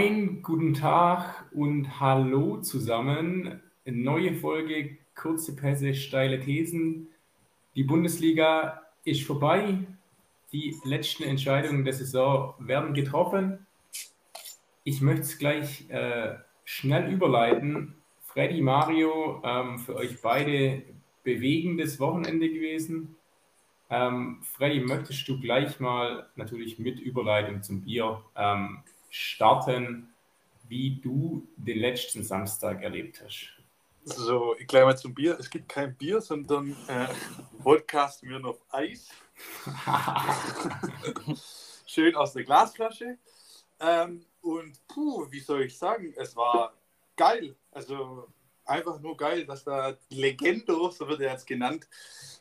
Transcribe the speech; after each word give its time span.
Moin, 0.00 0.40
guten 0.40 0.72
Tag 0.72 1.44
und 1.52 2.00
hallo 2.00 2.62
zusammen. 2.62 3.60
Neue 3.84 4.32
Folge, 4.32 4.96
kurze 5.14 5.54
Pässe, 5.54 5.92
steile 5.92 6.40
Thesen. 6.40 7.08
Die 7.74 7.84
Bundesliga 7.84 8.80
ist 9.04 9.24
vorbei. 9.24 9.80
Die 10.52 10.74
letzten 10.84 11.24
Entscheidungen 11.24 11.84
der 11.84 11.92
Saison 11.92 12.54
werden 12.60 12.94
getroffen. 12.94 13.66
Ich 14.84 15.02
möchte 15.02 15.20
es 15.20 15.38
gleich 15.38 15.90
äh, 15.90 16.36
schnell 16.64 17.12
überleiten. 17.12 17.96
Freddy, 18.22 18.62
Mario, 18.62 19.42
ähm, 19.44 19.78
für 19.78 19.96
euch 19.96 20.22
beide 20.22 20.82
bewegendes 21.24 22.00
Wochenende 22.00 22.48
gewesen. 22.48 23.16
Ähm, 23.90 24.38
Freddy, 24.44 24.80
möchtest 24.80 25.28
du 25.28 25.38
gleich 25.38 25.78
mal 25.78 26.30
natürlich 26.36 26.78
mit 26.78 27.00
Überleitung 27.00 27.62
zum 27.62 27.82
Bier 27.82 28.22
ähm, 28.34 28.78
starten, 29.10 30.08
wie 30.68 31.00
du 31.00 31.46
den 31.56 31.78
letzten 31.78 32.22
Samstag 32.22 32.82
erlebt 32.82 33.22
hast. 33.24 33.52
So, 34.04 34.56
ich 34.58 34.66
gleich 34.66 34.84
mal 34.84 34.96
zum 34.96 35.14
Bier. 35.14 35.36
Es 35.38 35.50
gibt 35.50 35.68
kein 35.68 35.94
Bier, 35.94 36.20
sondern 36.20 36.74
äh, 36.88 37.06
Podcast 37.62 38.22
mir 38.22 38.42
auf 38.44 38.58
Eis. 38.70 39.10
Schön 41.86 42.14
aus 42.16 42.32
der 42.32 42.44
Glasflasche. 42.44 43.18
Ähm, 43.78 44.24
und 44.40 44.86
puh, 44.88 45.26
wie 45.30 45.40
soll 45.40 45.62
ich 45.62 45.76
sagen, 45.76 46.14
es 46.16 46.34
war 46.34 46.72
geil. 47.16 47.54
Also 47.72 48.28
einfach 48.64 49.00
nur 49.00 49.16
geil, 49.16 49.44
dass 49.44 49.64
da 49.64 49.94
Legendo, 50.08 50.90
so 50.90 51.06
wird 51.08 51.20
er 51.20 51.32
jetzt 51.32 51.46
genannt, 51.46 51.86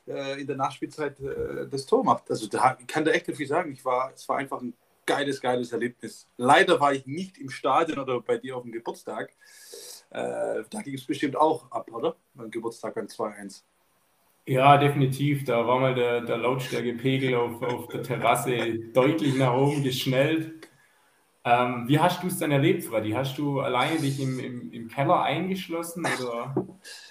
äh, 0.07 0.39
in 0.39 0.47
der 0.47 0.55
Nachspielzeit 0.55 1.19
äh, 1.19 1.67
das 1.67 1.85
Tor 1.85 2.03
macht. 2.03 2.29
Also 2.29 2.47
da 2.47 2.75
kann 2.87 3.03
da 3.03 3.11
echt 3.11 3.27
nicht 3.27 3.37
viel 3.37 3.47
sagen. 3.47 3.73
Ich 3.73 3.83
war, 3.83 4.13
es 4.13 4.27
war 4.29 4.37
einfach 4.37 4.61
ein 4.61 4.73
geiles, 5.09 5.41
geiles 5.41 5.71
Erlebnis. 5.71 6.27
Leider 6.37 6.79
war 6.79 6.93
ich 6.93 7.07
nicht 7.07 7.39
im 7.39 7.49
Stadion 7.49 7.97
oder 7.97 8.21
bei 8.21 8.37
dir 8.37 8.55
auf 8.55 8.63
dem 8.63 8.71
Geburtstag. 8.71 9.31
Äh, 10.11 10.63
da 10.69 10.81
ging 10.83 10.93
es 10.93 11.05
bestimmt 11.05 11.35
auch 11.35 11.71
ab, 11.71 11.91
oder? 11.91 12.15
Mein 12.35 12.51
Geburtstag 12.51 12.93
beim 12.93 13.07
2-1. 13.07 13.63
Ja, 14.45 14.77
definitiv. 14.77 15.45
Da 15.45 15.65
war 15.65 15.79
mal 15.79 15.95
der, 15.95 16.21
der 16.21 16.37
Lautstärkepegel 16.37 17.35
auf, 17.35 17.61
auf 17.61 17.87
der 17.87 18.03
Terrasse 18.03 18.79
deutlich 18.93 19.35
nach 19.35 19.53
oben 19.53 19.83
geschnellt. 19.83 20.67
Ähm, 21.43 21.87
wie 21.87 21.99
hast 21.99 22.21
du 22.21 22.27
es 22.27 22.37
dann 22.37 22.51
erlebt, 22.51 22.83
Freddy? 22.83 23.11
Hast 23.11 23.37
du 23.39 23.61
alleine 23.61 23.99
dich 23.99 24.19
im, 24.19 24.39
im, 24.39 24.71
im 24.71 24.87
Keller 24.89 25.23
eingeschlossen? 25.23 26.05
Oder? 26.05 26.55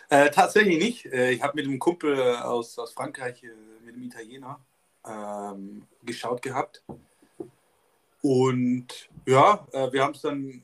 Äh, 0.08 0.30
tatsächlich 0.30 0.78
nicht. 0.78 1.06
Äh, 1.06 1.32
ich 1.32 1.42
habe 1.42 1.56
mit 1.56 1.66
einem 1.66 1.80
Kumpel 1.80 2.36
aus, 2.36 2.78
aus 2.78 2.92
Frankreich, 2.92 3.42
äh, 3.42 3.48
mit 3.84 3.94
einem 3.94 4.04
Italiener, 4.04 4.60
ähm, 5.04 5.82
geschaut 6.04 6.42
gehabt. 6.42 6.84
Und 8.22 9.08
ja, 9.26 9.66
äh, 9.72 9.92
wir 9.92 10.02
haben 10.02 10.14
es 10.14 10.22
dann 10.22 10.62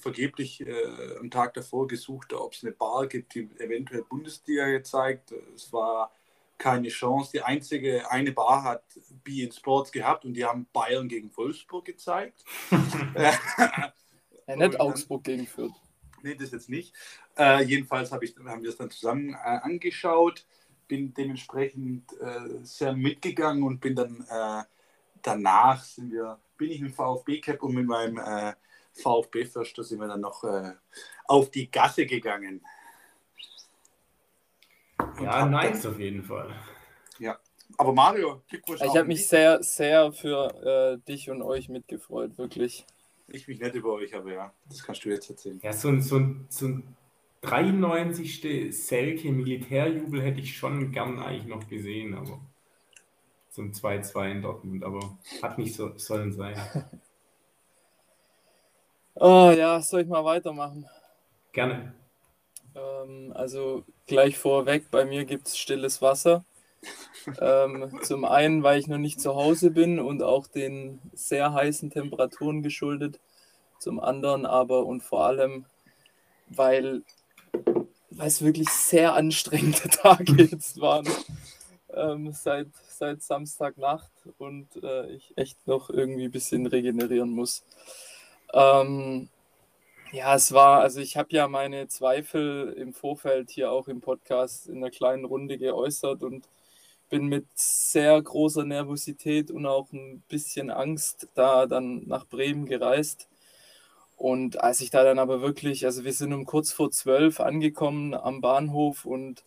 vergeblich 0.00 0.60
äh, 0.66 1.16
am 1.18 1.30
Tag 1.30 1.54
davor 1.54 1.86
gesucht, 1.86 2.32
ob 2.32 2.52
es 2.54 2.62
eine 2.62 2.72
Bar 2.72 3.06
gibt, 3.06 3.34
die 3.34 3.48
eventuell 3.58 4.02
Bundesliga 4.02 4.66
gezeigt. 4.66 5.32
Es 5.54 5.72
war 5.72 6.12
keine 6.56 6.88
Chance. 6.88 7.30
Die 7.32 7.42
einzige, 7.42 8.10
eine 8.10 8.32
Bar 8.32 8.64
hat 8.64 8.82
Be 9.24 9.42
in 9.42 9.52
Sports 9.52 9.92
gehabt 9.92 10.24
und 10.24 10.34
die 10.34 10.44
haben 10.44 10.66
Bayern 10.72 11.08
gegen 11.08 11.34
Wolfsburg 11.36 11.84
gezeigt. 11.84 12.44
ja, 13.14 14.56
nicht 14.56 14.80
Augsburg 14.80 15.24
gegen 15.24 15.46
Fürth. 15.46 15.74
Nee, 16.22 16.34
das 16.34 16.50
jetzt 16.50 16.68
nicht. 16.68 16.94
Äh, 17.36 17.62
jedenfalls 17.62 18.10
hab 18.10 18.22
ich, 18.22 18.34
haben 18.44 18.62
wir 18.62 18.70
es 18.70 18.76
dann 18.76 18.90
zusammen 18.90 19.34
äh, 19.34 19.36
angeschaut, 19.36 20.44
bin 20.88 21.14
dementsprechend 21.14 22.12
äh, 22.20 22.64
sehr 22.64 22.94
mitgegangen 22.94 23.62
und 23.62 23.80
bin 23.80 23.94
dann 23.94 24.26
äh, 24.28 24.64
danach 25.28 25.84
sind 25.84 26.12
wir 26.12 26.38
bin 26.56 26.70
ich 26.70 26.80
mit 26.80 26.94
VfB 26.94 27.40
Cap 27.40 27.62
und 27.62 27.74
mit 27.74 27.86
meinem 27.86 28.18
äh, 28.18 28.52
VfB 28.92 29.44
Förster 29.44 29.84
sind 29.84 30.00
wir 30.00 30.08
dann 30.08 30.20
noch 30.20 30.42
äh, 30.44 30.72
auf 31.26 31.50
die 31.50 31.70
Gasse 31.70 32.04
gegangen. 32.04 32.60
Und 34.98 35.22
ja, 35.22 35.46
nice 35.46 35.86
auf 35.86 35.98
jeden 35.98 36.24
Fall. 36.24 36.54
Ja, 37.18 37.38
aber 37.76 37.92
Mario, 37.92 38.42
Glückwunsch. 38.48 38.80
Ich 38.82 38.96
habe 38.96 39.04
mich 39.04 39.26
sehr, 39.26 39.62
sehr 39.62 40.12
für 40.12 40.98
äh, 40.98 41.06
dich 41.06 41.30
und 41.30 41.42
euch 41.42 41.68
mitgefreut, 41.68 42.36
wirklich. 42.38 42.84
Ich 43.28 43.46
mich 43.46 43.60
nicht 43.60 43.74
über 43.74 43.92
euch, 43.92 44.14
aber 44.14 44.32
ja, 44.32 44.52
das 44.68 44.82
kannst 44.82 45.04
du 45.04 45.10
jetzt 45.10 45.30
erzählen. 45.30 45.60
Ja, 45.62 45.72
so 45.72 45.88
ein, 45.88 46.00
so 46.00 46.16
ein, 46.16 46.46
so 46.48 46.66
ein 46.66 46.96
93. 47.42 48.74
Selke 48.74 49.30
Militärjubel 49.30 50.22
hätte 50.22 50.40
ich 50.40 50.56
schon 50.56 50.90
gern 50.90 51.20
eigentlich 51.20 51.46
noch 51.46 51.68
gesehen, 51.68 52.14
aber 52.14 52.40
zum 53.58 53.72
2-2 53.72 54.30
in 54.30 54.42
Dortmund, 54.42 54.84
aber 54.84 55.18
hat 55.42 55.58
nicht 55.58 55.74
so 55.74 55.90
sollen 55.96 56.32
sein. 56.32 56.54
oh 59.16 59.52
ja, 59.56 59.82
soll 59.82 60.02
ich 60.02 60.06
mal 60.06 60.24
weitermachen? 60.24 60.86
Gerne. 61.52 61.92
Ähm, 62.76 63.32
also 63.34 63.82
gleich 64.06 64.38
vorweg, 64.38 64.92
bei 64.92 65.04
mir 65.04 65.24
gibt 65.24 65.48
es 65.48 65.58
stilles 65.58 66.00
Wasser. 66.00 66.44
ähm, 67.40 67.98
zum 68.04 68.24
einen, 68.24 68.62
weil 68.62 68.78
ich 68.78 68.86
noch 68.86 68.98
nicht 68.98 69.20
zu 69.20 69.34
Hause 69.34 69.72
bin 69.72 69.98
und 69.98 70.22
auch 70.22 70.46
den 70.46 71.00
sehr 71.12 71.52
heißen 71.52 71.90
Temperaturen 71.90 72.62
geschuldet. 72.62 73.18
Zum 73.80 73.98
anderen 73.98 74.46
aber 74.46 74.86
und 74.86 75.02
vor 75.02 75.24
allem, 75.24 75.64
weil, 76.46 77.02
weil 78.10 78.28
es 78.28 78.40
wirklich 78.40 78.68
sehr 78.68 79.14
anstrengende 79.14 79.88
Tage 79.90 80.44
jetzt 80.44 80.80
waren. 80.80 81.08
Ähm, 81.98 82.32
seit 82.32 82.68
seit 82.88 83.22
Samstagnacht 83.22 84.10
und 84.38 84.68
äh, 84.82 85.10
ich 85.12 85.32
echt 85.36 85.66
noch 85.66 85.90
irgendwie 85.90 86.24
ein 86.24 86.30
bisschen 86.30 86.66
regenerieren 86.66 87.30
muss. 87.30 87.64
Ähm, 88.52 89.28
ja, 90.12 90.34
es 90.34 90.52
war, 90.52 90.80
also 90.80 91.00
ich 91.00 91.16
habe 91.16 91.28
ja 91.32 91.48
meine 91.48 91.88
Zweifel 91.88 92.72
im 92.78 92.94
Vorfeld 92.94 93.50
hier 93.50 93.70
auch 93.70 93.88
im 93.88 94.00
Podcast 94.00 94.68
in 94.68 94.78
einer 94.78 94.90
kleinen 94.90 95.24
Runde 95.26 95.58
geäußert 95.58 96.22
und 96.22 96.48
bin 97.10 97.26
mit 97.26 97.46
sehr 97.54 98.20
großer 98.20 98.64
Nervosität 98.64 99.50
und 99.50 99.66
auch 99.66 99.92
ein 99.92 100.22
bisschen 100.28 100.70
Angst 100.70 101.28
da 101.34 101.66
dann 101.66 102.06
nach 102.06 102.26
Bremen 102.26 102.66
gereist. 102.66 103.28
Und 104.16 104.60
als 104.62 104.80
ich 104.80 104.90
da 104.90 105.04
dann 105.04 105.18
aber 105.18 105.40
wirklich, 105.42 105.86
also 105.86 106.04
wir 106.04 106.12
sind 106.12 106.32
um 106.32 106.44
kurz 106.46 106.72
vor 106.72 106.90
zwölf 106.90 107.40
angekommen 107.40 108.14
am 108.14 108.40
Bahnhof 108.40 109.04
und 109.04 109.44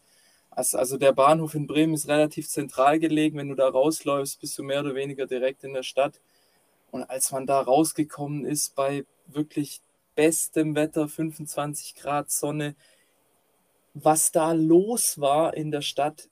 also, 0.52 0.78
also 0.78 0.98
der 0.98 1.14
Bahnhof 1.14 1.56
in 1.56 1.66
Bremen 1.66 1.94
ist 1.94 2.10
relativ 2.10 2.50
zentral 2.50 3.00
gelegen. 3.00 3.38
Wenn 3.38 3.50
du 3.50 3.56
da 3.56 3.70
rausläufst, 3.70 4.42
bist 4.42 4.58
du 4.58 4.64
mehr 4.64 4.82
oder 4.82 4.96
weniger 4.96 5.26
direkt 5.26 5.64
in 5.64 5.74
der 5.74 5.84
Stadt. 5.84 6.20
Und 6.92 7.10
als 7.10 7.32
man 7.32 7.48
da 7.48 7.62
rausgekommen 7.62 8.46
ist 8.46 8.76
bei 8.76 9.06
wirklich 9.28 9.82
bestem 10.14 10.76
Wetter, 10.76 11.08
25 11.08 11.96
Grad 11.96 12.30
Sonne, 12.32 12.76
was 13.94 14.32
da 14.34 14.52
los 14.52 15.20
war 15.20 15.54
in 15.54 15.72
der 15.72 15.82
Stadt, 15.82 16.30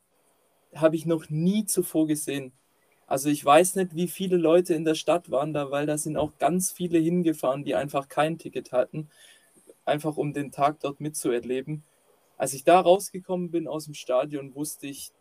habe 0.75 0.97
ich 0.97 1.05
noch 1.05 1.29
nie 1.29 1.65
zuvor 1.65 2.05
gesehen. 2.07 2.51
Also 3.07 3.29
ich 3.29 3.43
weiß 3.43 3.75
nicht, 3.75 3.95
wie 3.95 4.07
viele 4.07 4.37
Leute 4.37 4.73
in 4.73 4.85
der 4.85 4.95
Stadt 4.95 5.31
waren 5.31 5.53
da, 5.53 5.71
weil 5.71 5.85
da 5.85 5.97
sind 5.97 6.17
auch 6.17 6.37
ganz 6.39 6.71
viele 6.71 6.99
hingefahren, 6.99 7.63
die 7.63 7.73
einfach 7.73 8.09
kein 8.09 8.37
Ticket 8.37 8.73
hatten, 8.73 9.09
einfach 9.85 10.17
um 10.17 10.33
den 10.33 10.51
Tag 10.51 10.81
dort 10.81 10.99
mitzuerleben 10.99 11.83
als 12.39 12.53
ich 12.53 12.63
da 12.63 12.79
rausgekommen 12.79 13.51
bin 13.51 13.67
aus 13.67 13.85
dem 13.85 13.93
Stadion, 13.93 14.55
wusste 14.55 14.87
ich, 14.87 15.11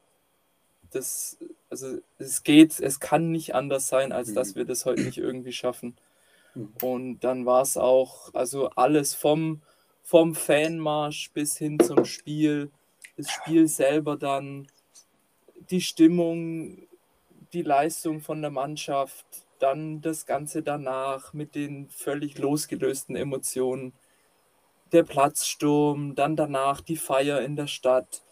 dass, 0.90 1.36
also 1.68 1.98
es 2.16 2.44
geht, 2.44 2.78
es 2.78 3.00
kann 3.00 3.32
nicht 3.32 3.54
anders 3.56 3.88
sein, 3.88 4.12
als 4.12 4.32
dass 4.32 4.54
mhm. 4.54 4.58
wir 4.60 4.64
das 4.64 4.86
heute 4.86 5.02
nicht 5.02 5.18
irgendwie 5.18 5.52
schaffen. 5.52 5.96
Mhm. 6.54 6.72
Und 6.80 7.20
dann 7.20 7.44
war 7.44 7.62
es 7.62 7.76
auch, 7.76 8.32
also 8.34 8.70
alles 8.70 9.14
vom, 9.14 9.60
vom 10.04 10.36
Fanmarsch 10.36 11.32
bis 11.32 11.58
hin 11.58 11.80
zum 11.80 12.04
Spiel, 12.04 12.70
das 13.16 13.28
Spiel 13.30 13.66
selber 13.66 14.16
dann, 14.16 14.68
die 15.70 15.80
Stimmung, 15.80 16.86
die 17.52 17.62
Leistung 17.62 18.20
von 18.20 18.40
der 18.40 18.52
Mannschaft, 18.52 19.26
dann 19.58 20.00
das 20.00 20.24
Ganze 20.24 20.62
danach 20.62 21.32
mit 21.32 21.56
den 21.56 21.88
völlig 21.90 22.38
losgelösten 22.38 23.16
Emotionen 23.16 23.92
der 24.92 25.02
Platzsturm, 25.02 26.14
dann 26.14 26.36
danach 26.36 26.80
die 26.80 26.96
Feier 26.96 27.40
in 27.42 27.56
der 27.56 27.66
Stadt. 27.66 28.22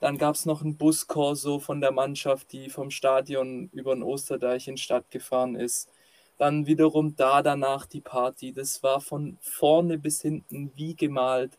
Dann 0.00 0.18
gab 0.18 0.34
es 0.34 0.46
noch 0.46 0.62
ein 0.62 0.76
Buskorso 0.76 1.60
von 1.60 1.80
der 1.80 1.92
Mannschaft, 1.92 2.52
die 2.52 2.70
vom 2.70 2.90
Stadion 2.90 3.70
über 3.72 3.94
den 3.94 4.02
Osterdeich 4.02 4.68
in 4.68 4.74
die 4.76 4.82
Stadt 4.82 5.10
gefahren 5.10 5.54
ist. 5.54 5.90
Dann 6.38 6.66
wiederum 6.66 7.14
da 7.14 7.42
danach 7.42 7.86
die 7.86 8.00
Party. 8.00 8.52
Das 8.52 8.82
war 8.82 9.00
von 9.00 9.38
vorne 9.40 9.98
bis 9.98 10.20
hinten 10.20 10.72
wie 10.74 10.96
gemalt. 10.96 11.58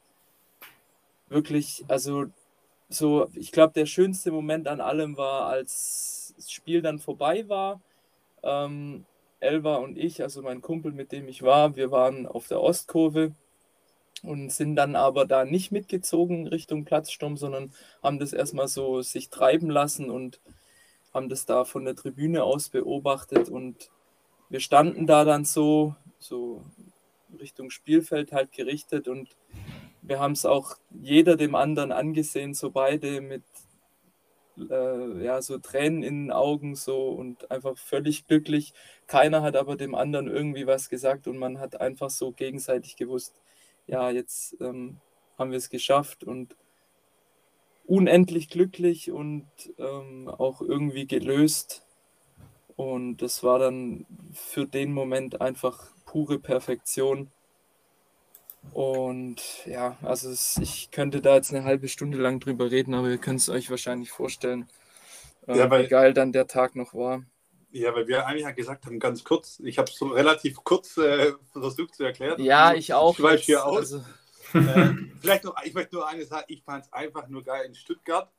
Wirklich, 1.29 1.85
also 1.87 2.25
so, 2.89 3.29
ich 3.33 3.51
glaube, 3.51 3.73
der 3.73 3.85
schönste 3.85 4.31
Moment 4.31 4.67
an 4.67 4.81
allem 4.81 5.17
war, 5.17 5.47
als 5.47 6.33
das 6.35 6.51
Spiel 6.51 6.81
dann 6.81 6.99
vorbei 6.99 7.47
war. 7.47 7.81
Ähm, 8.43 9.05
Elva 9.39 9.77
und 9.77 9.97
ich, 9.97 10.21
also 10.21 10.41
mein 10.41 10.61
Kumpel, 10.61 10.91
mit 10.91 11.11
dem 11.11 11.27
ich 11.27 11.43
war, 11.43 11.75
wir 11.75 11.91
waren 11.91 12.25
auf 12.27 12.47
der 12.47 12.61
Ostkurve 12.61 13.33
und 14.23 14.51
sind 14.51 14.75
dann 14.75 14.95
aber 14.95 15.25
da 15.25 15.45
nicht 15.45 15.71
mitgezogen 15.71 16.47
Richtung 16.47 16.85
Platzsturm, 16.85 17.37
sondern 17.37 17.73
haben 18.01 18.19
das 18.19 18.33
erstmal 18.33 18.67
so 18.67 19.01
sich 19.01 19.29
treiben 19.29 19.69
lassen 19.69 20.09
und 20.09 20.39
haben 21.13 21.29
das 21.29 21.45
da 21.45 21.65
von 21.65 21.85
der 21.85 21.95
Tribüne 21.95 22.43
aus 22.43 22.69
beobachtet 22.69 23.49
und 23.49 23.91
wir 24.49 24.59
standen 24.59 25.07
da 25.07 25.25
dann 25.25 25.45
so, 25.45 25.95
so 26.19 26.63
Richtung 27.39 27.69
Spielfeld 27.69 28.31
halt 28.31 28.51
gerichtet 28.51 29.07
und 29.07 29.29
wir 30.01 30.19
haben 30.19 30.33
es 30.33 30.45
auch 30.45 30.75
jeder 30.89 31.35
dem 31.35 31.55
anderen 31.55 31.91
angesehen, 31.91 32.53
so 32.53 32.71
beide 32.71 33.21
mit 33.21 33.43
äh, 34.69 35.23
ja, 35.23 35.41
so 35.41 35.57
Tränen 35.57 36.03
in 36.03 36.25
den 36.25 36.31
Augen 36.31 36.75
so 36.75 37.09
und 37.09 37.49
einfach 37.51 37.77
völlig 37.77 38.27
glücklich. 38.27 38.73
Keiner 39.07 39.41
hat 39.41 39.55
aber 39.55 39.75
dem 39.75 39.95
anderen 39.95 40.27
irgendwie 40.27 40.67
was 40.67 40.89
gesagt 40.89 41.27
und 41.27 41.37
man 41.37 41.59
hat 41.59 41.81
einfach 41.81 42.09
so 42.09 42.31
gegenseitig 42.31 42.95
gewusst, 42.95 43.33
ja, 43.87 44.09
jetzt 44.09 44.55
ähm, 44.61 44.97
haben 45.37 45.51
wir 45.51 45.57
es 45.57 45.69
geschafft 45.69 46.23
und 46.23 46.55
unendlich 47.85 48.49
glücklich 48.49 49.11
und 49.11 49.45
ähm, 49.77 50.29
auch 50.29 50.61
irgendwie 50.61 51.07
gelöst. 51.07 51.85
Und 52.75 53.17
das 53.17 53.43
war 53.43 53.59
dann 53.59 54.05
für 54.31 54.65
den 54.65 54.93
Moment 54.93 55.41
einfach 55.41 55.91
pure 56.05 56.39
Perfektion. 56.39 57.29
Und 58.71 59.65
ja, 59.65 59.97
also 60.01 60.29
es, 60.29 60.57
ich 60.57 60.89
könnte 60.91 61.21
da 61.21 61.35
jetzt 61.35 61.53
eine 61.53 61.65
halbe 61.65 61.89
Stunde 61.89 62.17
lang 62.17 62.39
drüber 62.39 62.71
reden, 62.71 62.93
aber 62.93 63.09
ihr 63.09 63.17
könnt 63.17 63.41
es 63.41 63.49
euch 63.49 63.69
wahrscheinlich 63.69 64.11
vorstellen, 64.11 64.69
äh, 65.47 65.57
ja, 65.57 65.69
weil, 65.69 65.83
wie 65.83 65.89
geil 65.89 66.13
dann 66.13 66.31
der 66.31 66.47
Tag 66.47 66.75
noch 66.75 66.93
war. 66.93 67.23
Ja, 67.73 67.93
weil 67.95 68.07
wir 68.07 68.27
eigentlich 68.27 68.43
ja 68.43 68.51
gesagt 68.51 68.85
haben, 68.85 68.99
ganz 68.99 69.23
kurz, 69.23 69.59
ich 69.63 69.79
habe 69.79 69.89
es 69.89 69.97
so 69.97 70.05
relativ 70.09 70.63
kurz 70.63 70.95
äh, 70.97 71.33
versucht 71.51 71.95
zu 71.95 72.03
erklären. 72.03 72.39
Ja, 72.39 72.75
ich 72.75 72.93
auch. 72.93 73.17
Ich 73.17 73.23
weiß 73.23 73.41
hier 73.41 73.65
aus. 73.65 73.93
Also... 73.93 74.03
Äh, 74.53 74.93
vielleicht 75.19 75.43
noch, 75.43 75.55
ich 75.63 75.73
möchte 75.73 75.95
nur 75.95 76.07
eines 76.07 76.29
sagen, 76.29 76.45
ich 76.49 76.63
fand 76.63 76.85
es 76.85 76.93
einfach 76.93 77.27
nur 77.29 77.43
geil 77.43 77.65
in 77.65 77.73
Stuttgart. 77.73 78.31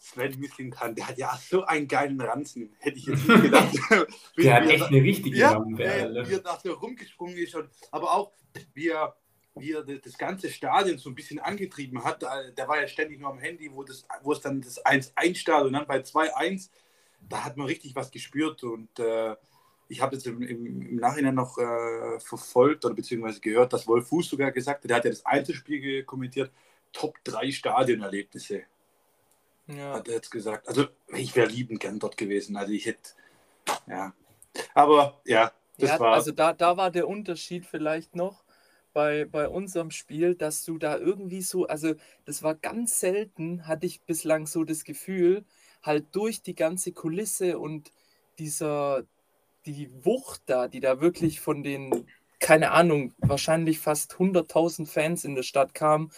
Sven 0.00 0.40
Mislintan, 0.40 0.96
der 0.96 1.08
hat 1.08 1.18
ja 1.18 1.38
so 1.48 1.62
einen 1.64 1.86
geilen 1.86 2.20
Ranzen, 2.20 2.74
hätte 2.80 2.98
ich 2.98 3.06
jetzt 3.06 3.28
nicht 3.28 3.42
gedacht. 3.42 3.72
der 4.36 4.54
hat 4.54 4.68
echt 4.68 4.84
eine 4.84 5.02
richtige 5.02 5.36
ja, 5.36 5.52
Rampe. 5.52 5.78
Wie 6.26 6.32
er 6.32 6.40
da 6.40 6.58
so 6.60 6.72
rumgesprungen 6.72 7.36
ist, 7.36 7.54
und, 7.54 7.70
aber 7.92 8.14
auch 8.14 8.32
wie 8.74 8.88
er 8.88 9.14
wie 9.54 9.72
er 9.72 9.82
das 9.82 10.16
ganze 10.16 10.48
Stadion 10.48 10.98
so 10.98 11.10
ein 11.10 11.14
bisschen 11.14 11.38
angetrieben 11.38 12.02
hat. 12.04 12.22
Der 12.22 12.68
war 12.68 12.80
ja 12.80 12.88
ständig 12.88 13.20
nur 13.20 13.30
am 13.30 13.38
Handy, 13.38 13.70
wo, 13.70 13.82
das, 13.82 14.06
wo 14.22 14.32
es 14.32 14.40
dann 14.40 14.60
das 14.60 14.84
1-1 14.84 15.36
startet 15.36 15.66
und 15.66 15.72
dann 15.74 15.86
bei 15.86 15.98
2-1, 15.98 16.70
da 17.30 17.44
hat 17.44 17.56
man 17.56 17.66
richtig 17.66 17.94
was 17.94 18.10
gespürt 18.10 18.62
und 18.62 18.98
äh, 18.98 19.36
ich 19.88 20.00
habe 20.00 20.14
jetzt 20.14 20.26
im, 20.26 20.42
im, 20.42 20.66
im, 20.66 20.96
Nachhinein 20.96 21.34
noch 21.34 21.58
äh, 21.58 22.20
verfolgt 22.20 22.84
oder 22.84 22.94
beziehungsweise 22.94 23.40
gehört, 23.40 23.72
dass 23.72 23.88
Wolf 23.88 24.08
Fuß 24.08 24.28
sogar 24.28 24.52
gesagt 24.52 24.84
hat, 24.84 24.90
der 24.90 24.96
hat 24.96 25.04
ja 25.04 25.10
das 25.10 25.24
Einzelspiel 25.26 26.04
kommentiert, 26.04 26.52
Top 26.92 27.16
3 27.24 27.50
Stadionerlebnisse. 27.50 28.62
Ja. 29.66 29.94
Hat 29.94 30.08
er 30.08 30.14
jetzt 30.14 30.30
gesagt. 30.30 30.68
Also 30.68 30.86
ich 31.08 31.34
wäre 31.36 31.48
liebend 31.48 31.80
gern 31.80 31.98
dort 31.98 32.16
gewesen. 32.16 32.56
Also 32.56 32.72
ich 32.72 32.86
hätte, 32.86 33.10
ja. 33.86 34.12
Aber 34.74 35.20
ja, 35.24 35.52
das 35.78 35.90
ja, 35.90 36.00
war. 36.00 36.14
Also 36.14 36.32
da, 36.32 36.52
da 36.52 36.76
war 36.76 36.90
der 36.90 37.08
Unterschied 37.08 37.66
vielleicht 37.66 38.16
noch 38.16 38.44
bei, 38.92 39.24
bei 39.24 39.48
unserem 39.48 39.90
Spiel, 39.90 40.34
dass 40.34 40.64
du 40.64 40.78
da 40.78 40.96
irgendwie 40.96 41.42
so, 41.42 41.66
also 41.66 41.94
das 42.24 42.42
war 42.42 42.54
ganz 42.54 42.98
selten, 43.00 43.66
hatte 43.66 43.86
ich 43.86 44.02
bislang 44.02 44.46
so 44.46 44.64
das 44.64 44.84
Gefühl, 44.84 45.44
halt 45.82 46.06
durch 46.12 46.42
die 46.42 46.54
ganze 46.54 46.92
Kulisse 46.92 47.58
und 47.58 47.90
dieser, 48.38 49.04
die 49.66 49.90
Wucht 50.04 50.42
da, 50.46 50.68
die 50.68 50.80
da 50.80 51.00
wirklich 51.00 51.40
von 51.40 51.62
den, 51.62 52.06
keine 52.38 52.72
Ahnung, 52.72 53.14
wahrscheinlich 53.18 53.78
fast 53.78 54.14
100.000 54.14 54.86
Fans 54.86 55.24
in 55.24 55.34
der 55.34 55.42
Stadt 55.42 55.74
kam, 55.74 56.10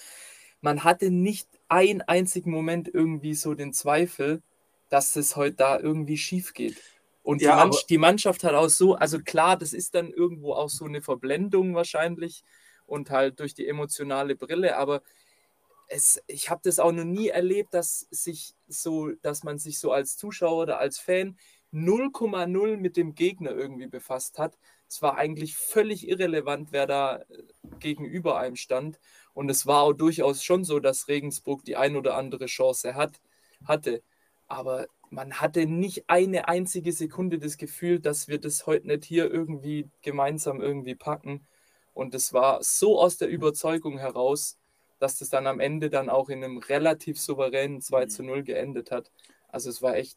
man 0.61 0.85
hatte 0.85 1.11
nicht 1.11 1.49
einen 1.69 2.03
einzigen 2.03 2.51
Moment 2.51 2.89
irgendwie 2.93 3.35
so 3.35 3.55
den 3.55 3.73
Zweifel, 3.73 4.43
dass 4.89 5.17
es 5.17 5.37
heute 5.37 5.57
da 5.57 5.79
irgendwie 5.79 6.19
schief 6.19 6.55
geht. 6.55 6.77
Und 7.23 7.41
ja, 7.41 7.53
die, 7.53 7.57
Mann, 7.57 7.79
die, 7.89 7.99
Mannschaft 7.99 8.45
hat 8.45 8.55
auch 8.55 8.69
so, 8.69 8.95
also 8.95 9.21
klar, 9.21 9.57
das 9.57 9.73
ist 9.73 9.95
dann 9.95 10.11
irgendwo 10.11 10.55
auch 10.55 10.69
so 10.69 10.85
eine 10.85 11.03
Verblendung 11.03 11.75
wahrscheinlich 11.75 12.43
und 12.87 13.11
halt 13.11 13.41
durch 13.41 13.55
die 13.55 13.67
emotionale 13.67 14.35
Brille, 14.35 14.77
aber 14.77 15.03
es, 15.93 16.23
ich 16.27 16.51
habe 16.51 16.63
das 16.65 16.79
auch 16.79 16.93
noch 16.93 17.05
nie 17.05 17.29
erlebt, 17.29 17.75
dass 17.75 18.07
sich 18.11 18.55
so, 18.67 19.11
dass 19.23 19.45
man 19.45 19.59
sich 19.59 19.79
so 19.79 19.93
als 19.93 20.17
Zuschauer 20.17 20.63
oder 20.63 20.79
als 20.79 20.99
Fan 20.99 21.37
0,0 21.73 22.77
mit 22.77 22.97
dem 22.97 23.15
Gegner 23.15 23.53
irgendwie 23.53 23.87
befasst 23.87 24.39
hat. 24.39 24.59
Es 24.89 25.03
war 25.03 25.17
eigentlich 25.17 25.57
völlig 25.57 26.09
irrelevant, 26.09 26.73
wer 26.73 26.87
da 26.87 27.17
äh, 27.19 27.25
gegenüber 27.79 28.39
einem 28.39 28.57
stand. 28.57 29.01
Und 29.35 29.51
es 29.51 29.67
war 29.67 29.83
auch 29.83 29.93
durchaus 29.93 30.43
schon 30.45 30.65
so, 30.65 30.81
dass 30.81 31.09
Regensburg 31.09 31.65
die 31.65 31.77
ein 31.77 31.97
oder 31.97 32.17
andere 32.17 32.47
Chance 32.47 32.95
hat, 32.95 33.21
hatte. 33.65 34.03
Aber 34.49 34.87
man 35.11 35.35
hatte 35.41 35.67
nicht 35.67 36.05
eine 36.09 36.49
einzige 36.49 36.93
Sekunde 36.93 37.39
das 37.39 37.57
Gefühl, 37.59 38.01
dass 38.01 38.29
wir 38.29 38.39
das 38.39 38.67
heute 38.67 38.87
nicht 38.87 39.05
hier 39.05 39.31
irgendwie 39.31 39.91
gemeinsam 40.03 40.61
irgendwie 40.61 40.95
packen. 40.95 41.47
Und 41.95 42.15
es 42.15 42.33
war 42.33 42.63
so 42.63 43.01
aus 43.01 43.19
der 43.19 43.29
Überzeugung 43.29 43.99
heraus, 43.99 44.59
dass 45.03 45.19
das 45.19 45.31
dann 45.31 45.49
am 45.49 45.59
Ende 45.59 45.91
dann 45.91 46.09
auch 46.09 46.29
in 46.29 46.45
einem 46.45 46.59
relativ 46.59 47.21
souveränen 47.21 47.81
2 47.81 48.07
zu 48.07 48.23
0 48.23 48.45
geendet 48.45 48.93
hat. 48.93 49.11
Also 49.49 49.69
es 49.69 49.83
war 49.83 49.97
echt 49.97 50.17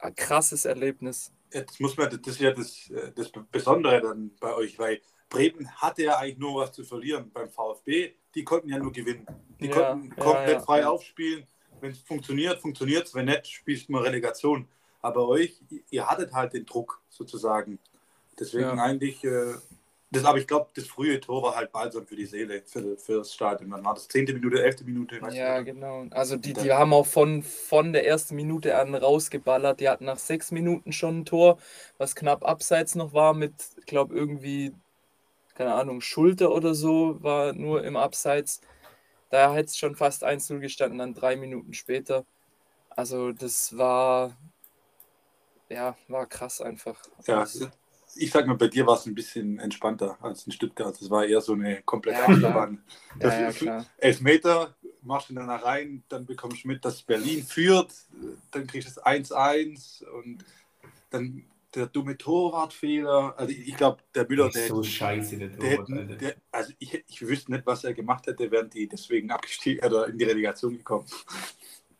ein 0.00 0.16
krasses 0.16 0.64
Erlebnis. 0.64 1.32
Jetzt 1.52 1.78
muss 1.80 1.96
man, 1.96 2.10
das 2.10 2.20
ist 2.26 2.40
ja 2.40 2.50
das, 2.50 2.90
das 3.14 3.30
Besondere 3.52 4.00
dann 4.00 4.32
bei 4.40 4.52
euch, 4.52 4.76
weil 4.80 5.00
Bremen 5.28 5.70
hatte 5.76 6.02
ja 6.02 6.18
eigentlich 6.18 6.38
nur 6.38 6.62
was 6.62 6.72
zu 6.72 6.82
verlieren 6.82 7.30
beim 7.32 7.48
VfB. 7.48 8.14
Die 8.34 8.42
konnten 8.42 8.68
ja 8.68 8.78
nur 8.78 8.90
gewinnen. 8.90 9.28
Die 9.60 9.68
ja, 9.68 9.72
konnten 9.72 10.10
komplett 10.16 10.48
ja, 10.48 10.54
ja. 10.54 10.60
frei 10.60 10.86
aufspielen. 10.86 11.46
Wenn 11.80 11.92
es 11.92 12.00
funktioniert, 12.00 12.60
funktioniert 12.60 13.06
es. 13.06 13.14
Wenn 13.14 13.26
nicht, 13.26 13.46
spielst 13.46 13.88
du 13.88 13.92
mal 13.92 14.02
Relegation. 14.02 14.66
Aber 15.02 15.28
euch, 15.28 15.62
ihr 15.90 16.08
hattet 16.08 16.32
halt 16.32 16.52
den 16.52 16.66
Druck 16.66 17.00
sozusagen. 17.10 17.78
Deswegen 18.40 18.80
eigentlich 18.80 19.22
äh, 19.22 19.54
das, 20.14 20.24
aber 20.24 20.38
ich 20.38 20.46
glaube, 20.46 20.68
das 20.74 20.86
frühe 20.86 21.20
Tor 21.20 21.42
war 21.42 21.56
halt 21.56 21.72
balsam 21.72 22.06
für 22.06 22.16
die 22.16 22.26
Seele, 22.26 22.62
für, 22.64 22.96
für 22.96 23.18
das 23.18 23.34
Stadion. 23.34 23.70
Dann 23.70 23.84
war 23.84 23.94
das 23.94 24.08
zehnte 24.08 24.32
Minute, 24.32 24.62
elfte 24.62 24.84
Minute. 24.84 25.20
ja, 25.30 25.60
nicht. 25.60 25.66
genau. 25.66 26.06
Also 26.10 26.36
die, 26.36 26.52
die 26.52 26.72
haben 26.72 26.92
auch 26.92 27.06
von, 27.06 27.42
von 27.42 27.92
der 27.92 28.06
ersten 28.06 28.34
Minute 28.36 28.76
an 28.76 28.94
rausgeballert. 28.94 29.80
Die 29.80 29.88
hatten 29.88 30.04
nach 30.04 30.18
sechs 30.18 30.50
Minuten 30.50 30.92
schon 30.92 31.20
ein 31.20 31.24
Tor, 31.24 31.58
was 31.98 32.14
knapp 32.14 32.44
abseits 32.44 32.94
noch 32.94 33.12
war, 33.12 33.34
mit, 33.34 33.52
ich 33.78 33.86
glaube, 33.86 34.14
irgendwie, 34.14 34.72
keine 35.54 35.74
Ahnung, 35.74 36.00
Schulter 36.00 36.52
oder 36.52 36.74
so, 36.74 37.22
war 37.22 37.52
nur 37.52 37.84
im 37.84 37.96
Abseits. 37.96 38.60
Da 39.30 39.52
hätte 39.52 39.66
es 39.66 39.76
schon 39.76 39.96
fast 39.96 40.24
1-0 40.24 40.60
gestanden, 40.60 40.98
dann 40.98 41.14
drei 41.14 41.36
Minuten 41.36 41.74
später. 41.74 42.24
Also 42.90 43.32
das 43.32 43.76
war, 43.76 44.36
ja, 45.68 45.96
war 46.08 46.26
krass 46.26 46.60
einfach. 46.60 47.02
Ja, 47.26 47.40
also, 47.40 47.68
ich 48.16 48.30
sag 48.30 48.46
mal, 48.46 48.56
bei 48.56 48.68
dir 48.68 48.86
war 48.86 48.96
es 48.96 49.06
ein 49.06 49.14
bisschen 49.14 49.58
entspannter 49.58 50.16
als 50.20 50.46
in 50.46 50.52
Stuttgart. 50.52 51.00
Es 51.00 51.10
war 51.10 51.24
eher 51.26 51.40
so 51.40 51.52
eine 51.52 51.82
komplette 51.82 52.20
ja, 52.20 52.28
Achterbahn. 52.28 52.82
Ja, 53.20 53.50
ja, 53.50 53.86
Elf 53.98 54.20
Meter, 54.20 54.74
machst 55.02 55.30
du 55.30 55.34
danach 55.34 55.64
rein, 55.64 56.02
dann 56.08 56.26
bekommst 56.26 56.64
du 56.64 56.68
mit, 56.68 56.84
dass 56.84 57.02
Berlin 57.02 57.44
führt, 57.44 57.92
dann 58.50 58.66
kriegst 58.66 58.88
du 58.88 58.94
das 58.94 59.04
1-1 59.04 60.04
und 60.04 60.44
dann 61.10 61.44
der 61.74 61.86
dumme 61.86 62.16
Torwartfehler. 62.16 63.34
Also 63.36 63.52
ich 63.52 63.76
glaube, 63.76 63.98
der 64.14 64.26
Müller, 64.28 64.48
der, 64.50 64.68
so 64.68 64.82
scheiße, 64.82 65.36
der 65.36 65.56
Torwart, 65.56 65.88
der, 65.88 66.16
der, 66.16 66.34
also 66.50 66.72
ich, 66.78 67.04
ich 67.06 67.26
wüsste 67.26 67.52
nicht, 67.52 67.66
was 67.66 67.84
er 67.84 67.94
gemacht 67.94 68.26
hätte, 68.26 68.50
wären 68.50 68.70
die 68.70 68.88
deswegen 68.88 69.30
abgestiegen 69.30 69.84
oder 69.84 70.06
in 70.08 70.18
die 70.18 70.24
Relegation 70.24 70.76
gekommen. 70.76 71.06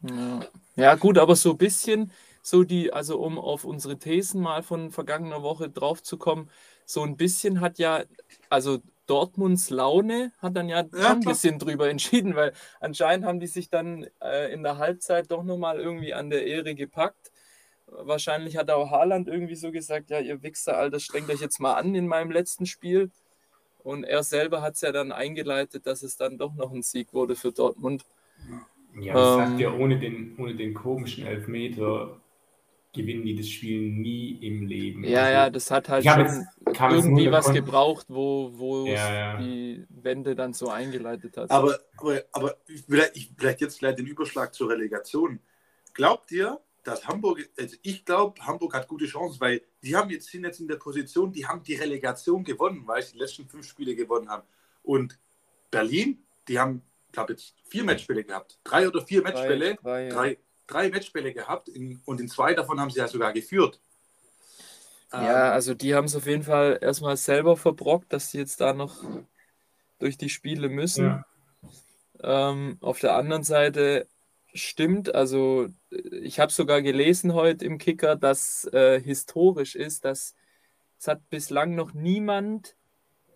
Ja. 0.08 0.46
ja, 0.76 0.94
gut, 0.96 1.18
aber 1.18 1.34
so 1.34 1.52
ein 1.52 1.58
bisschen 1.58 2.12
so 2.44 2.62
die, 2.62 2.92
also 2.92 3.18
um 3.20 3.38
auf 3.38 3.64
unsere 3.64 3.98
Thesen 3.98 4.42
mal 4.42 4.62
von 4.62 4.90
vergangener 4.90 5.42
Woche 5.42 5.70
drauf 5.70 6.02
zu 6.02 6.18
kommen, 6.18 6.50
so 6.84 7.02
ein 7.02 7.16
bisschen 7.16 7.62
hat 7.62 7.78
ja, 7.78 8.04
also 8.50 8.80
Dortmunds 9.06 9.70
Laune 9.70 10.30
hat 10.38 10.54
dann 10.54 10.68
ja, 10.68 10.84
ja 10.94 11.12
ein 11.12 11.20
bisschen 11.20 11.58
drüber 11.58 11.88
entschieden, 11.90 12.36
weil 12.36 12.52
anscheinend 12.80 13.24
haben 13.24 13.40
die 13.40 13.46
sich 13.46 13.70
dann 13.70 14.06
äh, 14.22 14.52
in 14.52 14.62
der 14.62 14.76
Halbzeit 14.76 15.30
doch 15.30 15.42
nochmal 15.42 15.80
irgendwie 15.80 16.12
an 16.12 16.28
der 16.28 16.46
Ehre 16.46 16.74
gepackt. 16.74 17.32
Wahrscheinlich 17.86 18.58
hat 18.58 18.70
auch 18.70 18.90
Haaland 18.90 19.26
irgendwie 19.26 19.56
so 19.56 19.72
gesagt, 19.72 20.10
ja, 20.10 20.20
ihr 20.20 20.42
Wichser, 20.42 20.76
Alter, 20.76 21.00
strengt 21.00 21.30
euch 21.30 21.40
jetzt 21.40 21.60
mal 21.60 21.74
an 21.74 21.94
in 21.94 22.06
meinem 22.06 22.30
letzten 22.30 22.66
Spiel. 22.66 23.10
Und 23.78 24.04
er 24.04 24.22
selber 24.22 24.60
hat 24.60 24.74
es 24.74 24.82
ja 24.82 24.92
dann 24.92 25.12
eingeleitet, 25.12 25.86
dass 25.86 26.02
es 26.02 26.16
dann 26.16 26.36
doch 26.36 26.54
noch 26.54 26.72
ein 26.72 26.82
Sieg 26.82 27.14
wurde 27.14 27.36
für 27.36 27.52
Dortmund. 27.52 28.04
Ja, 29.00 29.14
das 29.14 29.28
ähm, 29.28 29.48
sagt 29.48 29.60
ja 29.60 29.72
ohne 29.72 29.98
den, 29.98 30.36
ohne 30.38 30.54
den 30.54 30.74
komischen 30.74 31.26
Elfmeter 31.26 32.20
gewinnen 32.94 33.24
die 33.24 33.36
das 33.36 33.48
Spiel 33.48 33.90
nie 33.90 34.38
im 34.40 34.66
Leben. 34.66 35.04
Ja, 35.04 35.24
also, 35.24 35.32
ja, 35.32 35.50
das 35.50 35.70
hat 35.70 35.88
halt 35.88 36.04
schon 36.04 36.46
irgendwie 36.90 37.30
was 37.30 37.52
gebraucht, 37.52 38.06
wo, 38.08 38.52
wo 38.54 38.86
ja, 38.86 39.14
ja. 39.14 39.36
die 39.38 39.84
Wende 39.88 40.34
dann 40.34 40.54
so 40.54 40.70
eingeleitet 40.70 41.36
hat. 41.36 41.50
Aber, 41.50 41.78
aber, 41.96 42.24
aber 42.32 42.56
vielleicht, 42.86 43.30
vielleicht 43.36 43.60
jetzt 43.60 43.78
vielleicht 43.78 43.98
den 43.98 44.06
Überschlag 44.06 44.54
zur 44.54 44.70
Relegation. 44.70 45.40
Glaubt 45.92 46.30
ihr, 46.32 46.60
dass 46.84 47.06
Hamburg, 47.06 47.48
also 47.58 47.76
ich 47.82 48.04
glaube, 48.04 48.40
Hamburg 48.46 48.74
hat 48.74 48.88
gute 48.88 49.06
Chancen, 49.06 49.40
weil 49.40 49.62
die 49.82 49.96
haben 49.96 50.10
jetzt, 50.10 50.28
sind 50.28 50.44
jetzt 50.44 50.60
in 50.60 50.68
der 50.68 50.76
Position, 50.76 51.32
die 51.32 51.46
haben 51.46 51.62
die 51.62 51.74
Relegation 51.74 52.44
gewonnen, 52.44 52.82
weil 52.86 53.02
sie 53.02 53.12
die 53.12 53.18
letzten 53.18 53.46
fünf 53.46 53.66
Spiele 53.66 53.94
gewonnen 53.94 54.28
haben. 54.28 54.44
Und 54.82 55.18
Berlin, 55.70 56.24
die 56.46 56.58
haben, 56.58 56.82
glaube 57.10 57.32
jetzt 57.32 57.54
vier 57.68 57.84
Matchspiele 57.84 58.24
gehabt. 58.24 58.58
Drei 58.64 58.86
oder 58.86 59.04
vier 59.04 59.22
Matchspiele. 59.22 59.76
Drei, 59.76 59.82
drei, 59.82 60.08
ja. 60.08 60.14
drei 60.14 60.38
drei 60.66 60.88
Matchbälle 60.88 61.32
gehabt 61.32 61.68
in, 61.68 62.00
und 62.04 62.20
in 62.20 62.28
zwei 62.28 62.54
davon 62.54 62.80
haben 62.80 62.90
sie 62.90 62.98
ja 62.98 63.08
sogar 63.08 63.32
geführt. 63.32 63.80
Ja, 65.12 65.52
also 65.52 65.74
die 65.74 65.94
haben 65.94 66.06
es 66.06 66.16
auf 66.16 66.26
jeden 66.26 66.42
Fall 66.42 66.78
erstmal 66.80 67.16
selber 67.16 67.56
verbrockt, 67.56 68.12
dass 68.12 68.32
sie 68.32 68.38
jetzt 68.38 68.60
da 68.60 68.72
noch 68.72 68.96
durch 70.00 70.18
die 70.18 70.28
Spiele 70.28 70.68
müssen. 70.68 71.06
Ja. 71.06 71.24
Ähm, 72.20 72.78
auf 72.80 72.98
der 72.98 73.14
anderen 73.14 73.44
Seite 73.44 74.08
stimmt, 74.54 75.14
also 75.14 75.68
ich 75.90 76.40
habe 76.40 76.52
sogar 76.52 76.82
gelesen 76.82 77.34
heute 77.34 77.64
im 77.64 77.78
Kicker, 77.78 78.16
dass 78.16 78.64
äh, 78.72 79.00
historisch 79.00 79.76
ist, 79.76 80.04
dass 80.04 80.34
es 80.98 81.08
hat 81.08 81.28
bislang 81.28 81.74
noch 81.74 81.92
niemand 81.92 82.76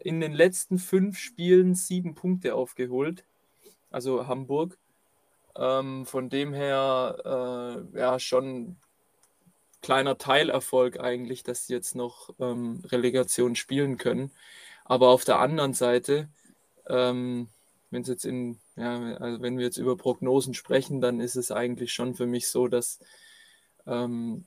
in 0.00 0.20
den 0.20 0.32
letzten 0.32 0.78
fünf 0.78 1.18
Spielen 1.18 1.74
sieben 1.74 2.14
Punkte 2.14 2.54
aufgeholt. 2.54 3.24
Also 3.90 4.26
Hamburg. 4.26 4.78
Ähm, 5.58 6.06
von 6.06 6.30
dem 6.30 6.54
her 6.54 7.84
äh, 7.94 7.98
ja 7.98 8.18
schon 8.20 8.76
kleiner 9.82 10.18
Teilerfolg 10.18 11.00
eigentlich, 11.00 11.42
dass 11.42 11.66
sie 11.66 11.74
jetzt 11.74 11.94
noch 11.94 12.30
ähm, 12.40 12.82
Relegation 12.86 13.56
spielen 13.56 13.96
können. 13.98 14.30
Aber 14.84 15.08
auf 15.08 15.24
der 15.24 15.38
anderen 15.40 15.74
Seite, 15.74 16.28
ähm, 16.88 17.48
wenn 17.90 18.02
es 18.02 18.08
jetzt 18.08 18.24
in, 18.24 18.58
ja, 18.76 19.16
also 19.16 19.42
wenn 19.42 19.58
wir 19.58 19.64
jetzt 19.64 19.78
über 19.78 19.96
Prognosen 19.96 20.54
sprechen, 20.54 21.00
dann 21.00 21.20
ist 21.20 21.36
es 21.36 21.50
eigentlich 21.50 21.92
schon 21.92 22.14
für 22.14 22.26
mich 22.26 22.48
so, 22.48 22.68
dass 22.68 22.98
ähm, 23.86 24.46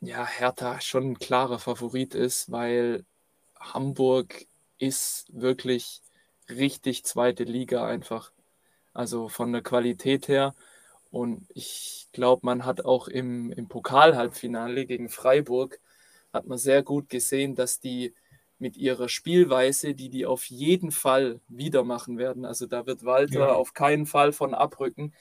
ja, 0.00 0.26
Hertha 0.26 0.80
schon 0.80 1.12
ein 1.12 1.18
klarer 1.18 1.58
Favorit 1.58 2.14
ist, 2.14 2.50
weil 2.52 3.04
Hamburg 3.58 4.46
ist 4.78 5.26
wirklich 5.32 6.02
richtig 6.48 7.04
zweite 7.04 7.44
Liga 7.44 7.86
einfach. 7.86 8.32
Also 8.96 9.28
von 9.28 9.52
der 9.52 9.62
Qualität 9.62 10.26
her. 10.26 10.54
Und 11.10 11.46
ich 11.52 12.08
glaube, 12.12 12.46
man 12.46 12.64
hat 12.64 12.84
auch 12.86 13.08
im, 13.08 13.52
im 13.52 13.68
Pokal-Halbfinale 13.68 14.86
gegen 14.86 15.10
Freiburg, 15.10 15.80
hat 16.32 16.46
man 16.46 16.56
sehr 16.56 16.82
gut 16.82 17.10
gesehen, 17.10 17.54
dass 17.54 17.78
die 17.78 18.14
mit 18.58 18.78
ihrer 18.78 19.10
Spielweise, 19.10 19.94
die 19.94 20.08
die 20.08 20.24
auf 20.24 20.46
jeden 20.46 20.90
Fall 20.90 21.40
wieder 21.46 21.84
machen 21.84 22.16
werden, 22.16 22.46
also 22.46 22.66
da 22.66 22.86
wird 22.86 23.04
Walter 23.04 23.48
ja. 23.48 23.52
auf 23.52 23.74
keinen 23.74 24.06
Fall 24.06 24.32
von 24.32 24.54
abrücken, 24.54 25.12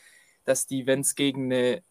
dass 0.45 0.65
die, 0.67 0.87
wenn 0.87 1.01
es 1.01 1.15
gegen 1.15 1.51
eine 1.51 1.83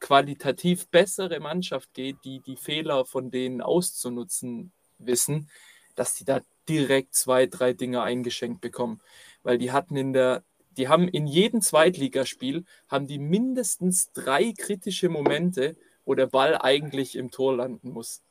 qualitativ 0.00 0.88
bessere 0.88 1.38
Mannschaft 1.38 1.94
geht, 1.94 2.16
die 2.24 2.40
die 2.40 2.56
Fehler 2.56 3.04
von 3.04 3.30
denen 3.30 3.60
auszunutzen 3.60 4.72
wissen, 4.98 5.48
dass 5.94 6.14
die 6.14 6.24
da 6.24 6.40
direkt 6.68 7.14
zwei, 7.14 7.46
drei 7.46 7.74
Dinge 7.74 8.02
eingeschenkt 8.02 8.60
bekommen. 8.60 9.00
Weil 9.44 9.58
die 9.58 9.70
hatten 9.70 9.96
in 9.96 10.12
der, 10.12 10.42
die 10.78 10.88
haben 10.88 11.08
in 11.08 11.26
jedem 11.26 11.60
Zweitligaspiel, 11.60 12.64
haben 12.88 13.06
die 13.06 13.18
mindestens 13.18 14.12
drei 14.12 14.52
kritische 14.56 15.08
Momente, 15.08 15.76
wo 16.04 16.14
der 16.14 16.26
Ball 16.26 16.56
eigentlich 16.56 17.16
im 17.16 17.30
Tor 17.30 17.56
landen 17.56 17.90
muss. 17.90 18.22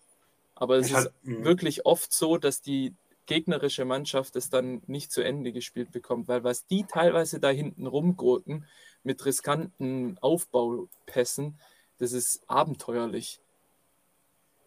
Aber 0.55 0.77
es 0.77 0.87
ich 0.87 0.93
ist 0.93 0.97
halt, 0.97 1.11
wirklich 1.23 1.85
oft 1.85 2.11
so, 2.11 2.37
dass 2.37 2.61
die 2.61 2.95
gegnerische 3.27 3.85
Mannschaft 3.85 4.35
es 4.35 4.49
dann 4.49 4.81
nicht 4.87 5.11
zu 5.11 5.21
Ende 5.21 5.51
gespielt 5.51 5.91
bekommt, 5.91 6.27
weil 6.27 6.43
was 6.43 6.65
die 6.65 6.85
teilweise 6.85 7.39
da 7.39 7.49
hinten 7.49 7.85
rumgurken 7.85 8.65
mit 9.03 9.23
riskanten 9.25 10.17
Aufbaupässen, 10.19 11.59
das 11.99 12.13
ist 12.13 12.41
abenteuerlich. 12.47 13.39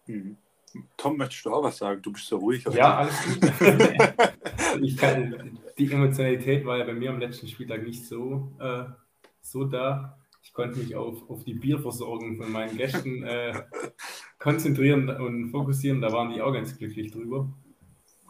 Mhm. 0.06 0.37
Tom, 0.96 1.16
möchtest 1.16 1.44
du 1.46 1.52
auch 1.52 1.64
was 1.64 1.78
sagen? 1.78 2.00
Du 2.02 2.12
bist 2.12 2.26
so 2.26 2.38
ruhig. 2.38 2.64
Heute. 2.64 2.78
Ja, 2.78 2.99
alles 2.99 3.14
gut. 3.25 3.52
ich 4.82 4.96
kann, 4.96 5.58
die 5.80 5.90
Emotionalität 5.90 6.64
war 6.66 6.78
ja 6.78 6.84
bei 6.84 6.92
mir 6.92 7.10
am 7.10 7.20
letzten 7.20 7.49
Spieltag 7.49 7.82
nicht 7.82 8.06
so, 8.06 8.52
äh, 8.60 8.84
so 9.40 9.64
da. 9.64 10.18
Ich 10.42 10.52
konnte 10.52 10.78
mich 10.78 10.94
auf, 10.94 11.28
auf 11.28 11.44
die 11.44 11.54
Bierversorgung 11.54 12.37
von 12.37 12.52
meinen 12.52 12.76
Gästen 12.76 13.22
äh, 13.25 13.62
konzentrieren 14.38 15.08
und 15.08 15.50
fokussieren. 15.50 16.00
Da 16.00 16.12
waren 16.12 16.32
die 16.32 16.42
auch 16.42 16.52
ganz 16.52 16.76
glücklich 16.76 17.10
drüber. 17.10 17.52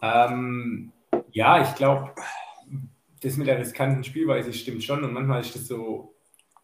Ähm, 0.03 0.93
ja, 1.33 1.63
ich 1.63 1.75
glaube, 1.75 2.15
das 3.23 3.37
mit 3.37 3.47
der 3.47 3.59
riskanten 3.59 4.05
Spielweise 4.05 4.53
stimmt 4.53 4.83
schon. 4.83 5.05
Und 5.05 5.13
manchmal 5.13 5.41
ist 5.41 5.55
das 5.55 5.67
so 5.67 6.15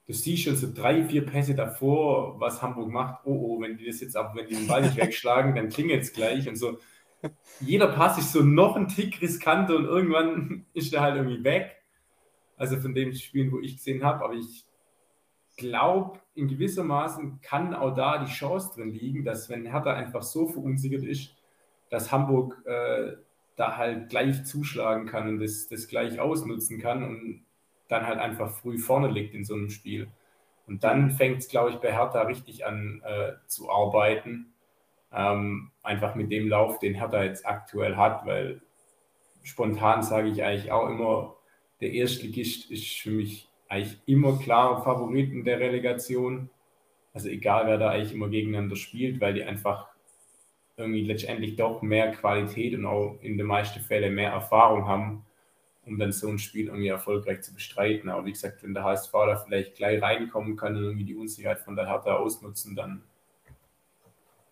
du 0.07 0.13
siehst 0.13 0.45
schon 0.45 0.57
so 0.57 0.73
drei, 0.73 1.05
vier 1.05 1.27
Pässe 1.27 1.55
davor, 1.55 2.39
was 2.41 2.63
Hamburg 2.63 2.91
macht. 2.91 3.25
Oh, 3.25 3.57
oh, 3.57 3.61
wenn 3.61 3.77
die 3.77 3.87
das 3.87 4.01
jetzt 4.01 4.17
ab, 4.17 4.35
wenn 4.35 4.47
die 4.47 4.55
den 4.55 4.67
Ball 4.67 4.83
nicht 4.83 4.97
wegschlagen, 4.97 5.55
dann 5.55 5.69
klingelt 5.69 6.03
es 6.03 6.13
gleich. 6.13 6.49
Und 6.49 6.57
so, 6.57 6.79
jeder 7.61 7.89
Pass 7.89 8.19
ist 8.19 8.33
so 8.33 8.43
noch 8.43 8.77
ein 8.77 8.89
Tick 8.89 9.21
riskanter 9.21 9.77
und 9.77 9.85
irgendwann 9.85 10.67
ist 10.75 10.93
der 10.93 11.01
halt 11.01 11.17
irgendwie 11.17 11.45
weg. 11.45 11.77
Also 12.57 12.79
von 12.79 12.95
dem 12.95 13.13
Spielen, 13.13 13.53
wo 13.53 13.61
ich 13.61 13.77
gesehen 13.77 14.03
habe. 14.03 14.25
Aber 14.25 14.35
ich 14.35 14.65
glaube, 15.57 16.21
in 16.35 16.49
gewisser 16.49 16.85
Maßen 16.85 17.41
kann 17.43 17.75
auch 17.75 17.95
da 17.95 18.19
die 18.25 18.31
Chance 18.31 18.73
drin 18.75 18.93
liegen, 18.93 19.25
dass 19.25 19.49
wenn 19.49 19.67
Hertha 19.67 19.93
einfach 19.93 20.23
so 20.23 20.47
verunsichert 20.47 21.05
ist, 21.05 21.35
dass 21.91 22.13
Hamburg 22.13 22.63
äh, 22.67 23.13
da 23.57 23.77
halt 23.77 24.11
gleich 24.11 24.45
zuschlagen 24.45 25.07
kann 25.07 25.29
und 25.29 25.41
das, 25.41 25.69
das 25.69 25.89
gleich 25.89 26.21
ausnutzen 26.21 26.79
kann 26.79 27.03
und 27.03 27.45
dann 27.89 28.07
halt 28.07 28.19
einfach 28.19 28.51
früh 28.51 28.79
vorne 28.79 29.09
liegt 29.09 29.35
in 29.35 29.45
so 29.45 29.55
einem 29.55 29.71
Spiel. 29.71 30.09
Und 30.67 30.85
dann 30.85 31.11
fängt 31.11 31.39
es, 31.39 31.49
glaube 31.49 31.71
ich, 31.71 31.77
bei 31.77 31.93
Hertha 31.93 32.23
richtig 32.23 32.67
an 32.67 33.01
äh, 33.05 33.33
zu 33.47 33.71
arbeiten. 33.71 34.53
Ähm, 35.13 35.71
einfach 35.83 36.15
mit 36.15 36.31
dem 36.31 36.49
Lauf, 36.49 36.79
den 36.79 36.95
Hertha 36.95 37.25
jetzt 37.25 37.47
aktuell 37.47 37.97
hat, 37.97 38.27
weil 38.27 38.61
spontan 39.43 40.03
sage 40.03 40.29
ich 40.29 40.43
eigentlich 40.43 40.73
auch 40.73 40.89
immer, 40.89 41.37
der 41.81 41.93
Erstligist 41.93 42.71
ist 42.71 42.87
für 42.99 43.11
mich 43.11 43.49
eigentlich 43.69 43.99
immer 44.07 44.39
klare 44.39 44.83
Favoriten 44.83 45.45
der 45.45 45.61
Relegation. 45.61 46.51
Also 47.13 47.29
egal, 47.29 47.67
wer 47.67 47.79
da 47.79 47.91
eigentlich 47.91 48.13
immer 48.13 48.29
gegeneinander 48.29 48.77
spielt, 48.77 49.21
weil 49.21 49.35
die 49.35 49.45
einfach 49.45 49.89
irgendwie 50.77 51.05
letztendlich 51.05 51.57
doch 51.57 51.81
mehr 51.83 52.13
Qualität 52.13 52.75
und 52.75 52.87
auch 52.87 53.19
in 53.23 53.39
den 53.39 53.47
meisten 53.47 53.81
Fällen 53.81 54.15
mehr 54.15 54.31
Erfahrung 54.31 54.87
haben 54.87 55.27
um 55.87 55.99
dann 55.99 56.13
so 56.13 56.29
ein 56.29 56.39
Spiel 56.39 56.67
irgendwie 56.67 56.89
erfolgreich 56.89 57.43
zu 57.43 57.55
bestreiten. 57.55 58.11
Aber 58.11 58.27
wie 58.27 58.33
gesagt, 58.33 58.63
wenn 58.63 58.75
der 58.75 58.85
HSV 58.85 59.13
da 59.13 59.37
vielleicht 59.37 59.77
gleich 59.77 60.03
reinkommen 60.03 60.57
kann 60.57 60.77
und 60.77 60.83
irgendwie 60.83 61.05
die 61.05 61.15
Unsicherheit 61.15 61.61
von 61.61 61.77
der 61.77 61.87
Hertha 61.87 62.17
ausnutzen, 62.17 62.75
dann, 62.75 63.03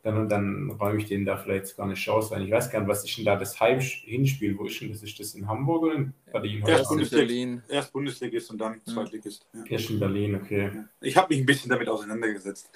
dann, 0.05 0.29
dann 0.29 0.71
räume 0.71 0.99
ich 0.99 1.07
denen 1.07 1.25
da 1.25 1.39
vielleicht 1.39 1.69
sogar 1.69 1.87
eine 1.87 1.95
Chance 1.95 2.37
ein. 2.37 2.43
Ich 2.43 2.51
weiß 2.51 2.71
gar 2.71 2.81
nicht, 2.81 2.89
was 2.89 3.05
ist 3.05 3.17
denn 3.17 3.25
da 3.25 3.37
das 3.37 3.59
Heim-Hinspiel? 3.59 4.57
Wo 4.59 4.67
ist 4.67 4.79
denn 4.81 4.91
das? 4.93 5.03
Ist 5.03 5.19
das 5.19 5.35
in 5.35 5.49
Hamburg 5.49 5.83
oder 5.85 5.95
in 5.95 6.13
Berlin? 6.31 6.63
Erst 6.67 6.89
Bundesliga, 6.91 7.63
erst 7.69 7.93
Bundesligist 7.93 8.51
und 8.51 8.59
dann 8.59 8.85
Zweitligist. 8.85 9.47
Ja. 9.55 9.65
Erst 9.67 9.89
in 9.89 9.99
Berlin, 9.99 10.35
okay. 10.35 10.71
Ich 11.01 11.17
habe 11.17 11.33
mich 11.33 11.43
ein 11.43 11.47
bisschen 11.47 11.71
damit 11.71 11.89
auseinandergesetzt. 11.89 12.71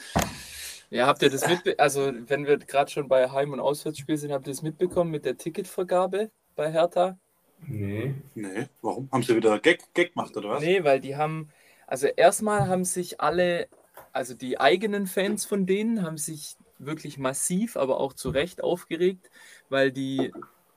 Ja, 0.89 1.07
habt 1.07 1.21
ihr 1.21 1.29
das 1.29 1.47
mitbekommen? 1.47 1.79
Also, 1.79 2.13
wenn 2.29 2.47
wir 2.47 2.57
gerade 2.57 2.91
schon 2.91 3.09
bei 3.09 3.31
Heim- 3.31 3.53
und 3.53 3.61
Auswärtsspiel 3.61 4.17
sind, 4.17 4.33
habt 4.33 4.47
ihr 4.47 4.53
das 4.55 4.63
mitbekommen 4.63 5.11
mit 5.11 5.27
der 5.27 5.37
Ticketvergabe 5.37 6.31
bei 6.57 6.73
Hertha? 6.73 7.19
Nee. 7.67 8.15
Nee, 8.35 8.69
warum? 8.81 9.11
Haben 9.13 9.23
sie 9.23 9.37
wieder 9.37 9.59
Gag, 9.59 9.83
Gag 9.93 10.15
gemacht 10.15 10.35
oder 10.35 10.49
was? 10.49 10.63
Nee, 10.63 10.83
weil 10.83 11.01
die 11.01 11.17
haben, 11.17 11.51
also 11.87 12.07
erstmal 12.07 12.69
haben 12.69 12.87
sich 12.87 13.21
alle, 13.21 13.69
also 14.13 14.33
die 14.33 14.59
eigenen 14.59 15.07
Fans 15.07 15.45
von 15.45 15.67
denen 15.67 16.03
haben 16.03 16.17
sich 16.17 16.57
wirklich 16.79 17.19
massiv, 17.19 17.77
aber 17.77 18.01
auch 18.01 18.13
zu 18.13 18.31
Recht 18.31 18.63
aufgeregt, 18.63 19.31
weil 19.69 19.93
die 19.93 20.33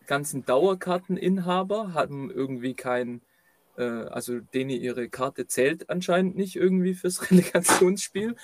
ganzen 0.07 0.45
Dauerkarteninhaber 0.45 1.93
haben 1.93 2.31
irgendwie 2.31 2.73
kein, 2.73 3.21
äh, 3.77 3.83
also 3.83 4.39
denen 4.39 4.71
ihre 4.71 5.09
Karte 5.09 5.47
zählt 5.47 5.89
anscheinend 5.89 6.35
nicht 6.35 6.55
irgendwie 6.55 6.93
fürs 6.93 7.21
Relegationsspiel 7.31 8.35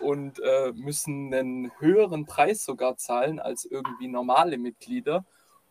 und 0.00 0.40
äh, 0.40 0.72
müssen 0.74 1.32
einen 1.34 1.72
höheren 1.80 2.26
Preis 2.26 2.64
sogar 2.64 2.96
zahlen 2.96 3.40
als 3.40 3.64
irgendwie 3.64 4.08
normale 4.08 4.58
Mitglieder. 4.58 5.24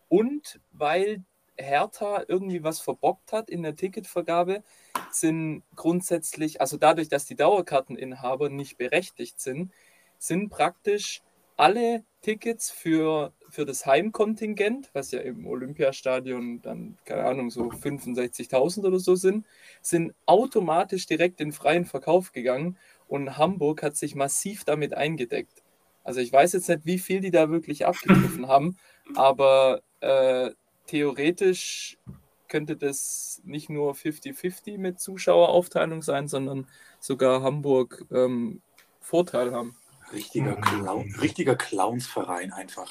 Und 0.08 0.60
weil 0.72 1.24
Hertha 1.56 2.24
irgendwie 2.28 2.62
was 2.62 2.80
verbockt 2.80 3.32
hat 3.32 3.50
in 3.50 3.62
der 3.62 3.76
Ticketvergabe, 3.76 4.62
sind 5.10 5.62
grundsätzlich, 5.74 6.60
also 6.60 6.76
dadurch, 6.76 7.08
dass 7.08 7.24
die 7.26 7.36
Dauerkarteninhaber 7.36 8.48
nicht 8.48 8.78
berechtigt 8.78 9.40
sind, 9.40 9.72
sind 10.18 10.50
praktisch 10.50 11.22
alle 11.58 12.04
Tickets 12.22 12.70
für, 12.70 13.32
für 13.50 13.66
das 13.66 13.84
Heimkontingent, 13.84 14.90
was 14.92 15.10
ja 15.10 15.20
im 15.20 15.46
Olympiastadion 15.46 16.62
dann, 16.62 16.96
keine 17.04 17.24
Ahnung, 17.24 17.50
so 17.50 17.64
65.000 17.64 18.86
oder 18.86 19.00
so 19.00 19.16
sind, 19.16 19.44
sind 19.82 20.14
automatisch 20.24 21.06
direkt 21.06 21.40
in 21.40 21.52
freien 21.52 21.84
Verkauf 21.84 22.32
gegangen 22.32 22.78
und 23.08 23.36
Hamburg 23.36 23.82
hat 23.82 23.96
sich 23.96 24.14
massiv 24.14 24.64
damit 24.64 24.94
eingedeckt. 24.94 25.64
Also 26.04 26.20
ich 26.20 26.32
weiß 26.32 26.52
jetzt 26.52 26.68
nicht, 26.68 26.86
wie 26.86 26.98
viel 26.98 27.20
die 27.20 27.32
da 27.32 27.50
wirklich 27.50 27.86
abgegriffen 27.86 28.46
haben, 28.48 28.78
aber 29.16 29.82
äh, 30.00 30.52
theoretisch 30.86 31.98
könnte 32.46 32.76
das 32.76 33.42
nicht 33.44 33.68
nur 33.68 33.94
50-50 33.94 34.78
mit 34.78 35.00
Zuschaueraufteilung 35.00 36.02
sein, 36.02 36.28
sondern 36.28 36.68
sogar 37.00 37.42
Hamburg 37.42 38.06
ähm, 38.12 38.62
Vorteil 39.00 39.52
haben. 39.52 39.76
Richtiger, 40.12 40.56
Clown, 40.56 41.14
richtiger 41.20 41.56
Clownsverein 41.56 42.52
einfach. 42.52 42.90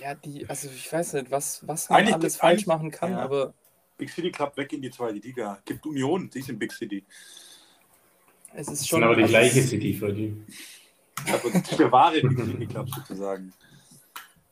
Ja, 0.00 0.14
die, 0.14 0.48
also 0.48 0.68
ich 0.68 0.92
weiß 0.92 1.14
nicht, 1.14 1.30
was, 1.30 1.66
was 1.66 1.88
man 1.88 2.00
eigentlich, 2.00 2.14
alles 2.14 2.36
falsch 2.36 2.66
machen 2.66 2.90
kann, 2.90 3.12
ja. 3.12 3.18
aber. 3.20 3.54
Big 3.98 4.10
City 4.10 4.30
Club 4.30 4.56
weg 4.56 4.72
in 4.74 4.82
die 4.82 4.90
zweite 4.90 5.18
Liga. 5.18 5.58
Gibt 5.64 5.86
Union, 5.86 6.28
die 6.28 6.42
sind 6.42 6.58
Big 6.58 6.72
City. 6.72 7.02
Es 8.54 8.68
ist 8.68 8.86
schon. 8.88 9.00
Das 9.00 9.08
sind 9.08 9.16
aber 9.16 9.16
die 9.16 9.28
gleiche 9.28 9.62
City 9.62 9.94
für 9.94 10.12
die. 10.12 10.36
Aber 11.32 11.60
der 11.78 11.92
wahre 11.92 12.20
Big 12.20 12.38
City 12.38 12.66
Club 12.66 12.88
sozusagen. 12.90 13.52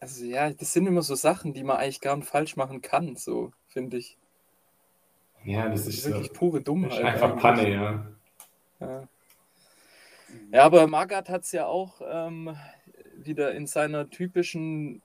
Also 0.01 0.25
ja, 0.25 0.51
das 0.51 0.73
sind 0.73 0.87
immer 0.87 1.03
so 1.03 1.15
Sachen, 1.15 1.53
die 1.55 1.63
man 1.63 1.77
eigentlich 1.79 2.01
gar 2.01 2.17
nicht 2.17 2.29
falsch 2.29 2.57
machen 2.57 2.81
kann, 2.83 3.17
so 3.17 3.53
finde 3.69 3.99
ich. 3.99 4.17
Ja, 5.45 5.69
das 5.69 5.85
Das 5.85 5.95
ist 5.95 5.99
ist 6.01 6.07
wirklich 6.07 6.29
so. 6.29 6.33
pure 6.35 6.61
Dummheit. 6.63 6.93
ist 6.93 7.01
einfach. 7.05 7.37
Panne, 7.39 7.71
ja. 7.71 8.07
Ja. 8.81 9.09
Ja, 10.53 10.65
aber 10.65 10.87
Magath 10.87 11.29
hat 11.29 11.43
es 11.45 11.53
ja 11.53 11.67
auch 11.67 12.01
ähm, 12.07 12.57
wieder 13.17 13.53
in 13.55 13.67
seiner 13.67 14.11
typischen 14.11 15.03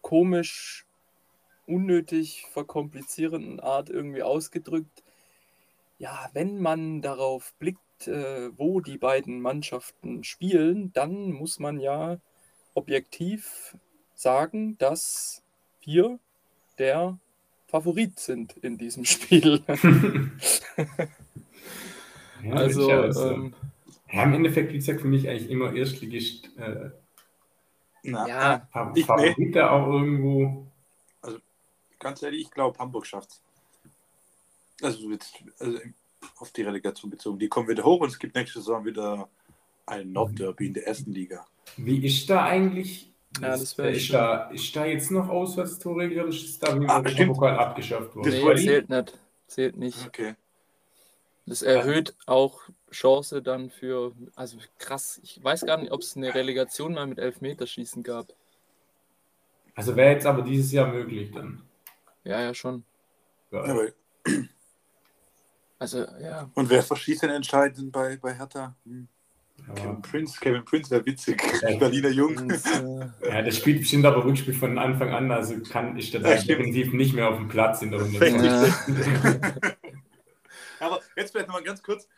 komisch, 0.00 0.86
unnötig 1.66 2.46
verkomplizierenden 2.52 3.60
Art 3.60 3.88
irgendwie 3.88 4.22
ausgedrückt. 4.22 5.02
Ja, 5.98 6.28
wenn 6.32 6.60
man 6.60 7.02
darauf 7.02 7.54
blickt, 7.58 8.08
äh, 8.08 8.50
wo 8.58 8.80
die 8.80 8.98
beiden 8.98 9.40
Mannschaften 9.40 10.24
spielen, 10.24 10.92
dann 10.92 11.32
muss 11.32 11.58
man 11.58 11.78
ja 11.78 12.18
objektiv 12.74 13.76
sagen, 14.14 14.76
dass 14.78 15.42
wir 15.80 16.18
der 16.78 17.18
Favorit 17.66 18.18
sind 18.18 18.56
in 18.58 18.76
diesem 18.78 19.04
Spiel. 19.04 19.62
also, 22.50 22.90
ähm, 22.90 23.54
ja, 24.12 24.22
im 24.24 24.34
Endeffekt, 24.34 24.72
wie 24.72 24.76
gesagt, 24.76 25.00
für 25.00 25.08
mich 25.08 25.28
eigentlich 25.28 25.50
immer 25.50 25.72
Erstligist 25.74 26.50
äh, 26.58 26.90
Na, 28.04 28.26
ja, 28.28 28.68
Fa- 28.72 28.92
Ich- 28.94 29.06
Favorit 29.06 29.54
da 29.56 29.70
auch 29.70 29.86
irgendwo. 29.92 30.66
Ganz 31.98 32.20
ehrlich, 32.22 32.42
ich 32.42 32.50
glaube, 32.50 32.76
Hamburg 32.78 33.06
schafft's. 33.06 33.40
Also, 34.82 35.08
jetzt, 35.12 35.34
also 35.60 35.78
auf 36.38 36.50
die 36.50 36.62
Relegation 36.62 37.10
bezogen. 37.10 37.38
Die 37.38 37.48
kommen 37.48 37.68
wieder 37.68 37.84
hoch 37.84 38.00
und 38.00 38.08
es 38.08 38.18
gibt 38.18 38.34
nächste 38.34 38.58
Saison 38.58 38.84
wieder 38.84 39.28
ein 39.86 40.10
Nordderby 40.12 40.66
in 40.66 40.74
der 40.74 40.86
ersten 40.88 41.12
Liga. 41.12 41.46
Wie 41.76 42.04
ist 42.04 42.28
da 42.28 42.44
eigentlich? 42.44 43.08
Ja, 43.40 43.50
das 43.50 43.78
wär 43.78 43.90
ist, 43.90 44.12
da, 44.12 44.50
ist 44.50 44.74
da 44.76 44.84
jetzt 44.84 45.10
noch 45.10 45.28
Auswärtstorregel 45.28 46.20
oder 46.24 46.28
ist 46.28 46.58
da 46.62 46.78
wie 46.78 46.86
Ah. 46.86 47.00
Pokal 47.26 47.56
abgeschafft 47.56 48.14
worden? 48.16 48.30
Das 48.30 48.34
nee, 48.60 48.64
zählt 48.66 48.88
nicht. 48.90 49.18
Zählt 49.46 49.76
nicht. 49.76 50.06
Okay. 50.06 50.34
Das 51.46 51.62
erhöht 51.62 52.14
auch 52.26 52.60
Chance 52.92 53.42
dann 53.42 53.70
für, 53.70 54.12
also 54.36 54.58
krass, 54.78 55.20
ich 55.22 55.42
weiß 55.42 55.66
gar 55.66 55.78
nicht, 55.78 55.92
ob 55.92 56.00
es 56.00 56.16
eine 56.16 56.34
Relegation 56.34 56.94
mal 56.94 57.06
mit 57.06 57.18
Elfmeterschießen 57.18 58.02
gab. 58.02 58.32
Also 59.74 59.96
wäre 59.96 60.12
jetzt 60.12 60.26
aber 60.26 60.42
dieses 60.42 60.70
Jahr 60.72 60.92
möglich 60.92 61.30
dann. 61.32 61.62
Ja, 62.24 62.40
ja, 62.40 62.54
schon. 62.54 62.84
Ja. 63.50 63.64
Also, 65.78 66.06
ja. 66.20 66.48
und 66.54 66.70
wer 66.70 66.80
verschießt 66.80 67.24
denn 67.24 67.30
entscheidend 67.30 67.90
bei, 67.90 68.16
bei 68.16 68.32
Hertha? 68.34 68.76
Hm. 68.84 69.08
Ja. 69.66 69.74
Kevin 69.74 70.02
Prince. 70.02 70.38
Kevin 70.40 70.64
Prince 70.64 70.92
wäre 70.92 71.04
witzig. 71.04 71.42
Ja. 71.60 71.76
Berliner 71.78 72.10
Jung. 72.10 72.52
Ja, 73.20 73.42
das 73.42 73.56
spielt 73.56 73.80
bestimmt 73.80 74.06
aber 74.06 74.24
Rückspiel 74.24 74.54
von 74.54 74.78
Anfang 74.78 75.10
an, 75.10 75.32
also 75.32 75.58
kann 75.60 75.96
ich 75.96 76.12
da 76.12 76.20
Ja, 76.20 76.40
definitiv 76.40 76.92
nicht 76.92 77.14
mehr 77.14 77.28
auf 77.28 77.36
dem 77.36 77.48
Platz 77.48 77.82
in 77.82 77.90
der 77.90 78.00
Runde. 78.00 78.28
Ja. 78.28 79.72
Aber 80.82 81.00
jetzt 81.16 81.30
vielleicht 81.30 81.46
nochmal 81.46 81.62
ganz 81.62 81.82
kurz. 81.82 82.08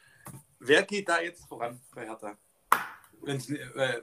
Wer 0.66 0.83
geht 0.83 1.09
da 1.09 1.21
jetzt 1.21 1.47
voran 1.47 1.78
bei 1.94 2.06
Hertha? 2.06 2.38
Wenn's, 3.23 3.50
äh, 3.50 4.00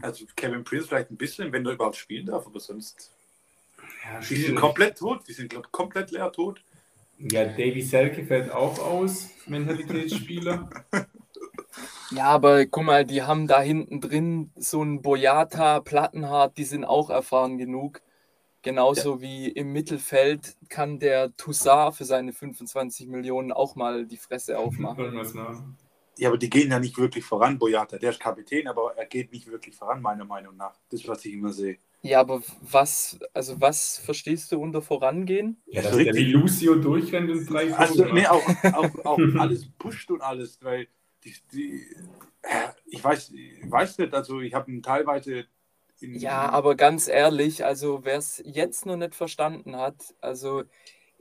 also 0.00 0.24
Kevin 0.34 0.64
Prince 0.64 0.88
vielleicht 0.88 1.10
ein 1.10 1.18
bisschen, 1.18 1.52
wenn 1.52 1.66
er 1.66 1.72
überhaupt 1.72 1.96
spielen 1.96 2.26
darf, 2.26 2.46
aber 2.46 2.60
sonst. 2.60 3.12
Ja, 4.04 4.20
Die 4.20 4.36
sind 4.36 4.56
komplett 4.56 4.96
tot. 4.98 5.28
Die 5.28 5.34
sind 5.34 5.50
glaub, 5.50 5.70
komplett 5.70 6.10
leer 6.12 6.32
tot. 6.32 6.62
ja, 7.18 7.44
Davy 7.44 7.82
Selke 7.82 8.24
fällt 8.24 8.50
auch 8.50 8.78
aus, 8.78 9.28
Mentalitätsspieler. 9.46 10.70
ja, 12.10 12.24
aber 12.24 12.64
guck 12.64 12.84
mal, 12.84 13.04
die 13.04 13.22
haben 13.22 13.46
da 13.46 13.60
hinten 13.60 14.00
drin 14.00 14.50
so 14.56 14.80
einen 14.80 15.02
Boyata, 15.02 15.80
Plattenhardt, 15.80 16.56
die 16.56 16.64
sind 16.64 16.84
auch 16.86 17.10
erfahren 17.10 17.58
genug. 17.58 18.00
Genauso 18.68 19.22
wie 19.22 19.48
im 19.48 19.72
Mittelfeld 19.72 20.54
kann 20.68 20.98
der 20.98 21.34
Toussaint 21.38 21.94
für 21.94 22.04
seine 22.04 22.34
25 22.34 23.06
Millionen 23.06 23.50
auch 23.50 23.76
mal 23.76 24.04
die 24.04 24.18
Fresse 24.18 24.58
aufmachen. 24.58 25.14
Nach. 25.14 25.62
Ja, 26.18 26.28
aber 26.28 26.36
die 26.36 26.50
gehen 26.50 26.70
ja 26.70 26.78
nicht 26.78 26.98
wirklich 26.98 27.24
voran, 27.24 27.58
Boyata. 27.58 27.96
Der 27.96 28.10
ist 28.10 28.20
Kapitän, 28.20 28.68
aber 28.68 28.92
er 28.94 29.06
geht 29.06 29.32
nicht 29.32 29.50
wirklich 29.50 29.74
voran, 29.74 30.02
meiner 30.02 30.26
Meinung 30.26 30.54
nach. 30.58 30.74
Das 30.90 31.00
ist, 31.00 31.08
was 31.08 31.24
ich 31.24 31.32
immer 31.32 31.50
sehe. 31.50 31.78
Ja, 32.02 32.20
aber 32.20 32.42
was, 32.60 33.18
also 33.32 33.58
was 33.58 33.96
verstehst 33.96 34.52
du 34.52 34.60
unter 34.60 34.82
vorangehen? 34.82 35.62
Ja, 35.64 35.80
Das 35.80 35.92
dass 35.92 36.00
ist 36.00 36.06
der 36.08 36.14
wie 36.14 36.24
Lucio 36.24 36.74
durchrennt 36.74 37.30
und 37.30 37.46
drei 37.46 37.74
Also, 37.74 38.04
nee, 38.04 38.26
auch, 38.26 38.46
auch, 38.74 39.04
auch 39.06 39.18
alles 39.38 39.66
pusht 39.78 40.10
und 40.10 40.20
alles, 40.20 40.58
weil 40.60 40.88
die, 41.24 41.34
die 41.54 41.86
äh, 42.42 42.68
ich 42.84 43.02
weiß, 43.02 43.30
ich 43.30 43.70
weiß 43.70 43.96
nicht, 43.96 44.12
also 44.12 44.40
ich 44.42 44.52
habe 44.52 44.70
ihn 44.70 44.82
teilweise 44.82 45.32
in, 45.38 45.46
Ja, 46.00 46.48
aber 46.50 46.76
ganz 46.76 47.08
ehrlich, 47.08 47.64
also 47.64 48.04
wer 48.04 48.16
es 48.18 48.40
jetzt 48.44 48.86
noch 48.86 48.96
nicht 48.96 49.14
verstanden 49.14 49.76
hat, 49.76 50.14
also 50.20 50.64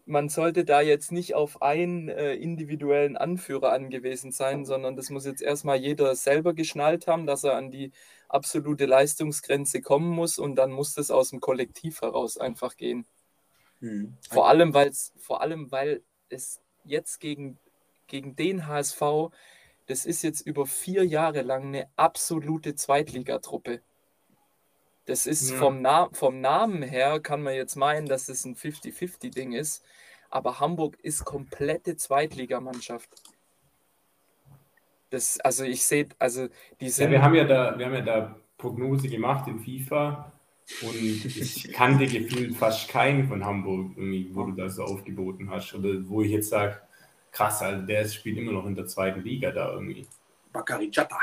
man 0.05 0.29
sollte 0.29 0.63
da 0.63 0.81
jetzt 0.81 1.11
nicht 1.11 1.35
auf 1.35 1.61
einen 1.61 2.07
äh, 2.07 2.33
individuellen 2.35 3.17
Anführer 3.17 3.73
angewiesen 3.73 4.31
sein, 4.31 4.65
sondern 4.65 4.95
das 4.95 5.09
muss 5.09 5.25
jetzt 5.25 5.41
erstmal 5.41 5.77
jeder 5.77 6.15
selber 6.15 6.53
geschnallt 6.53 7.07
haben, 7.07 7.25
dass 7.25 7.43
er 7.43 7.55
an 7.55 7.71
die 7.71 7.91
absolute 8.29 8.85
Leistungsgrenze 8.85 9.81
kommen 9.81 10.09
muss 10.09 10.39
und 10.39 10.55
dann 10.55 10.71
muss 10.71 10.93
das 10.93 11.11
aus 11.11 11.31
dem 11.31 11.41
Kollektiv 11.41 12.01
heraus 12.01 12.37
einfach 12.37 12.77
gehen. 12.77 13.05
Hm. 13.79 14.17
Vor 14.29 14.47
allem, 14.47 14.73
weil's, 14.73 15.13
vor 15.17 15.41
allem, 15.41 15.71
weil 15.71 16.03
es 16.29 16.61
jetzt 16.83 17.19
gegen, 17.19 17.59
gegen 18.07 18.35
den 18.35 18.67
HSV, 18.67 19.01
das 19.87 20.05
ist 20.05 20.21
jetzt 20.21 20.41
über 20.41 20.65
vier 20.65 21.05
Jahre 21.05 21.41
lang 21.41 21.67
eine 21.67 21.89
absolute 21.95 22.75
Zweitligatruppe. 22.75 23.81
Das 25.07 25.25
ist 25.25 25.49
Ja. 25.49 25.57
vom, 25.57 25.81
Na 25.81 26.09
vom 26.11 26.41
Namen 26.41 26.83
her, 26.83 27.19
kann 27.21 27.41
man 27.41 27.55
jetzt 27.55 27.75
meinen, 27.75 28.07
dass 28.07 28.29
es 28.29 28.45
ein 28.45 28.55
50-50-Ding 28.55 29.53
ist. 29.53 29.83
Aber 30.29 30.59
Hamburg 30.59 30.97
ist 31.01 31.23
komplette 31.23 31.95
Zweitligamannschaft. 31.95 33.09
Das, 35.09 35.39
also 35.39 35.63
ich 35.63 35.85
sehe, 35.85 36.07
also 36.19 36.49
die 36.81 36.87
Ja, 36.89 37.09
wir 37.09 37.21
haben 37.21 37.35
ja 37.35 37.45
da, 37.45 37.79
wir 37.79 37.85
haben 37.85 37.93
ja 37.93 38.01
da 38.01 38.35
Prognose 38.57 39.07
gemacht 39.07 39.47
in 39.47 39.59
FIFA 39.59 40.33
und 40.81 40.95
ich 41.01 41.71
kannte 41.73 42.05
gefühlt 42.05 42.57
fast 42.57 42.89
keinen 42.89 43.29
von 43.29 43.45
Hamburg, 43.45 43.91
irgendwie, 43.95 44.29
wo 44.35 44.43
du 44.43 44.51
das 44.51 44.75
so 44.75 44.83
aufgeboten 44.83 45.49
hast. 45.49 45.73
Oder 45.73 46.05
wo 46.09 46.21
ich 46.21 46.31
jetzt 46.31 46.49
sage, 46.49 46.81
krass, 47.31 47.61
also 47.61 47.85
der 47.85 48.05
spielt 48.09 48.37
immer 48.37 48.51
noch 48.51 48.65
in 48.65 48.75
der 48.75 48.87
zweiten 48.87 49.21
Liga 49.21 49.51
da 49.51 49.71
irgendwie. 49.71 50.05
Bakari 50.51 50.89
Jatta, 50.91 51.17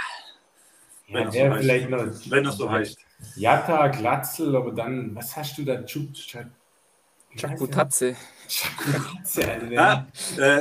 Ja, 1.06 1.14
Wenn 1.14 1.26
er 1.26 1.32
so 1.54 1.60
vielleicht 1.60 1.90
noch. 1.90 2.30
wenn 2.30 2.44
das 2.44 2.56
so 2.56 2.70
heißt. 2.70 2.98
Jatta, 3.36 3.88
Glatzel, 3.88 4.54
aber 4.56 4.72
dann, 4.72 5.14
was 5.14 5.36
hast 5.36 5.56
du 5.58 5.64
da? 5.64 5.82
Chuk, 5.84 6.12
Chuk, 6.14 6.46
Chakutatze. 7.36 8.16
Chakutze, 8.48 9.48
also 9.52 9.66
der- 9.66 9.80
Ah, 9.82 10.06
äh, 10.38 10.58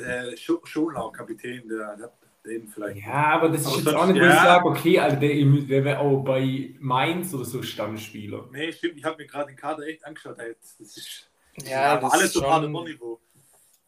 äh, 0.00 0.34
Scho- 0.36 0.64
Scholau, 0.66 1.10
Kapitän, 1.10 1.68
der, 1.68 1.96
der 1.96 2.12
den 2.44 2.66
vielleicht. 2.66 3.04
Ja, 3.06 3.12
aber 3.34 3.50
das 3.50 3.60
ist 3.60 3.66
Aber 3.68 3.76
jetzt 3.76 3.84
sonst- 3.84 3.96
auch 3.96 4.06
nicht, 4.06 4.20
wo 4.20 4.24
ich 4.26 4.32
ja. 4.32 4.42
sage, 4.44 4.64
okay, 4.66 4.98
also 4.98 5.16
der, 5.16 5.28
der 5.34 5.84
wäre 5.84 5.98
auch 6.00 6.24
bei 6.24 6.74
Mainz 6.80 7.32
oder 7.34 7.44
so 7.44 7.62
Stammspieler. 7.62 8.48
Nee, 8.50 8.72
stimmt, 8.72 8.96
ich 8.98 9.04
habe 9.04 9.16
mir 9.16 9.26
gerade 9.28 9.46
den 9.46 9.56
Kader 9.56 9.86
echt 9.86 10.04
angeschaut. 10.04 10.38
Das 10.38 10.80
ist 10.80 11.30
Ja, 11.64 11.98
das 11.98 12.12
alles 12.12 12.24
ist 12.26 12.32
so 12.34 12.40
schon- 12.40 12.48
Paderborn-Niveau. 12.50 13.20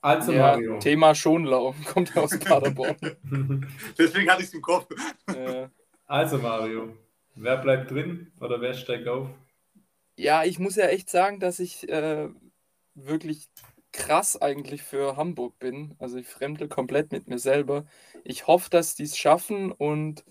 Also 0.05 0.33
Ja, 0.33 0.57
Mario. 0.57 0.79
Thema 0.81 1.15
Schonlau, 1.15 1.75
kommt 1.87 2.15
ja 2.15 2.23
aus 2.23 2.39
Paderborn. 2.39 2.97
Deswegen 3.99 4.31
hatte 4.31 4.43
ich 4.43 4.49
es 4.49 4.55
im 4.55 4.61
Kopf. 4.61 4.87
äh, 5.29 5.67
Also 6.07 6.37
Mario, 6.39 6.95
wer 7.37 7.57
bleibt 7.57 7.91
drin 7.91 8.31
oder 8.39 8.61
wer 8.61 8.75
steigt 8.75 9.09
auf? 9.09 9.29
Ja, 10.17 10.45
ich 10.45 10.59
muss 10.59 10.77
ja 10.77 10.87
echt 10.89 11.09
sagen, 11.11 11.41
dass 11.41 11.59
ich 11.59 11.89
äh, 11.89 12.29
wirklich 12.95 13.49
krass 13.93 14.41
eigentlich 14.41 14.83
für 14.83 15.17
Hamburg 15.17 15.59
bin. 15.59 15.95
Also 15.99 16.19
ich 16.19 16.27
fremdel 16.29 16.69
komplett 16.69 17.13
mit 17.13 17.27
mir 17.29 17.39
selber. 17.39 17.87
Ich 18.25 18.47
hoffe, 18.47 18.69
dass 18.71 18.95
die 18.95 19.05
es 19.05 19.17
schaffen 19.17 19.73
und 19.73 20.25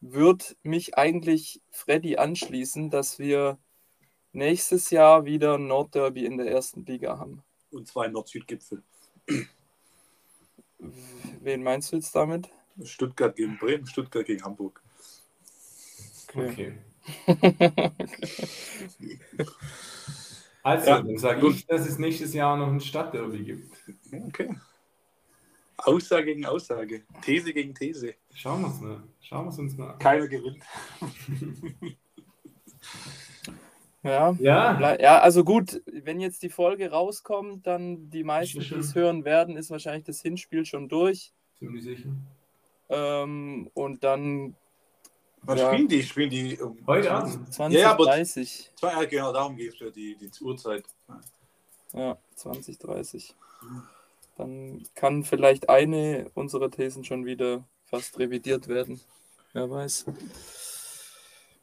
würde 0.00 0.44
mich 0.62 0.96
eigentlich 0.96 1.60
Freddy 1.70 2.16
anschließen, 2.16 2.90
dass 2.90 3.18
wir 3.18 3.58
nächstes 4.32 4.90
Jahr 4.90 5.24
wieder 5.24 5.56
ein 5.56 5.66
Nordderby 5.66 6.24
in 6.24 6.38
der 6.38 6.48
ersten 6.50 6.84
Liga 6.86 7.18
haben. 7.18 7.42
Und 7.70 7.86
zwar 7.88 8.06
im 8.06 8.12
Nord-Süd-Gipfel. 8.12 8.82
Wen 11.40 11.62
meinst 11.62 11.92
du 11.92 11.96
jetzt 11.96 12.14
damit? 12.14 12.48
Stuttgart 12.84 13.36
gegen 13.36 13.58
Bremen, 13.58 13.86
Stuttgart 13.86 14.24
gegen 14.26 14.42
Hamburg. 14.44 14.82
Okay. 16.34 16.78
Also, 20.62 20.90
Ja. 20.90 21.00
dann 21.02 21.16
sage 21.16 21.48
ich, 21.48 21.66
dass 21.66 21.86
es 21.88 21.98
nächstes 21.98 22.34
Jahr 22.34 22.54
noch 22.56 22.68
ein 22.68 22.80
Stadtderby 22.80 23.42
gibt. 23.44 23.74
Okay. 24.12 24.54
Aussage 25.78 26.26
gegen 26.26 26.44
Aussage. 26.44 27.02
These 27.22 27.54
gegen 27.54 27.74
These. 27.74 28.14
Schauen 28.34 28.60
wir 28.60 28.68
es 28.68 28.80
mal. 28.80 29.02
Schauen 29.22 29.46
wir 29.46 29.50
es 29.52 29.58
uns 29.58 29.76
mal 29.78 29.92
an. 29.92 29.98
Keiner 29.98 30.28
gewinnt. 30.28 30.62
Ja. 34.02 34.34
Ja, 34.40 34.96
Ja, 34.98 35.20
also 35.20 35.44
gut, 35.44 35.82
wenn 35.86 36.20
jetzt 36.20 36.42
die 36.42 36.48
Folge 36.48 36.90
rauskommt, 36.90 37.66
dann 37.66 38.08
die 38.10 38.24
meisten, 38.24 38.60
Ist 38.60 38.70
die 38.70 38.74
ja 38.74 38.80
es 38.80 38.94
hören 38.94 39.24
werden, 39.24 39.56
ist 39.56 39.70
wahrscheinlich 39.70 40.04
das 40.04 40.22
Hinspiel 40.22 40.64
schon 40.64 40.88
durch. 40.88 41.32
ziemlich 41.58 41.84
sicher. 41.84 42.08
Ähm, 42.88 43.70
und 43.74 44.02
dann 44.04 44.56
Was 45.42 45.58
Ja. 45.58 45.72
spielen 45.72 45.88
die? 45.88 46.02
Spielen 46.02 46.28
die 46.30 46.58
um 46.60 46.76
Heute 46.86 47.10
Abend. 47.12 47.52
20, 47.54 47.80
Ja, 47.80 47.92
aber- 47.92 48.04
30. 48.04 48.70
Zwei, 48.74 48.92
ja, 48.92 49.04
genau, 49.06 49.32
darum 49.32 49.56
geht 49.56 49.72
es 49.72 49.78
für 49.78 49.90
die, 49.90 50.14
die 50.16 50.30
Uhrzeit. 50.44 50.84
Ja, 51.94 52.18
20, 52.34 52.78
30. 52.78 53.34
Dann 54.36 54.82
kann 54.94 55.24
vielleicht 55.24 55.68
eine 55.70 56.30
unserer 56.34 56.70
Thesen 56.70 57.04
schon 57.04 57.24
wieder 57.24 57.64
fast 57.86 58.18
revidiert 58.18 58.68
werden. 58.68 59.00
Wer 59.54 59.70
weiß. 59.70 60.04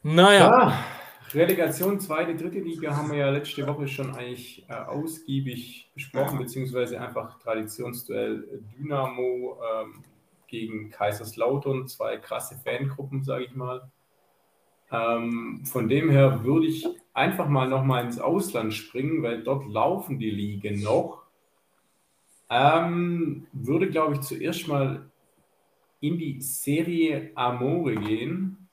Naja, 0.03 0.39
Ja, 0.49 0.85
Relegation, 1.33 1.99
zweite, 1.99 2.35
dritte 2.35 2.59
Liga 2.59 2.95
haben 2.95 3.11
wir 3.11 3.17
ja 3.17 3.29
letzte 3.29 3.67
Woche 3.67 3.87
schon 3.87 4.15
eigentlich 4.15 4.65
äh, 4.69 4.73
ausgiebig 4.73 5.89
besprochen, 5.93 6.37
beziehungsweise 6.37 6.99
einfach 7.01 7.39
Traditionsduell 7.39 8.61
Dynamo 8.77 9.59
ähm, 9.61 10.03
gegen 10.47 10.89
Kaiserslautern, 10.89 11.87
zwei 11.87 12.17
krasse 12.17 12.57
Fangruppen, 12.63 13.23
sage 13.23 13.45
ich 13.45 13.55
mal. 13.55 13.89
Ähm, 14.91 15.65
von 15.65 15.89
dem 15.89 16.09
her 16.09 16.43
würde 16.43 16.67
ich 16.67 16.87
einfach 17.13 17.49
mal 17.49 17.67
nochmal 17.67 18.05
ins 18.05 18.19
Ausland 18.19 18.73
springen, 18.73 19.21
weil 19.21 19.43
dort 19.43 19.67
laufen 19.67 20.19
die 20.19 20.29
Ligen 20.29 20.81
noch. 20.81 21.23
Ähm, 22.49 23.47
würde, 23.51 23.89
glaube 23.89 24.15
ich, 24.15 24.21
zuerst 24.21 24.67
mal 24.67 25.09
in 25.99 26.17
die 26.17 26.39
Serie 26.41 27.31
Amore 27.35 27.95
gehen. 27.95 28.69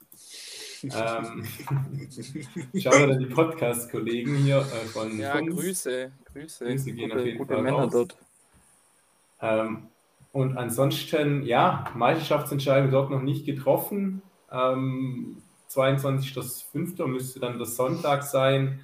Ähm, 0.92 1.44
Schauen 2.80 3.08
wir 3.08 3.18
die 3.18 3.26
Podcast-Kollegen 3.26 4.36
hier 4.36 4.58
äh, 4.58 4.86
von 4.86 5.18
ja, 5.18 5.38
uns. 5.38 5.54
Grüße. 5.54 6.12
Grüße. 6.32 6.64
Grüße 6.64 6.92
gehen 6.92 7.12
auf 7.12 7.18
gute 7.18 7.26
jeden 7.26 7.38
gute 7.38 7.54
Fall 7.54 7.62
Männer 7.62 7.76
raus. 7.76 7.92
dort. 7.92 8.16
Ähm, 9.40 9.88
und 10.32 10.56
ansonsten, 10.56 11.42
ja, 11.44 11.84
Meisterschaftsentscheidung 11.94 12.90
dort 12.90 13.10
noch 13.10 13.22
nicht 13.22 13.46
getroffen. 13.46 14.22
Ähm, 14.50 15.42
22.05. 15.70 17.06
müsste 17.06 17.40
dann 17.40 17.58
der 17.58 17.66
Sonntag 17.66 18.22
sein. 18.22 18.80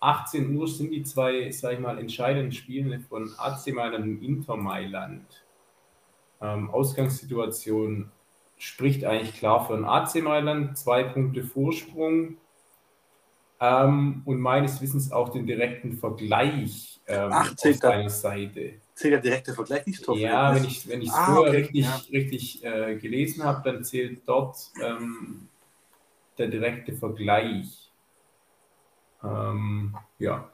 18 0.00 0.54
Uhr 0.56 0.68
sind 0.68 0.90
die 0.90 1.02
zwei, 1.02 1.50
sag 1.50 1.74
ich 1.74 1.78
mal, 1.78 1.98
entscheidenden 1.98 2.52
Spiele 2.52 3.00
von 3.00 3.32
AC 3.38 3.72
Mailand 3.72 4.04
und 4.04 4.22
Inter 4.22 4.56
Mailand. 4.56 5.24
Ähm, 6.40 6.70
Ausgangssituation 6.70 8.10
spricht 8.64 9.04
eigentlich 9.04 9.34
klar 9.34 9.66
für 9.66 9.74
ein 9.74 9.84
AC 9.84 10.22
Mailand, 10.22 10.76
zwei 10.78 11.04
Punkte 11.04 11.44
Vorsprung. 11.44 12.38
Ähm, 13.60 14.22
und 14.24 14.40
meines 14.40 14.80
Wissens 14.80 15.12
auch 15.12 15.28
den 15.28 15.46
direkten 15.46 15.96
Vergleich 15.96 17.00
ähm, 17.06 17.32
18. 17.32 17.72
auf 17.74 17.78
seiner 17.78 18.10
Seite. 18.10 18.74
Zählt 18.94 19.14
der 19.14 19.20
direkte 19.20 19.54
Vergleich 19.54 19.86
nicht 19.86 20.06
drauf? 20.06 20.18
Ja, 20.18 20.54
wenn 20.54 20.64
ich 20.64 20.88
wenn 20.88 21.02
ich 21.02 21.08
es 21.08 21.14
Ah, 21.14 21.26
früher 21.26 21.48
okay, 21.48 21.56
richtig, 21.56 21.84
ja. 21.84 22.00
richtig 22.12 22.64
äh, 22.64 22.96
gelesen 22.96 23.44
habe, 23.44 23.70
dann 23.70 23.84
zählt 23.84 24.22
dort 24.26 24.56
ähm, 24.82 25.48
der 26.38 26.48
direkte 26.48 26.92
Vergleich. 26.92 27.90
Ähm, 29.22 29.96
ja. 30.18 30.50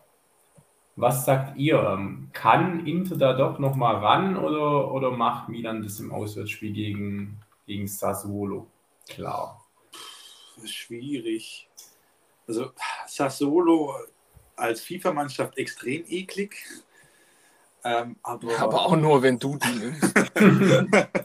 Was 0.96 1.24
sagt 1.24 1.56
ihr? 1.56 1.82
Ähm, 1.82 2.28
Kann 2.32 2.86
Inter 2.86 3.16
da 3.16 3.32
doch 3.32 3.58
nochmal 3.58 3.96
ran 3.96 4.36
oder, 4.36 4.92
oder 4.92 5.10
macht 5.10 5.48
Milan 5.48 5.82
das 5.82 6.00
im 6.00 6.12
Auswärtsspiel 6.12 6.72
gegen, 6.72 7.38
gegen 7.70 7.86
Sassuolo? 7.86 8.66
Klar. 9.08 9.64
Schwierig. 10.64 11.68
Also 12.48 12.72
Sassuolo 13.06 13.94
als 14.56 14.80
FIFA-Mannschaft 14.80 15.56
extrem 15.56 16.04
eklig. 16.08 16.56
Ähm, 17.84 18.16
aber, 18.24 18.58
Aber 18.58 18.86
auch 18.86 18.96
nur, 18.96 19.22
wenn 19.22 19.38
du 19.38 19.56
die 19.56 19.68
nimmst. 19.68 20.14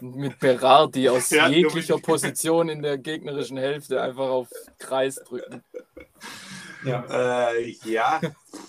Mit 0.00 0.38
Berardi 0.38 1.08
aus 1.08 1.30
Ja, 1.30 1.48
jeglicher 1.48 1.94
Dominik. 1.94 2.06
Position 2.06 2.68
in 2.68 2.80
der 2.80 2.96
gegnerischen 2.96 3.56
Hälfte 3.56 4.00
einfach 4.00 4.28
auf 4.28 4.48
Kreis 4.78 5.16
drücken. 5.16 5.64
Ja. 6.84 7.50
Äh, 7.50 7.70
ja, 7.84 8.20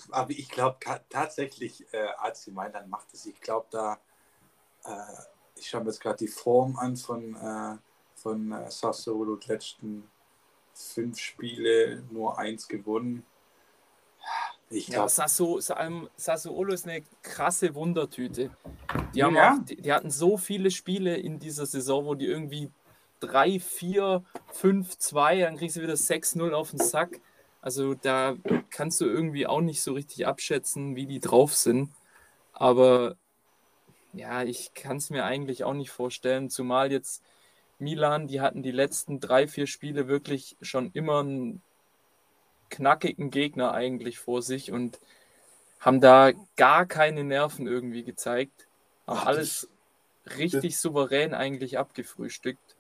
aber 0.10 0.32
ich 0.32 0.50
glaube 0.50 0.80
tatsächlich, 1.10 1.86
äh, 1.94 2.08
AC 2.18 2.48
Mailand 2.48 2.90
macht 2.90 3.14
es. 3.14 3.28
Ich 3.28 3.40
glaube, 3.40 3.68
da, 3.70 4.00
äh, 4.84 5.37
ich 5.60 5.70
schaue 5.70 5.82
mir 5.82 5.88
jetzt 5.90 6.02
gerade 6.02 6.18
die 6.18 6.28
Form 6.28 6.78
an 6.78 6.96
von, 6.98 7.36
äh, 7.36 7.78
von 8.16 8.52
äh, 8.52 8.70
Sassuolo, 8.72 9.36
die 9.38 9.48
letzten 9.50 10.10
fünf 10.74 11.18
Spiele, 11.20 12.04
nur 12.12 12.38
eins 12.38 12.68
gewonnen. 12.68 13.26
Ich 14.70 14.88
Ja, 14.90 14.96
glaube, 14.96 15.10
Sasso, 15.10 15.60
Sa- 15.60 15.80
ähm, 15.86 16.10
Sassuolo 16.18 16.74
ist 16.74 16.88
eine 16.88 17.04
krasse 17.22 17.74
Wundertüte. 17.74 18.52
Die, 19.14 19.24
haben 19.24 19.36
Ja. 19.36 19.54
auch, 19.54 19.66
die, 19.66 19.78
die 19.78 19.94
hatten 19.94 20.12
so 20.12 20.38
viele 20.38 20.72
Spiele 20.72 21.16
in 21.18 21.40
dieser 21.40 21.66
Saison, 21.66 22.06
wo 22.06 22.16
die 22.16 22.26
irgendwie 22.26 22.70
3, 23.20 23.60
4, 23.60 24.24
5, 24.52 24.98
2, 24.98 25.40
dann 25.40 25.58
kriegst 25.58 25.78
du 25.78 25.82
wieder 25.82 25.96
6-0 25.96 26.54
auf 26.54 26.72
den 26.72 26.80
Sack. 26.80 27.20
Also 27.62 27.96
da 27.96 28.36
kannst 28.70 29.02
du 29.02 29.06
irgendwie 29.06 29.48
auch 29.48 29.62
nicht 29.62 29.82
so 29.82 29.94
richtig 29.94 30.28
abschätzen, 30.28 30.96
wie 30.96 31.06
die 31.08 31.20
drauf 31.20 31.56
sind. 31.56 31.92
Aber 32.54 33.16
ja, 34.18 34.44
ich 34.44 34.74
kann 34.74 34.98
es 34.98 35.10
mir 35.10 35.26
eigentlich 35.26 35.64
auch 35.64 35.74
nicht 35.74 35.92
vorstellen, 35.92 36.50
zumal 36.50 36.92
jetzt 36.92 37.24
Milan, 37.80 38.28
die 38.28 38.42
hatten 38.42 38.64
die 38.64 38.72
letzten 38.72 39.20
drei, 39.20 39.48
vier 39.48 39.68
Spiele 39.68 40.08
wirklich 40.08 40.58
schon 40.62 40.92
immer 40.94 41.20
einen 41.20 41.62
knackigen 42.70 43.30
Gegner 43.30 43.74
eigentlich 43.74 44.20
vor 44.20 44.42
sich 44.42 44.72
und 44.72 45.00
haben 45.80 46.02
da 46.02 46.32
gar 46.56 46.86
keine 46.86 47.24
Nerven 47.24 47.68
irgendwie 47.68 48.04
gezeigt. 48.04 48.68
Ach, 49.06 49.26
alles 49.26 49.70
richtig 50.38 50.78
souverän 50.78 51.34
eigentlich 51.34 51.78
abgefrühstückt 51.78 52.76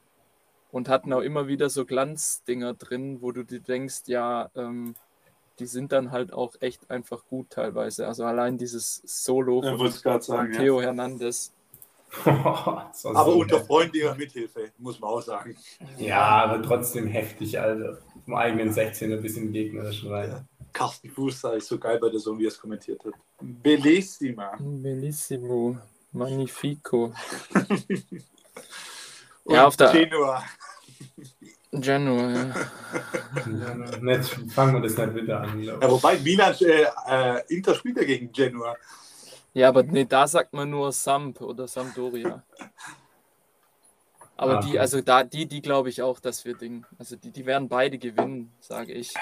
und 0.71 0.89
hatten 0.89 1.13
auch 1.13 1.21
immer 1.21 1.47
wieder 1.47 1.69
so 1.69 1.85
Glanzdinger 1.85 2.73
drin, 2.73 3.21
wo 3.21 3.31
du 3.31 3.43
dir 3.43 3.61
denkst, 3.61 4.03
ja, 4.07 4.49
ähm, 4.55 4.95
die 5.59 5.65
sind 5.65 5.91
dann 5.91 6.11
halt 6.11 6.33
auch 6.33 6.55
echt 6.59 6.89
einfach 6.89 7.25
gut 7.25 7.49
teilweise. 7.49 8.07
Also 8.07 8.23
allein 8.25 8.57
dieses 8.57 9.01
Solo 9.05 9.61
ich 9.63 9.77
von 9.77 10.01
gerade 10.01 10.23
sagen. 10.23 10.53
Ja. 10.53 10.59
Theo 10.59 10.81
Hernandez. 10.81 11.51
Das 12.23 13.03
war 13.03 13.15
Aber 13.15 13.31
so 13.33 13.39
unter 13.39 13.59
freundlicher 13.59 14.15
Mithilfe, 14.15 14.71
muss 14.77 14.97
man 14.99 15.09
auch 15.09 15.21
sagen. 15.21 15.57
Ja, 15.97 16.21
aber 16.45 16.61
trotzdem 16.63 17.05
heftig, 17.07 17.59
Alter. 17.59 17.97
Vom 18.23 18.35
eigenen 18.35 18.71
16er 18.71 19.17
bis 19.17 19.35
in 19.35 19.45
den 19.45 19.53
gegnerischen 19.53 20.09
rein. 20.11 20.47
Carsten 20.71 21.09
Fuß 21.09 21.41
sah 21.41 21.55
ich 21.55 21.65
so 21.65 21.77
geil 21.77 21.99
bei 21.99 22.09
der 22.09 22.19
Sohn, 22.19 22.39
wie 22.39 22.45
er 22.45 22.49
es 22.49 22.59
kommentiert 22.59 23.03
hat. 23.03 23.13
Bellissima. 23.41 24.55
Bellissimo, 24.59 25.77
magnifico. 26.13 27.13
Ja, 29.49 29.65
auf 29.67 29.77
der- 29.77 29.91
Genua. 31.71 32.51
Genoa, 33.43 33.85
ja. 33.91 33.97
Nicht, 34.01 34.35
fangen 34.53 34.73
wir 34.75 34.81
das 34.81 34.97
nicht 34.97 35.15
wieder 35.15 35.41
an. 35.41 35.61
Ja, 35.61 35.89
wobei 35.89 36.17
Milan, 36.19 36.55
äh, 36.61 36.85
äh, 37.09 37.41
Inter 37.53 37.75
spielt 37.75 37.97
ja 37.97 38.03
gegen 38.03 38.31
Genua. 38.31 38.75
Ja, 39.53 39.69
aber 39.69 39.83
nee, 39.83 40.05
da 40.05 40.27
sagt 40.27 40.53
man 40.53 40.69
nur 40.69 40.91
Samp 40.91 41.41
oder 41.41 41.67
Sampdoria. 41.67 42.43
Aber 44.37 44.59
Ah, 44.59 44.61
die, 44.61 44.69
okay. 44.69 44.79
also 44.79 45.01
da, 45.01 45.23
die, 45.23 45.47
die 45.47 45.61
glaube 45.61 45.89
ich 45.89 46.01
auch, 46.03 46.19
dass 46.19 46.45
wir 46.45 46.55
Ding. 46.55 46.85
Also 46.99 47.15
die, 47.15 47.31
die 47.31 47.45
werden 47.45 47.67
beide 47.67 47.97
gewinnen, 47.97 48.51
sage 48.59 48.93
ich. 48.93 49.13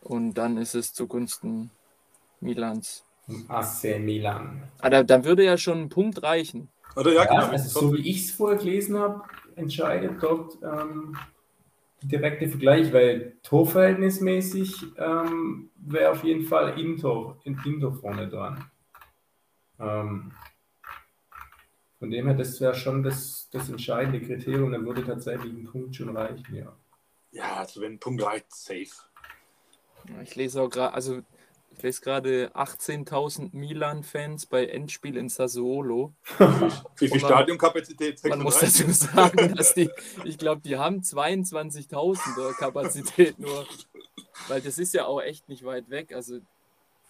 Und 0.00 0.34
dann 0.34 0.56
ist 0.56 0.74
es 0.74 0.92
zugunsten 0.92 1.70
Milans. 2.40 3.04
AC 3.48 4.00
Milan. 4.00 4.64
Ah, 4.80 4.90
da, 4.90 5.04
dann 5.04 5.24
würde 5.24 5.44
ja 5.44 5.56
schon 5.56 5.82
ein 5.82 5.88
Punkt 5.88 6.22
reichen. 6.24 6.68
Oder 6.96 7.12
ja, 7.12 7.22
Ja, 7.24 7.30
genau. 7.30 7.46
also 7.52 7.80
so 7.80 7.94
wie 7.94 8.10
ich 8.10 8.26
es 8.26 8.30
vorher 8.32 8.58
gelesen 8.58 8.98
habe, 8.98 9.22
entscheidet 9.54 10.20
dort 10.20 10.58
ähm, 10.62 11.16
direkte 12.08 12.48
Vergleich, 12.48 12.92
weil 12.92 13.36
torverhältnismäßig 13.42 14.84
ähm, 14.98 15.70
wäre 15.76 16.10
auf 16.10 16.24
jeden 16.24 16.44
Fall 16.44 16.78
Inter, 16.78 17.38
in 17.44 17.58
Inter 17.64 17.92
vorne 17.92 18.28
dran. 18.28 18.64
Ähm, 19.78 20.32
von 21.98 22.10
dem 22.10 22.26
her, 22.26 22.34
das 22.34 22.60
wäre 22.60 22.74
schon 22.74 23.02
das, 23.02 23.48
das 23.50 23.68
entscheidende 23.68 24.20
Kriterium, 24.20 24.72
dann 24.72 24.84
würde 24.84 25.04
tatsächlich 25.04 25.52
ein 25.52 25.64
Punkt 25.64 25.94
schon 25.94 26.16
reichen, 26.16 26.54
ja. 26.54 26.76
ja, 27.30 27.56
also 27.56 27.80
wenn 27.80 27.92
ein 27.92 28.00
Punkt 28.00 28.24
reicht, 28.24 28.52
safe. 28.52 28.90
Ich 30.22 30.34
lese 30.34 30.60
auch 30.60 30.68
gerade, 30.68 30.94
also 30.94 31.22
ich 31.82 31.84
lese 31.84 32.00
gerade 32.00 32.52
18.000 32.54 33.48
Milan-Fans 33.56 34.46
bei 34.46 34.66
Endspiel 34.66 35.16
in 35.16 35.28
Sassuolo. 35.28 36.12
Wie 36.98 37.08
viel 37.08 37.18
Stadionkapazität? 37.18 38.22
Man 38.24 38.38
muss 38.38 38.60
36? 38.60 39.08
dazu 39.08 39.16
sagen, 39.16 39.56
dass 39.56 39.74
die, 39.74 39.90
ich 40.24 40.38
glaube, 40.38 40.60
die 40.60 40.76
haben 40.76 41.00
22.000er 41.00 42.56
Kapazität 42.56 43.36
nur, 43.40 43.66
weil 44.46 44.60
das 44.60 44.78
ist 44.78 44.94
ja 44.94 45.06
auch 45.06 45.20
echt 45.20 45.48
nicht 45.48 45.64
weit 45.64 45.90
weg. 45.90 46.14
Also 46.14 46.38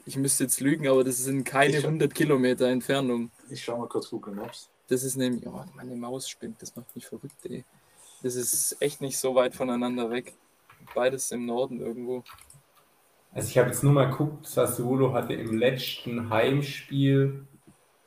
ich 0.07 0.17
müsste 0.17 0.45
jetzt 0.45 0.59
lügen, 0.61 0.89
aber 0.89 1.05
das 1.05 1.19
sind 1.19 1.45
keine 1.45 1.77
Ich- 1.77 1.85
100 1.85 2.15
Kilometer 2.15 2.69
Entfernung. 2.69 3.31
Ich 3.51 3.63
schau 3.63 3.77
mal 3.77 3.89
kurz 3.89 4.09
Google 4.09 4.35
Maps. 4.37 4.71
Das 4.89 5.05
ist 5.05 5.17
nämlich, 5.17 5.47
oh, 5.47 5.63
meine 5.75 5.97
Maus 5.97 6.31
spinnt, 6.31 6.63
das 6.63 6.75
macht 6.77 6.95
mich 6.97 7.05
verrückt, 7.07 7.45
ey. 7.45 7.63
Das 8.23 8.37
ist 8.37 8.79
echt 8.81 9.03
nicht 9.03 9.19
so 9.19 9.35
weit 9.35 9.55
voneinander 9.55 10.09
weg. 10.09 10.33
Beides 10.95 11.31
im 11.31 11.45
Norden 11.45 11.79
irgendwo. 11.79 12.25
Also 13.35 13.49
ich 13.49 13.59
habe 13.59 13.68
jetzt 13.68 13.83
nur 13.83 13.92
mal 13.92 14.11
geguckt, 14.11 14.47
Sassuolo 14.47 15.12
hatte 15.14 15.33
im 15.35 15.57
letzten 15.57 16.29
Heimspiel 16.31 17.47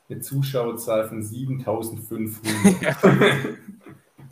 eine 0.08 0.20
Zuschauerzahl 0.20 1.08
von 1.08 1.22
7500. 1.22 2.96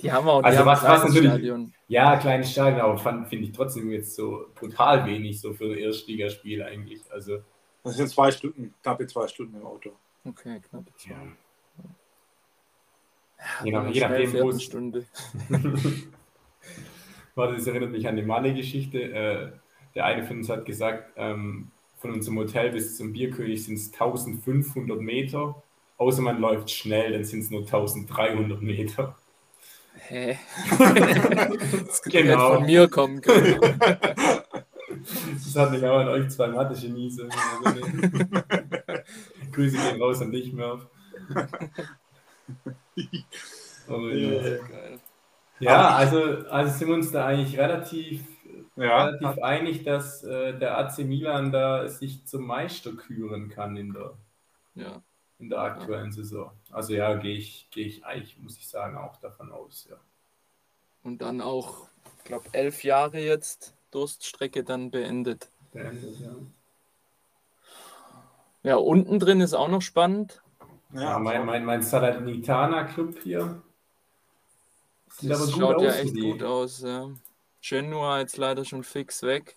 Die 0.01 0.13
haben 0.13 0.29
auch 0.29 0.41
die 0.41 0.47
Also 0.47 0.59
haben 0.61 0.67
was- 0.67 0.83
ein 0.85 0.89
was 0.91 1.01
kleines 1.01 1.15
natürlich- 1.15 1.31
Stadion. 1.31 1.73
Ja, 1.89 2.17
kleines 2.17 2.51
Stadion, 2.53 2.81
aber 2.81 2.99
finde 2.99 3.45
ich 3.47 3.53
trotzdem 3.53 3.91
jetzt 3.91 4.15
so 4.15 4.47
brutal 4.55 5.07
wenig 5.07 5.41
so 5.41 5.53
für 5.55 5.65
ein 5.67 5.79
Erstligaspiel 5.79 6.63
eigentlich. 6.63 7.01
Also, 7.13 7.39
Das 7.85 7.97
sind 7.97 8.09
zwei 8.09 8.31
Stunden, 8.33 8.75
knappe 8.83 9.07
zwei 9.07 9.29
Stunden 9.29 9.57
im 9.57 9.65
Auto. 9.67 9.91
Okay, 10.25 10.61
knapp. 10.69 10.85
ja. 11.09 11.17
Ja, 13.39 13.65
Je 13.65 13.71
nach- 13.73 13.89
je 13.91 14.01
nachdem, 14.01 14.33
wo 14.35 14.51
es- 14.51 14.63
Stunde. 14.63 15.05
Warte, 17.35 17.55
das 17.57 17.67
erinnert 17.67 17.91
mich 17.91 18.07
an 18.09 18.17
die 18.17 18.23
Malle-Geschichte. 18.23 19.01
Äh, 19.03 19.53
der 19.95 20.05
eine 20.05 20.25
von 20.25 20.39
uns 20.39 20.49
hat 20.49 20.65
gesagt, 20.67 21.13
ähm, 21.17 21.71
von 21.99 22.13
unserem 22.13 22.39
Hotel 22.39 22.71
bis 22.71 22.97
zum 22.97 23.13
Bierkönig 23.13 23.65
sind 23.65 23.75
es 23.75 23.93
1500 23.93 25.01
Meter. 25.01 25.63
Außer 25.97 26.23
man 26.23 26.41
läuft 26.41 26.71
schnell, 26.71 27.13
dann 27.13 27.25
sind 27.25 27.41
es 27.41 27.51
nur 27.51 27.61
1300 27.61 28.61
Meter. 28.61 29.17
Hä? 30.09 30.39
das 30.79 32.03
könnte 32.03 32.23
Genau. 32.25 32.57
von 32.57 32.67
mir 32.67 32.89
kommen 32.89 33.21
können. 33.23 33.59
Das 35.35 35.57
hat 35.57 35.71
mich 35.71 35.85
auch 35.85 35.99
an 35.99 36.09
euch 36.09 36.29
zwei 36.31 36.49
Mathe-Genies. 36.49 37.19
Grüße 39.53 39.77
gehen 39.77 40.03
raus 40.03 40.21
an 40.21 40.33
dich, 40.33 40.53
Murph. 40.53 40.87
Aber, 43.87 44.15
ja. 44.15 44.59
Ja, 45.61 45.89
also, 45.91 46.21
also 46.49 46.77
sind 46.79 46.89
wir 46.89 46.95
uns 46.95 47.13
da 47.13 47.27
eigentlich 47.27 47.59
relativ, 47.59 48.23
Ja, 48.77 49.05
relativ 49.05 49.43
einig, 49.43 49.85
dass 49.85 50.25
äh, 50.25 50.59
der 50.59 50.79
AC 50.79 50.99
Milan 50.99 51.53
da 51.53 51.89
sich 51.89 52.25
zum 52.27 52.45
Meister 52.47 52.93
küren 52.93 53.49
kann 53.49 53.77
in 53.77 53.93
der, 53.93 54.15
Ja. 54.75 55.03
in 55.39 55.49
der 55.49 55.61
aktuellen 55.61 56.11
Saison. 56.13 56.51
Also 56.73 56.93
ja, 56.93 57.15
gehe 57.15 57.37
ich, 57.37 57.69
gehe 57.71 57.87
ich 57.87 58.05
eigentlich, 58.05 58.37
muss 58.39 58.57
ich 58.59 58.69
sagen, 58.69 58.97
auch 58.97 59.17
davon 59.19 59.53
aus. 59.53 59.87
Ja. 59.89 59.97
Und 61.05 61.23
dann 61.23 61.41
auch, 61.41 61.87
ich 62.19 62.25
glaube, 62.25 62.47
elf 62.53 62.83
Jahre 62.83 63.19
jetzt 63.21 63.75
Durststrecke 63.93 64.65
dann 64.65 64.91
beendet. 64.91 65.49
Beendet, 65.73 66.19
ja. 66.21 66.35
Ja, 68.65 68.77
unten 68.77 69.19
drin 69.21 69.41
ist 69.41 69.55
auch 69.55 69.69
noch 69.69 69.83
spannend. 69.83 70.43
Ja, 70.95 71.19
mein, 71.19 71.45
mein, 71.45 71.65
mein 71.65 71.83
Salernitana-Club 71.83 73.19
hier. 73.23 73.63
Sieht 75.11 75.31
Das 75.31 75.43
aber 75.43 75.51
gut 75.53 75.61
schaut 75.61 75.77
aus 75.77 75.83
ja 75.83 75.93
echt 75.95 76.17
die. 76.17 76.21
gut 76.21 76.43
aus. 76.43 76.81
Ja. 76.81 77.11
Genua 77.67 78.19
jetzt 78.21 78.37
leider 78.37 78.65
schon 78.65 78.85
fix 78.85 79.23
weg. 79.23 79.57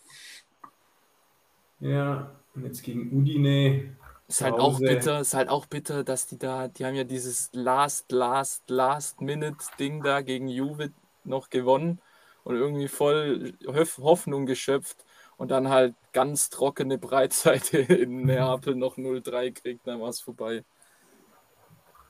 Ja, 1.79 2.39
und 2.55 2.63
jetzt 2.65 2.83
gegen 2.83 3.11
Udine. 3.11 3.95
Ist 4.27 4.41
halt 4.41 4.55
auch 4.59 4.79
bitter, 4.79 5.19
ist 5.21 5.33
halt 5.33 5.47
auch 5.49 5.67
bitter, 5.67 6.03
dass 6.03 6.27
die 6.27 6.37
da, 6.37 6.67
die 6.67 6.85
haben 6.85 6.95
ja 6.95 7.05
dieses 7.05 7.49
Last, 7.53 8.11
Last, 8.11 8.69
Last 8.69 9.21
Minute 9.21 9.57
Ding 9.79 10.03
da 10.03 10.21
gegen 10.21 10.49
Juve 10.49 10.91
noch 11.23 11.49
gewonnen 11.49 12.01
und 12.43 12.55
irgendwie 12.55 12.87
voll 12.89 13.53
Hoff- 13.67 13.99
Hoffnung 13.99 14.45
geschöpft 14.45 15.05
und 15.37 15.49
dann 15.51 15.69
halt 15.69 15.95
ganz 16.11 16.49
trockene 16.49 16.97
Breitseite 16.97 17.77
in 18.03 18.25
Neapel 18.25 18.75
noch 18.75 18.97
0-3 18.97 19.51
kriegt, 19.51 19.87
dann 19.87 20.01
war 20.01 20.09
es 20.09 20.19
vorbei. 20.19 20.63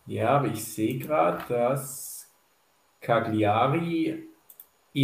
Ja, 0.08 0.30
aber 0.38 0.48
ich 0.48 0.64
sehe 0.64 0.98
gerade, 0.98 1.44
dass 1.54 2.34
Cagliari 3.02 4.30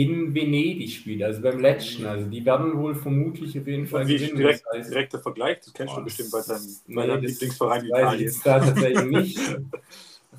in 0.01 0.34
Venedig 0.34 0.89
spielt, 0.91 1.21
also 1.23 1.41
beim 1.41 1.60
letzten. 1.60 2.06
Also 2.06 2.27
die 2.27 2.43
werden 2.45 2.77
wohl 2.79 2.95
vermutlich 2.95 3.58
auf 3.60 3.67
jeden 3.67 3.86
Fall 3.86 4.08
Wie 4.08 4.15
ist 4.15 4.21
gewinnen. 4.21 4.38
direkt, 4.38 4.63
Das 4.65 4.79
heißt- 4.88 4.89
direkter 4.89 5.19
Vergleich, 5.19 5.60
das 5.60 5.73
kennst 5.73 5.93
Oh, 5.93 5.97
du 5.99 6.03
bestimmt 6.06 6.34
das- 6.34 6.47
bei 6.47 6.53
deinem, 6.53 6.65
nee, 6.88 6.95
bei 6.95 7.08
deinem 7.08 7.21
das 7.23 7.32
Lieblingsverein 7.32 7.86
in 7.86 7.91
weiß 7.91 8.13
ich 8.15 8.21
Italien. 8.21 8.41
da 8.43 8.60
tatsächlich 8.60 9.06
nicht. 9.12 9.39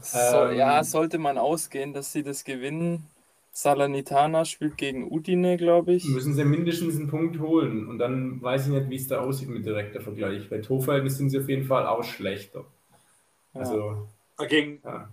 So, 0.02 0.18
Ähm, 0.18 0.58
ja, 0.58 0.82
sollte 0.84 1.18
man 1.18 1.38
ausgehen, 1.38 1.92
dass 1.94 2.12
sie 2.12 2.22
das 2.24 2.42
gewinnen. 2.44 3.04
Salernitana 3.52 4.44
spielt 4.44 4.76
gegen 4.76 5.10
Udine, 5.10 5.56
glaube 5.56 5.92
ich. 5.94 6.04
Müssen 6.04 6.34
sie 6.34 6.44
mindestens 6.44 6.96
einen 6.96 7.06
Punkt 7.08 7.38
holen. 7.38 7.86
Und 7.86 7.98
dann 8.00 8.42
weiß 8.42 8.66
ich 8.66 8.72
nicht, 8.72 8.90
wie 8.90 8.96
es 8.96 9.06
da 9.06 9.20
aussieht 9.20 9.48
mit 9.48 9.64
direkter 9.64 10.00
Vergleich. 10.00 10.50
Bei 10.50 10.58
Torverhältnis 10.58 11.16
sind 11.16 11.30
sie 11.30 11.38
auf 11.38 11.48
jeden 11.48 11.64
Fall 11.64 11.86
auch 11.86 12.02
schlechter. 12.02 12.64
Also, 13.54 14.08
Ah, 14.36 14.44
Gegen. 14.46 14.80
ja. 14.84 15.08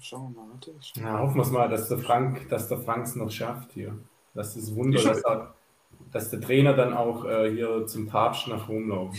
Schauen 0.00 0.34
wir 0.34 0.42
mal, 0.42 0.50
warte. 0.52 0.72
ich 0.80 0.94
Ja, 0.96 1.18
hoffen 1.18 1.36
wir 1.36 1.42
es 1.42 1.50
mal, 1.50 1.68
dass 1.68 1.88
der 1.88 1.98
Frank, 1.98 2.48
dass 2.48 2.68
der 2.68 2.78
Frank 2.78 3.06
es 3.06 3.16
noch 3.16 3.30
schafft 3.30 3.72
hier. 3.72 3.96
Das 4.34 4.56
ist 4.56 4.74
Wunder, 4.74 4.98
Ich 4.98 5.04
dass, 5.04 5.22
er, 5.22 5.54
dass 6.12 6.30
der 6.30 6.40
Trainer 6.40 6.74
dann 6.74 6.92
auch 6.94 7.24
äh, 7.24 7.50
hier 7.50 7.86
zum 7.86 8.06
Papst 8.06 8.48
nach 8.48 8.68
Rom 8.68 8.88
laufen. 8.88 9.18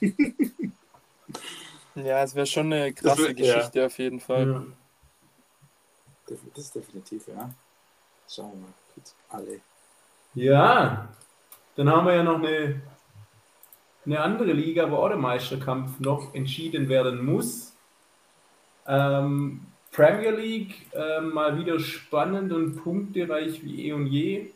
Ja, 1.94 2.22
es 2.22 2.34
wäre 2.34 2.46
schon 2.46 2.72
eine 2.72 2.92
krasse 2.94 3.28
wird- 3.28 3.38
ja. 3.40 3.54
Geschichte 3.56 3.84
auf 3.84 3.98
jeden 3.98 4.18
Fall. 4.18 4.50
Ja. 4.50 4.62
Das 6.26 6.38
ist 6.64 6.74
definitiv, 6.74 7.28
ja. 7.28 7.50
Schauen 8.26 8.52
wir 8.52 8.60
mal. 8.60 8.72
Alle. 9.28 9.60
ja, 10.34 11.08
dann 11.76 11.90
haben 11.90 12.06
wir 12.06 12.14
ja 12.14 12.22
noch 12.22 12.36
eine, 12.38 12.80
eine 14.06 14.20
andere 14.20 14.52
Liga, 14.52 14.90
wo 14.90 14.96
auch 14.96 15.08
der 15.08 15.18
Meisterkampf 15.18 16.00
noch 16.00 16.34
entschieden 16.34 16.88
werden 16.88 17.24
muss. 17.26 17.74
Ähm, 18.86 19.66
Premier 19.92 20.30
League 20.30 20.74
ähm, 20.94 21.34
mal 21.34 21.58
wieder 21.58 21.78
spannend 21.78 22.52
und 22.52 22.82
punktereich 22.82 23.62
wie 23.62 23.88
eh 23.88 23.92
und 23.92 24.06
je. 24.06 24.50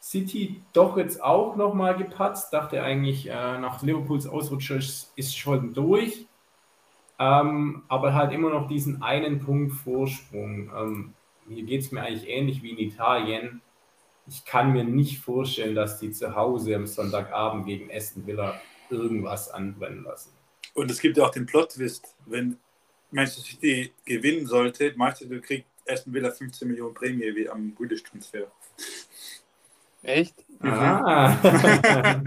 City 0.00 0.60
doch 0.72 0.96
jetzt 0.96 1.22
auch 1.22 1.56
nochmal 1.56 1.96
gepatzt, 1.96 2.52
dachte 2.52 2.82
eigentlich 2.82 3.28
äh, 3.28 3.58
nach 3.58 3.82
Liverpools 3.82 4.26
Ausrutscher 4.26 4.76
ist, 4.76 5.12
ist 5.16 5.36
schon 5.36 5.74
durch. 5.74 6.26
Ähm, 7.18 7.82
aber 7.88 8.14
halt 8.14 8.32
immer 8.32 8.50
noch 8.50 8.68
diesen 8.68 9.02
einen 9.02 9.40
Punkt 9.40 9.72
Vorsprung. 9.72 10.70
Ähm, 10.76 11.14
hier 11.48 11.64
geht 11.64 11.82
es 11.82 11.92
mir 11.92 12.02
eigentlich 12.02 12.28
ähnlich 12.28 12.62
wie 12.62 12.70
in 12.70 12.78
Italien. 12.78 13.60
Ich 14.26 14.44
kann 14.44 14.72
mir 14.72 14.84
nicht 14.84 15.20
vorstellen, 15.20 15.74
dass 15.74 15.98
die 15.98 16.10
zu 16.12 16.34
Hause 16.34 16.74
am 16.74 16.86
Sonntagabend 16.86 17.66
gegen 17.66 17.90
Aston 17.92 18.26
Villa 18.26 18.60
irgendwas 18.90 19.50
anbrennen 19.50 20.04
lassen. 20.04 20.32
Und 20.74 20.90
es 20.90 21.00
gibt 21.00 21.16
ja 21.16 21.24
auch 21.24 21.30
den 21.30 21.46
Plot-Twist, 21.46 22.16
wenn 22.26 22.58
Manchester 23.12 23.42
City 23.42 23.92
gewinnen 24.04 24.46
sollte, 24.46 24.92
Meister 24.96 25.26
kriegt 25.40 25.66
Aston 25.88 26.12
Villa 26.12 26.30
15 26.30 26.68
Millionen 26.68 26.94
Prämie 26.94 27.34
wie 27.34 27.48
am 27.48 27.72
British-Transfer. 27.74 28.50
Echt? 30.02 30.34
Ah. 30.60 31.36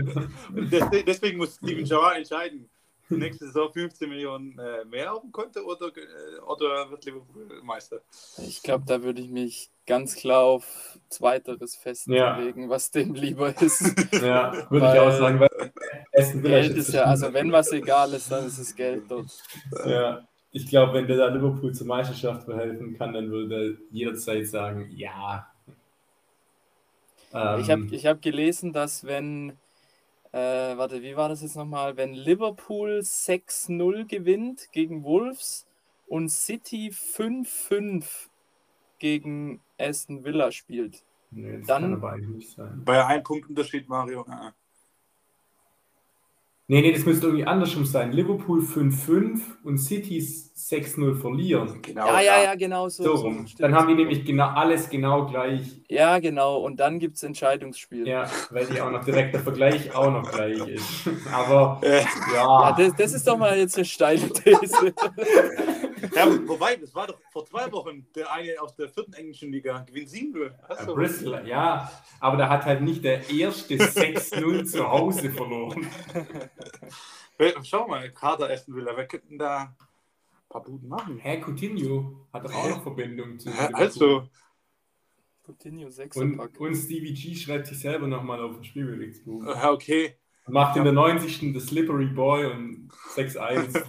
Deswegen 0.50 1.38
muss 1.38 1.56
Steven 1.56 1.84
Gerrard 1.84 2.17
entscheiden. 2.17 2.69
Nächste 3.10 3.45
Saison 3.45 3.71
15 3.71 4.10
Millionen 4.10 4.58
äh, 4.58 4.84
mehr 4.86 5.13
auf 5.13 5.21
dem 5.21 5.32
Konto 5.32 5.60
oder, 5.60 5.88
äh, 5.88 6.39
oder 6.48 6.89
wird 6.89 7.06
Liverpool 7.06 7.62
Meister? 7.63 8.02
Ich 8.39 8.63
glaube, 8.63 8.86
da 8.88 9.04
würde 9.04 9.21
ich 9.21 9.30
mich 9.30 9.69
ganz 9.86 10.15
klar 10.15 10.43
auf 10.43 10.98
Zweiteres 11.10 11.76
festlegen, 11.76 12.67
was 12.69 12.89
dem 12.89 13.13
lieber 13.13 13.54
ist. 13.62 13.82
ja, 14.13 14.69
würde 14.71 14.91
ich 14.91 15.00
auch 15.00 15.12
sagen, 15.12 15.39
weil 15.39 16.41
Geld 16.41 16.78
ist 16.78 16.93
ja, 16.93 17.04
also 17.04 17.32
wenn 17.32 17.52
was 17.52 17.71
egal 17.71 18.12
ist, 18.13 18.32
dann 18.32 18.48
ist 18.48 18.58
es 18.58 18.76
Geld 18.76 19.04
dort. 19.08 19.30
Ja, 19.86 20.28
ich 20.55 20.67
glaube, 20.67 20.93
wenn 20.93 21.05
der 21.05 21.17
da 21.17 21.27
Liverpool 21.27 21.73
zur 21.73 21.85
Meisterschaft 21.87 22.43
verhelfen 22.45 22.97
kann, 22.97 23.11
dann 23.13 23.29
würde 23.29 23.55
er 23.55 23.77
jederzeit 23.91 24.47
sagen, 24.47 24.89
ja. 24.95 25.51
Ähm, 27.33 27.59
Ich 27.59 27.69
habe 27.69 27.85
ich 27.91 28.05
hab 28.05 28.21
gelesen, 28.21 28.71
dass 28.71 29.03
wenn, 29.03 29.57
äh, 30.31 30.77
warte, 30.77 31.01
wie 31.01 31.17
war 31.17 31.27
das 31.27 31.41
jetzt 31.41 31.57
nochmal? 31.57 31.97
Wenn 31.97 32.13
Liverpool 32.13 32.99
6-0 33.03 34.05
gewinnt 34.05 34.71
gegen 34.71 35.03
Wolves 35.03 35.67
und 36.07 36.29
City 36.29 36.91
5-5 36.91 38.29
gegen 38.99 39.59
Aston 39.77 40.23
Villa 40.23 40.51
spielt. 40.51 41.03
nee, 41.31 41.57
das 41.57 41.67
dann- 41.67 41.81
kann 41.83 41.93
aber 41.95 42.11
eigentlich 42.13 42.35
nicht 42.37 42.51
sein. 42.55 42.81
Bei 42.85 43.05
einem 43.05 43.23
Punkt 43.23 43.49
Unterschied, 43.49 43.89
Mario. 43.89 44.21
Ah, 44.29 44.53
Nee, 46.67 46.82
nee, 46.82 46.91
das 46.91 47.06
müsste 47.06 47.28
irgendwie 47.28 47.45
andersrum 47.45 47.86
sein. 47.86 48.12
Liverpool 48.12 48.60
5-5 48.60 49.39
und 49.63 49.78
City 49.78 50.17
6-0 50.17 51.13
verlieren. 51.21 51.80
Genau. 51.84 52.08
ja, 52.08 52.21
ja, 52.21 52.43
ja, 52.43 52.56
genau 52.56 52.89
so. 52.89 53.04
So 53.04 53.12
rum. 53.12 53.45
stimmt. 53.45 53.62
Dann 53.62 53.75
haben 53.75 53.88
die 53.88 53.93
nämlich 53.93 54.25
genau 54.25 54.47
alles 54.47 54.89
genau 54.89 55.28
gleich. 55.28 55.80
Ja, 55.89 56.17
genau. 56.17 56.58
Und 56.58 56.80
dann 56.80 56.97
gibt 56.97 57.17
es 57.17 57.23
Entscheidungsspiel. 57.23 58.08
Ja, 58.08 58.28
weil 58.49 58.65
die 58.65 58.82
auch 58.82 58.89
noch 58.89 59.06
direkt 59.06 59.36
der 59.36 59.41
Vergleich 59.41 59.93
auch 59.93 60.10
noch 60.10 60.32
gleich 60.32 60.58
ist. 60.67 61.08
Aber 61.32 61.80
Ja, 61.84 61.99
ja, 62.34 62.75
das, 62.75 62.95
das 62.95 63.13
ist 63.13 63.28
doch 63.28 63.38
mal 63.38 63.56
jetzt 63.56 63.75
eine 63.75 63.86
steile 63.86 64.28
These. 64.30 64.93
ja, 66.13 66.47
wobei, 66.47 66.75
das 66.75 66.93
war 66.93 67.07
doch 67.07 67.19
vor 67.31 67.45
zwei 67.45 67.71
Wochen 67.71 68.05
der 68.15 68.31
eine 68.31 68.59
aus 68.61 68.75
der 68.75 68.89
vierten 68.89 69.13
englischen 69.13 69.51
Liga. 69.51 69.79
Gewinnt 69.87 70.09
7-0. 70.09 70.53
Hast 70.67 70.87
äh, 70.87 70.93
Bristol, 70.93 71.47
ja, 71.47 71.91
aber 72.19 72.37
da 72.37 72.49
hat 72.49 72.65
halt 72.65 72.81
nicht 72.81 73.03
der 73.03 73.29
erste 73.29 73.75
6-0 73.77 74.65
zu 74.65 74.87
Hause 74.89 75.31
verloren. 75.31 75.87
Schau 77.63 77.87
mal, 77.87 78.11
Kader 78.11 78.49
Aston 78.49 78.75
Villa, 78.75 78.95
wer 78.95 79.07
könnten 79.07 79.37
da 79.37 79.63
ein 79.63 79.75
paar 80.49 80.63
Buden 80.63 80.87
machen? 80.87 81.17
Hä, 81.19 81.41
Coutinho 81.41 82.27
hat 82.31 82.45
doch 82.45 82.53
auch 82.53 82.69
noch 82.69 82.83
Verbindung 82.83 83.37
zu 83.39 83.49
Ja. 83.49 83.69
Also, 83.73 84.29
Coutinho 85.43 85.85
Und, 85.87 85.91
Sechserpack. 85.91 86.59
und 86.59 86.75
Stevie 86.75 87.13
G 87.13 87.35
schreibt 87.35 87.67
sich 87.67 87.79
selber 87.79 88.07
nochmal 88.07 88.41
auf 88.41 88.53
dem 88.55 88.63
Spielberichtsbuch. 88.63 89.45
ja, 89.45 89.71
okay. 89.71 90.17
Macht 90.47 90.77
in 90.77 90.84
der 90.84 90.93
90. 90.93 91.53
The 91.53 91.60
Slippery 91.60 92.05
Boy 92.05 92.45
und 92.45 92.89
6-1. 93.15 93.84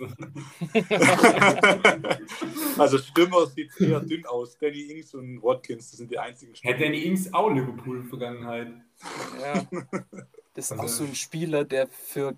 also 2.78 2.98
Stürmer 2.98 3.46
sieht 3.46 3.78
eher 3.78 4.00
dünn 4.00 4.24
aus. 4.26 4.56
Danny 4.58 4.82
Ings 4.90 5.14
und 5.14 5.42
Watkins, 5.42 5.90
das 5.90 5.98
sind 5.98 6.10
die 6.10 6.18
einzigen 6.18 6.54
Stürmer. 6.54 6.74
Hätte 6.74 6.84
Danny 6.84 7.02
Ings 7.02 7.32
auch 7.34 7.50
Liverpool-Vergangenheit. 7.50 8.68
Ja. 9.40 9.66
Das 10.54 10.66
ist 10.66 10.72
also, 10.72 10.84
auch 10.84 10.88
so 10.88 11.04
ein 11.04 11.14
Spieler, 11.14 11.64
der 11.64 11.86
für 11.88 12.34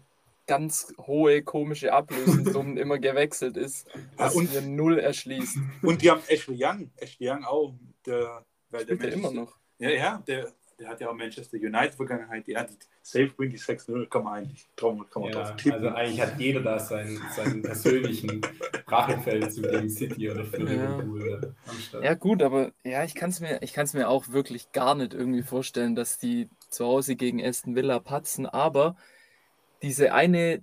ganz 0.48 0.92
hohe 0.98 1.42
komische 1.42 1.92
Ablösensummen 1.92 2.76
immer 2.78 2.98
gewechselt 2.98 3.56
ist, 3.56 3.86
was 4.16 4.34
ja, 4.34 4.40
und, 4.40 4.52
mir 4.52 4.62
null 4.62 4.98
erschließt. 4.98 5.58
Und 5.82 6.02
die 6.02 6.10
haben 6.10 6.22
Ashley 6.26 6.56
Young, 6.58 6.90
Ashley 6.96 7.30
Young 7.30 7.44
auch, 7.44 7.74
der, 8.04 8.44
weil 8.70 8.82
Spielt 8.82 9.02
der 9.04 9.12
immer 9.12 9.30
noch. 9.30 9.56
Ja, 9.78 9.90
ja, 9.90 10.22
der, 10.26 10.52
der 10.78 10.88
hat 10.88 11.00
ja 11.00 11.08
auch 11.08 11.14
Manchester 11.14 11.56
United 11.56 11.94
Vergangenheit, 11.94 12.46
die 12.46 12.56
hat 12.56 12.70
Safe 13.02 13.30
Win 13.36 13.50
die 13.50 13.58
6-0, 13.58 14.08
kann 14.08 14.24
man 14.24 14.34
eigentlich 14.34 14.66
drauf, 14.76 14.96
kann 15.10 15.22
man 15.22 15.32
ja, 15.32 15.38
drauf 15.38 15.56
tippen. 15.56 15.72
Also 15.72 15.88
eigentlich 15.88 16.20
hat 16.20 16.38
jeder 16.38 16.60
da 16.60 16.78
seinen, 16.78 17.20
seinen 17.34 17.62
persönlichen 17.62 18.40
Rachefeld 18.86 19.52
zu 19.52 19.62
gegen 19.62 19.90
City 19.90 20.30
oder 20.30 20.44
für 20.44 20.58
Liverpool. 20.58 21.54
Ja. 21.92 22.02
ja 22.02 22.14
gut, 22.14 22.42
aber 22.42 22.72
ja, 22.84 23.02
ich 23.04 23.14
kann 23.14 23.30
es 23.30 23.40
mir, 23.40 23.60
mir 23.94 24.08
auch 24.08 24.28
wirklich 24.28 24.72
gar 24.72 24.94
nicht 24.94 25.14
irgendwie 25.14 25.42
vorstellen, 25.42 25.94
dass 25.94 26.18
die 26.18 26.48
zu 26.70 26.84
Hause 26.84 27.16
gegen 27.16 27.44
Aston 27.44 27.74
Villa 27.74 27.98
patzen, 27.98 28.46
aber 28.46 28.96
diese 29.82 30.12
eine 30.12 30.62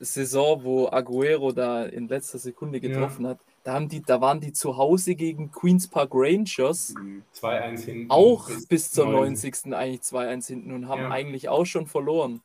Saison, 0.00 0.64
wo 0.64 0.88
Aguero 0.88 1.52
da 1.52 1.84
in 1.84 2.08
letzter 2.08 2.38
Sekunde 2.38 2.80
getroffen 2.80 3.24
ja. 3.24 3.30
hat, 3.30 3.40
da, 3.68 3.74
haben 3.74 3.88
die, 3.90 4.00
da 4.00 4.18
waren 4.22 4.40
die 4.40 4.54
zu 4.54 4.78
Hause 4.78 5.14
gegen 5.14 5.50
Queen's 5.50 5.88
Park 5.88 6.12
Rangers 6.14 6.94
2-1 7.34 7.84
hinten. 7.84 8.10
Auch 8.10 8.46
bis, 8.46 8.66
bis 8.66 8.90
zur 8.90 9.06
90. 9.10 9.74
eigentlich 9.74 10.00
2-1 10.00 10.46
hinten 10.46 10.72
und 10.72 10.88
haben 10.88 11.02
ja. 11.02 11.10
eigentlich 11.10 11.50
auch 11.50 11.66
schon 11.66 11.86
verloren 11.86 12.40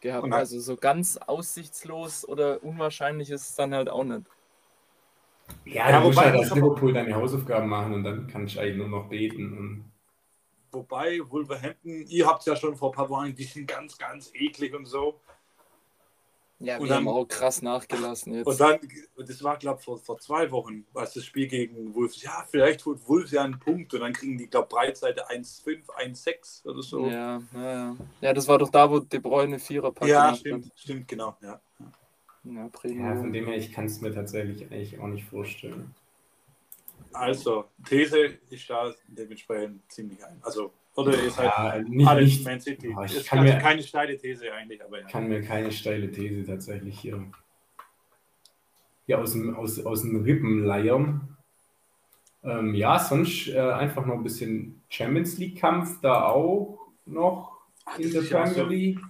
gehabt. 0.00 0.32
also 0.32 0.60
so 0.60 0.76
ganz 0.76 1.16
aussichtslos 1.16 2.26
oder 2.26 2.62
unwahrscheinlich 2.62 3.30
ist 3.30 3.50
es 3.50 3.56
dann 3.56 3.74
halt 3.74 3.88
auch 3.88 4.04
nicht. 4.04 4.22
Ja, 5.64 5.90
ja 5.90 5.98
musst 5.98 6.20
halt 6.20 6.36
als 6.36 6.54
Liverpool 6.54 6.92
deine 6.92 7.16
Hausaufgaben 7.16 7.68
machen 7.68 7.92
und 7.94 8.04
dann 8.04 8.28
kannst 8.28 8.54
du 8.54 8.60
eigentlich 8.60 8.76
nur 8.76 8.88
noch 8.88 9.08
beten. 9.08 9.58
Und 9.58 9.92
Wobei 10.70 11.18
Wolverhampton, 11.28 12.06
ihr 12.06 12.28
habt 12.28 12.40
es 12.42 12.46
ja 12.46 12.54
schon 12.54 12.76
vor 12.76 12.92
ein 12.92 12.94
paar 12.94 13.10
Wochen, 13.10 13.34
die 13.34 13.42
sind 13.42 13.66
ganz, 13.66 13.98
ganz 13.98 14.30
eklig 14.34 14.72
und 14.72 14.86
so. 14.86 15.20
Ja, 16.62 16.74
wir 16.74 16.82
und 16.82 16.88
dann, 16.88 16.98
haben 16.98 17.08
auch 17.08 17.24
krass 17.26 17.62
nachgelassen 17.62 18.34
jetzt. 18.34 18.46
Und 18.46 18.60
dann, 18.60 18.78
das 19.16 19.42
war, 19.42 19.56
glaube 19.56 19.78
ich, 19.78 19.84
vor, 19.84 19.98
vor 19.98 20.18
zwei 20.18 20.50
Wochen, 20.50 20.84
als 20.92 21.14
das 21.14 21.24
Spiel 21.24 21.46
gegen 21.46 21.94
Wolves, 21.94 22.22
ja, 22.22 22.46
vielleicht 22.50 22.84
holt 22.84 23.08
Wolves 23.08 23.30
ja 23.30 23.44
einen 23.44 23.58
Punkt 23.58 23.94
und 23.94 24.00
dann 24.00 24.12
kriegen 24.12 24.36
die, 24.36 24.46
glaube 24.46 24.68
ich, 24.70 24.76
Breitseite 24.76 25.30
1,5, 25.30 25.86
1,6 25.86 26.66
oder 26.66 26.82
so. 26.82 27.06
Ja, 27.06 27.40
ja, 27.54 27.96
ja. 28.20 28.34
das 28.34 28.46
war 28.46 28.58
doch 28.58 28.68
da, 28.68 28.90
wo 28.90 28.98
De 28.98 29.18
Bruyne 29.18 29.58
Vierer 29.58 29.90
packt. 29.90 30.10
Ja, 30.10 30.34
stimmt, 30.34 30.66
hat. 30.66 30.72
stimmt, 30.78 31.08
genau, 31.08 31.34
ja. 31.40 31.58
Ja, 32.44 32.70
ja, 32.84 33.16
von 33.16 33.32
dem 33.32 33.46
her, 33.46 33.56
ich 33.56 33.72
kann 33.72 33.86
es 33.86 34.00
mir 34.00 34.12
tatsächlich 34.12 34.70
eigentlich 34.70 34.98
auch 34.98 35.08
nicht 35.08 35.24
vorstellen. 35.28 35.94
Also, 37.12 37.64
These 37.88 38.38
ist 38.50 38.68
da 38.68 38.94
dementsprechend 39.08 39.90
ziemlich 39.90 40.24
ein. 40.24 40.38
Also, 40.42 40.72
oder 40.96 41.12
ist 41.12 41.38
halt 41.38 41.84
ja, 41.84 41.88
nicht, 41.88 42.08
alles 42.08 42.24
nicht, 42.24 42.44
Man 42.44 42.60
City. 42.60 42.94
Oh, 42.96 43.02
ich 43.02 43.24
kann 43.24 43.44
mir, 43.44 43.58
keine 43.58 43.82
steile 43.82 44.16
These 44.16 44.52
eigentlich, 44.52 44.84
aber 44.84 45.00
ja. 45.00 45.06
kann 45.06 45.28
mir 45.28 45.42
keine 45.42 45.70
steile 45.72 46.10
These 46.10 46.44
tatsächlich 46.46 46.98
hier, 46.98 47.24
hier 49.06 49.18
aus, 49.20 49.32
dem, 49.32 49.54
aus, 49.54 49.84
aus 49.84 50.02
den 50.02 50.22
Rippen 50.22 50.64
leiern. 50.64 51.36
Ähm, 52.42 52.74
ja, 52.74 52.98
sonst 52.98 53.48
äh, 53.48 53.58
einfach 53.58 54.06
noch 54.06 54.14
ein 54.14 54.22
bisschen 54.22 54.82
Champions 54.88 55.38
League-Kampf 55.38 56.00
da 56.00 56.24
auch 56.24 56.78
noch 57.04 57.58
Ach, 57.84 57.98
in 57.98 58.12
der 58.12 58.22
Premier 58.22 58.64
League. 58.64 58.98
So 58.98 59.06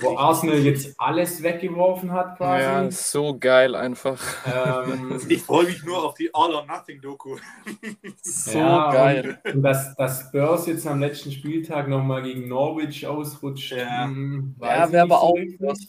wo 0.00 0.16
Arsenal 0.16 0.58
jetzt 0.58 0.94
alles 0.98 1.42
weggeworfen 1.42 2.12
hat 2.12 2.36
quasi. 2.36 2.64
Ja, 2.64 2.90
so 2.90 3.38
geil 3.38 3.74
einfach. 3.74 4.20
Ähm, 4.46 5.20
ich 5.28 5.42
freue 5.42 5.66
mich 5.66 5.84
nur 5.84 6.02
auf 6.02 6.14
die 6.14 6.30
All 6.32 6.54
or 6.54 6.64
Nothing 6.64 7.00
Doku. 7.00 7.36
so 8.22 8.58
ja, 8.58 8.90
geil. 8.90 9.38
Und, 9.44 9.56
und 9.56 9.62
dass, 9.62 9.94
dass 9.96 10.20
Spurs 10.20 10.66
jetzt 10.66 10.86
am 10.86 11.00
letzten 11.00 11.30
Spieltag 11.30 11.88
nochmal 11.88 12.22
gegen 12.22 12.48
Norwich 12.48 13.06
ausrutscht. 13.06 13.72
Ja, 13.72 14.04
hm, 14.04 14.56
ja 14.60 14.90
wäre 14.90 15.02
aber 15.02 15.20
auch 15.20 15.36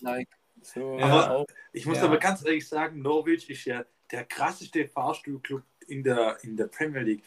like. 0.01 0.27
so, 0.61 0.97
aber 0.99 1.31
auch. 1.31 1.45
Ich 1.71 1.85
muss 1.85 1.97
ja. 1.97 2.05
aber 2.05 2.17
ganz 2.17 2.45
ehrlich 2.45 2.67
sagen, 2.67 3.01
Norwich 3.01 3.49
ist 3.49 3.65
ja 3.65 3.85
der 4.11 4.25
krasseste 4.25 4.87
Fahrstuhlclub 4.87 5.63
in 5.87 6.03
der, 6.03 6.37
in 6.43 6.57
der 6.57 6.67
Premier 6.67 7.01
League 7.01 7.23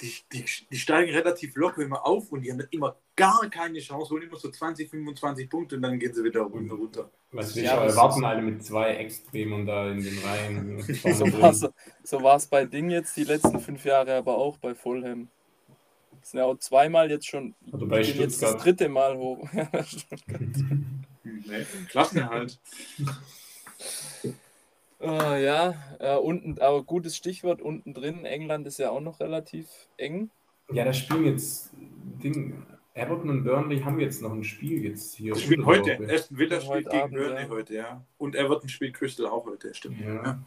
die, 0.00 0.14
die, 0.32 0.44
die 0.70 0.76
steigen 0.76 1.12
relativ 1.12 1.56
locker 1.56 1.82
immer 1.82 2.06
auf 2.06 2.30
und 2.30 2.42
die 2.42 2.52
haben 2.52 2.62
immer 2.70 2.96
gar 3.16 3.48
keine 3.50 3.80
Chance, 3.80 4.10
holen 4.10 4.22
immer 4.28 4.36
so 4.36 4.50
20, 4.50 4.88
25 4.88 5.50
Punkte 5.50 5.76
und 5.76 5.82
dann 5.82 5.98
gehen 5.98 6.14
sie 6.14 6.22
wieder 6.22 6.42
runter. 6.42 7.10
Was 7.32 7.54
wir 7.56 7.64
ja, 7.64 7.84
erwarten 7.84 8.24
alle 8.24 8.42
mit 8.42 8.64
zwei 8.64 8.94
Extremen 8.94 9.66
da 9.66 9.90
in 9.90 10.02
den 10.02 10.18
Reihen. 10.18 10.82
so 10.82 11.40
war 11.40 11.50
es 11.50 11.68
so 12.04 12.22
war's 12.22 12.46
bei 12.46 12.64
Ding 12.64 12.90
jetzt 12.90 13.16
die 13.16 13.24
letzten 13.24 13.58
fünf 13.60 13.84
Jahre, 13.84 14.14
aber 14.14 14.38
auch 14.38 14.56
bei 14.58 14.74
Fulham. 14.74 15.28
Das 16.20 16.30
sind 16.30 16.40
ja 16.40 16.46
auch 16.46 16.58
zweimal 16.58 17.10
jetzt 17.10 17.26
schon. 17.26 17.54
Also 17.72 17.86
bei 17.86 18.02
jetzt 18.02 18.42
das 18.42 18.56
dritte 18.56 18.88
Mal 18.88 19.16
hoch. 19.16 19.48
nee, 21.24 21.66
Klassenerhalt. 21.88 22.58
Uh, 25.00 25.36
ja, 25.36 25.74
äh, 26.00 26.16
unten, 26.16 26.60
aber 26.60 26.82
gutes 26.82 27.16
Stichwort, 27.16 27.62
unten 27.62 27.94
drin, 27.94 28.24
England 28.24 28.66
ist 28.66 28.78
ja 28.78 28.90
auch 28.90 29.00
noch 29.00 29.20
relativ 29.20 29.68
eng. 29.96 30.30
Ja, 30.72 30.84
das 30.84 30.98
spielen 30.98 31.26
jetzt 31.26 31.70
Ding. 32.22 32.66
Everton 32.94 33.30
und 33.30 33.44
Burnley 33.44 33.80
haben 33.80 34.00
jetzt 34.00 34.20
noch 34.22 34.32
ein 34.32 34.42
Spiel 34.42 34.84
jetzt 34.84 35.14
hier. 35.14 35.32
Das 35.32 35.42
spielt 35.42 35.64
heute. 35.64 35.98
Aston 36.10 36.36
Villa 36.36 36.60
spielt 36.60 36.68
heute 36.68 36.88
gegen 36.90 37.02
Abend, 37.02 37.14
Burnley 37.14 37.42
ja. 37.42 37.48
heute, 37.48 37.74
ja. 37.74 38.04
Und 38.18 38.34
Everton 38.34 38.68
spielt 38.68 38.94
Crystal 38.94 39.26
auch 39.26 39.46
heute, 39.46 39.72
stimmt. 39.72 40.00
Ja. 40.00 40.14
ja. 40.14 40.42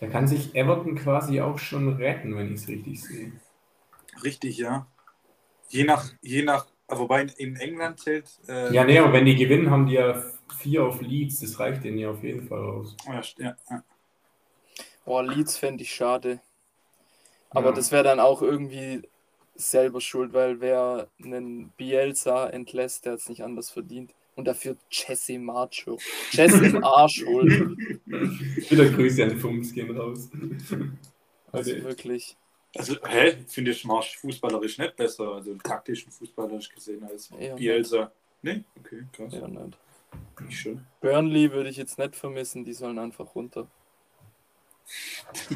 Da 0.00 0.06
kann 0.08 0.26
sich 0.26 0.54
Everton 0.56 0.96
quasi 0.96 1.40
auch 1.40 1.58
schon 1.58 1.88
retten, 1.96 2.36
wenn 2.36 2.52
ich 2.52 2.62
es 2.62 2.68
richtig 2.68 3.02
sehe. 3.02 3.32
Richtig, 4.24 4.58
ja. 4.58 4.86
Je 5.68 5.84
nach, 5.84 6.10
je 6.20 6.42
nach, 6.42 6.66
wobei 6.98 7.26
in 7.36 7.56
England 7.56 8.00
zählt. 8.00 8.30
Äh, 8.48 8.72
ja, 8.74 8.84
nee, 8.84 8.98
aber 8.98 9.12
wenn 9.12 9.24
die 9.24 9.36
gewinnen, 9.36 9.70
haben 9.70 9.86
die 9.86 9.94
ja 9.94 10.22
vier 10.58 10.84
auf 10.84 11.00
Leeds, 11.00 11.40
das 11.40 11.58
reicht 11.58 11.84
denen 11.84 11.98
ja 11.98 12.10
auf 12.10 12.22
jeden 12.22 12.46
Fall 12.46 12.60
aus. 12.60 12.96
Ja, 13.06 13.56
ja. 13.70 13.84
Boah, 15.04 15.22
Leeds 15.22 15.56
fände 15.56 15.82
ich 15.82 15.92
schade. 15.94 16.40
Aber 17.50 17.70
ja. 17.70 17.74
das 17.74 17.90
wäre 17.90 18.04
dann 18.04 18.20
auch 18.20 18.42
irgendwie 18.42 19.02
selber 19.54 20.00
schuld, 20.00 20.32
weil 20.32 20.60
wer 20.60 21.08
einen 21.22 21.70
Bielsa 21.70 22.48
entlässt, 22.48 23.04
der 23.04 23.12
hat 23.12 23.20
es 23.20 23.28
nicht 23.28 23.42
anders 23.42 23.70
verdient. 23.70 24.14
Und 24.36 24.46
dafür 24.46 24.76
Jesse 24.90 25.38
Macho. 25.38 25.98
Jesse 26.30 26.64
im 26.64 26.84
Arsch. 26.84 27.20
Wieder 27.26 28.88
Grüße 28.88 29.24
an 29.24 29.38
Fums 29.38 29.72
gehen 29.72 29.96
raus. 29.96 30.30
Also 31.52 31.72
wirklich. 31.82 32.36
Also, 32.76 32.96
hä? 33.06 33.36
Finde 33.48 33.72
ich 33.72 33.84
Marsch 33.84 34.16
fußballerisch 34.18 34.78
nicht 34.78 34.96
besser, 34.96 35.32
also 35.32 35.54
taktischen 35.56 36.12
fußballerisch 36.12 36.68
gesehen 36.70 37.02
als 37.04 37.30
ja, 37.38 37.54
Bielsa. 37.54 38.12
Nee? 38.42 38.64
Okay, 38.78 39.04
krass. 39.12 39.32
Ja, 39.32 39.48
nicht. 39.48 39.78
Schön. 40.48 40.86
Burnley 41.00 41.52
würde 41.52 41.68
ich 41.68 41.76
jetzt 41.76 41.98
nicht 41.98 42.16
vermissen, 42.16 42.64
die 42.64 42.72
sollen 42.72 42.98
einfach 42.98 43.34
runter. 43.34 43.66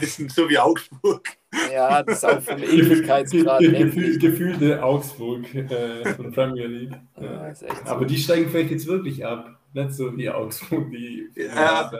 Das 0.00 0.14
sind 0.14 0.30
so 0.30 0.48
wie 0.48 0.58
Augsburg. 0.58 1.28
Ja, 1.72 2.02
das 2.02 2.18
ist 2.18 2.24
auch 2.24 2.40
vom 2.40 2.62
Ewigkeitsgrad. 2.62 3.60
Gefühl, 3.60 4.18
gefühlte 4.18 4.82
Augsburg 4.82 5.52
äh, 5.54 6.14
von 6.14 6.32
Premier 6.32 6.66
League. 6.66 7.00
Ja, 7.20 7.52
so. 7.54 7.66
Aber 7.84 8.04
die 8.04 8.16
steigen 8.16 8.48
vielleicht 8.50 8.70
jetzt 8.70 8.86
wirklich 8.86 9.24
ab. 9.24 9.58
Nicht 9.72 9.92
so 9.92 10.16
wie 10.16 10.30
Augsburg, 10.30 10.90
die. 10.92 11.30
Ja. 11.34 11.90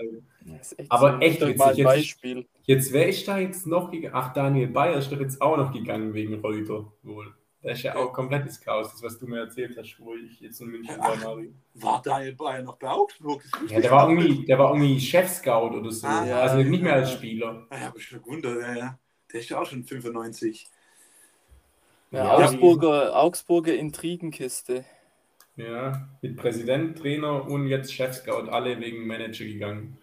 Echt 0.47 0.91
Aber 0.91 1.13
so 1.13 1.19
echt 1.21 1.41
witzig. 1.41 1.77
Jetzt, 1.77 2.49
jetzt 2.65 2.93
wäre 2.93 3.09
ich 3.09 3.25
da 3.25 3.39
jetzt 3.39 3.67
noch 3.67 3.91
gegangen. 3.91 4.15
Ach, 4.15 4.33
Daniel 4.33 4.69
Bayer 4.69 4.99
ist 4.99 5.11
doch 5.11 5.21
jetzt 5.21 5.41
auch 5.41 5.57
noch 5.57 5.73
gegangen 5.73 6.13
wegen 6.15 6.41
Reuter 6.41 6.93
wohl. 7.03 7.35
Das 7.63 7.79
ist 7.79 7.85
ja 7.85 7.97
auch 7.97 8.13
komplettes 8.13 8.61
Chaos, 8.61 8.91
das, 8.91 9.03
was 9.03 9.19
du 9.19 9.27
mir 9.27 9.39
erzählt 9.39 9.75
hast, 9.79 9.99
wo 9.99 10.15
ich 10.15 10.39
jetzt 10.39 10.61
in 10.61 10.69
München 10.69 10.99
war, 10.99 11.17
Mario. 11.17 11.51
War 11.73 12.03
Daniel 12.03 12.35
Bayer 12.35 12.63
noch 12.63 12.77
bei 12.77 12.91
Augsburg? 12.91 13.43
Ja, 13.69 13.81
der 13.81 13.91
war 13.91 14.11
irgendwie, 14.11 14.45
der 14.45 14.59
war 14.59 14.75
irgendwie 14.75 15.01
Chef-Scout 15.01 15.75
oder 15.75 15.91
so. 15.91 16.07
Ah, 16.07 16.27
ja, 16.27 16.41
also 16.43 16.59
nicht 16.59 16.83
mehr 16.83 16.93
als 16.93 17.13
Spieler. 17.13 17.67
Ah, 17.71 17.81
ja, 17.81 17.87
aber 17.89 18.01
schon 18.01 18.23
gewundert, 18.23 18.61
ja, 18.61 18.75
ja. 18.77 18.99
Der 19.33 19.41
ist 19.41 19.49
ja 19.49 19.59
auch 19.59 19.67
schon 19.67 19.83
95. 19.83 20.69
Ja, 22.11 22.25
ja 22.25 22.37
Augsburger, 22.37 23.17
Augsburger 23.17 23.75
Intrigenkiste. 23.75 24.85
Ja, 25.57 26.07
mit 26.21 26.37
Präsident, 26.37 26.99
Trainer 26.99 27.49
und 27.49 27.69
jetzt 27.69 27.95
Chef-Scout, 27.95 28.51
alle 28.51 28.79
wegen 28.79 29.07
Manager 29.07 29.47
gegangen. 29.47 29.97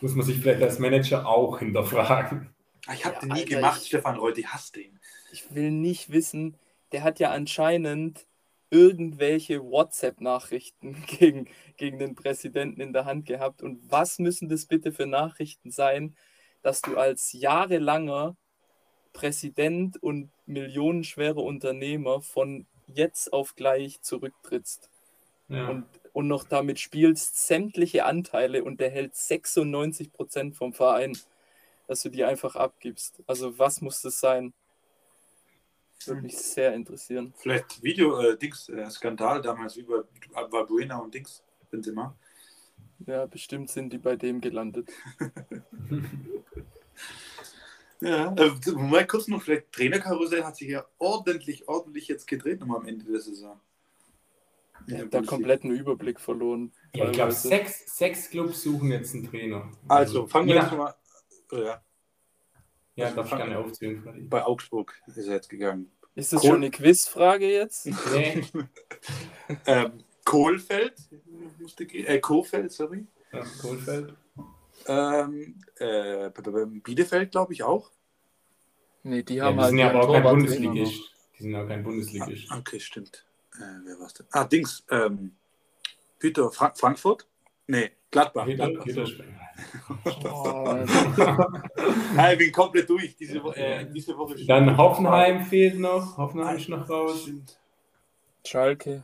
Muss 0.00 0.14
man 0.14 0.24
sich 0.24 0.38
vielleicht 0.38 0.62
als 0.62 0.78
Manager 0.78 1.26
auch 1.26 1.58
hinterfragen. 1.58 2.54
Ah, 2.86 2.94
ich 2.94 3.04
habe 3.04 3.14
ja, 3.16 3.20
den 3.20 3.28
nie 3.30 3.40
Alter, 3.40 3.56
gemacht, 3.56 3.80
ich, 3.82 3.88
Stefan 3.88 4.16
Reut, 4.16 4.38
ich 4.38 4.46
hasse 4.46 4.72
den. 4.72 4.98
Ich 5.32 5.54
will 5.54 5.70
nicht 5.70 6.10
wissen, 6.10 6.56
der 6.92 7.02
hat 7.02 7.18
ja 7.20 7.30
anscheinend 7.30 8.26
irgendwelche 8.70 9.62
WhatsApp-Nachrichten 9.62 11.02
gegen, 11.06 11.48
gegen 11.76 11.98
den 11.98 12.14
Präsidenten 12.14 12.80
in 12.80 12.92
der 12.92 13.04
Hand 13.04 13.26
gehabt. 13.26 13.62
Und 13.62 13.80
was 13.90 14.18
müssen 14.18 14.48
das 14.48 14.66
bitte 14.66 14.92
für 14.92 15.06
Nachrichten 15.06 15.70
sein, 15.70 16.14
dass 16.62 16.80
du 16.80 16.96
als 16.96 17.32
jahrelanger 17.32 18.36
Präsident 19.12 20.02
und 20.02 20.30
millionenschwerer 20.46 21.42
Unternehmer 21.42 22.20
von 22.20 22.66
jetzt 22.86 23.32
auf 23.32 23.54
gleich 23.54 24.00
zurücktrittst? 24.02 24.90
Ja. 25.48 25.68
und, 25.68 25.86
und 26.18 26.26
noch 26.26 26.42
damit 26.42 26.80
spielst 26.80 27.46
sämtliche 27.46 28.04
Anteile 28.04 28.64
und 28.64 28.80
der 28.80 28.90
hält 28.90 29.14
96% 29.14 30.52
vom 30.52 30.72
Verein, 30.72 31.16
dass 31.86 32.02
du 32.02 32.08
die 32.08 32.24
einfach 32.24 32.56
abgibst. 32.56 33.22
Also 33.28 33.56
was 33.56 33.80
muss 33.80 34.02
das 34.02 34.18
sein? 34.18 34.52
Würde 36.06 36.22
mich 36.22 36.36
sehr 36.36 36.74
interessieren. 36.74 37.34
Vielleicht 37.36 37.84
Video, 37.84 38.20
äh, 38.20 38.32
äh, 38.32 39.40
damals 39.42 39.76
über 39.76 40.08
Valbuena 40.32 40.98
und 40.98 41.14
Dings, 41.14 41.44
Benzema. 41.70 42.16
Ja, 43.06 43.26
bestimmt 43.26 43.70
sind 43.70 43.92
die 43.92 43.98
bei 43.98 44.16
dem 44.16 44.40
gelandet. 44.40 44.90
Ja, 48.00 48.32
äh, 48.36 48.52
mal 48.76 49.04
kurz 49.08 49.26
noch, 49.26 49.42
vielleicht 49.42 49.72
Trainerkarussell 49.72 50.44
hat 50.44 50.56
sich 50.56 50.68
ja 50.68 50.86
ordentlich, 50.98 51.66
ordentlich 51.66 52.06
jetzt 52.06 52.28
gedreht 52.28 52.60
nochmal 52.60 52.78
am 52.78 52.86
Ende 52.86 53.04
der 53.04 53.20
Saison. 53.20 53.60
Ich 54.88 54.94
Ja, 54.94 55.00
habe 55.00 55.10
da 55.10 55.18
Bundesliga. 55.18 55.36
kompletten 55.36 55.70
Überblick 55.70 56.18
verloren. 56.18 56.72
Ja, 56.94 57.04
ich 57.06 57.12
glaube, 57.12 57.32
sechs, 57.32 57.94
sechs 57.98 58.30
Clubs 58.30 58.62
suchen 58.62 58.90
jetzt 58.90 59.14
einen 59.14 59.28
Trainer. 59.28 59.70
Also, 59.86 60.26
fangen 60.26 60.48
wir 60.48 60.54
je 60.54 60.60
jetzt 60.62 60.70
nach- 60.72 60.78
mal. 60.78 60.94
äh, 61.52 61.56
Ja, 61.66 61.82
Ja, 62.96 63.04
also 63.04 63.16
darf 63.16 63.26
ich 63.26 63.30
fangen- 63.30 63.42
gerne 63.50 63.58
aufzählen, 63.64 64.28
bei 64.30 64.42
Augsburg 64.44 64.94
ist 65.06 65.18
er 65.18 65.34
jetzt 65.34 65.50
gegangen. 65.50 65.92
Ist 66.14 66.32
das 66.32 66.40
Kohl- 66.40 66.48
schon 66.50 66.56
eine 66.56 66.70
Quizfrage 66.70 67.50
jetzt? 67.52 67.84
Nee, 68.14 68.42
Ähm, 69.66 69.92
Kohlfeld 70.24 70.94
musste 71.60 71.84
gehen, 71.86 72.06
äh, 72.06 72.18
Kohfeld, 72.18 72.72
sorry. 72.72 73.06
ja, 73.32 73.44
Kohlfeld. 73.60 74.14
Ähm, 74.86 75.62
äh, 75.76 76.30
Bielefeld, 76.82 77.30
glaube 77.30 77.52
ich, 77.52 77.62
auch. 77.62 77.90
Nee, 79.02 79.22
die 79.22 79.34
Ja, 79.36 79.44
haben 79.44 79.56
die 79.56 79.60
halt 79.60 79.68
sind 79.70 79.78
ja 79.80 79.90
aber 79.90 80.08
auch 80.08 80.12
kein 80.14 80.22
Bundesligist. 80.22 81.14
Die 81.38 81.42
sind 81.42 81.54
auch 81.54 81.68
kein 81.68 81.82
Bundesligist. 81.84 82.50
Okay, 82.52 82.80
stimmt. 82.80 83.24
Äh, 83.58 83.84
wer 83.84 83.98
war's 83.98 84.14
denn? 84.14 84.26
Ah, 84.32 84.44
Dings. 84.44 84.84
Ähm, 84.90 85.32
Peter 86.18 86.50
Fra 86.50 86.72
Frankfurt? 86.74 87.26
Nee, 87.66 87.90
Gladbach. 88.10 88.46
Peter, 88.46 88.70
Gladbach. 88.70 89.10
Oh, 90.24 90.84
Ah, 92.16 92.32
ich 92.32 92.38
bin 92.38 92.52
komplett 92.52 92.88
durch 92.88 93.16
diese, 93.16 93.42
Wo 93.42 93.50
äh, 93.52 93.84
diese 93.90 94.16
Woche. 94.16 94.36
Dann 94.46 94.76
Hoffenheim 94.76 95.44
fehlt 95.44 95.78
noch. 95.78 96.16
Hoffenheim 96.16 96.56
ist 96.56 96.68
noch 96.68 96.88
raus. 96.88 97.22
Stimmt. 97.22 97.58
Schalke. 98.46 99.02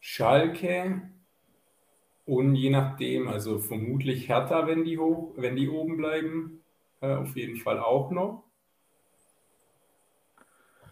Schalke. 0.00 1.10
Und 2.26 2.54
je 2.56 2.68
nachdem, 2.68 3.28
also 3.28 3.58
vermutlich 3.58 4.28
Hertha, 4.28 4.66
wenn 4.66 4.84
die 4.84 4.98
hoch, 4.98 5.32
wenn 5.36 5.56
die 5.56 5.68
oben 5.70 5.96
bleiben, 5.96 6.62
äh, 7.00 7.14
auf 7.14 7.34
jeden 7.36 7.56
Fall 7.56 7.78
auch 7.80 8.10
noch. 8.10 8.44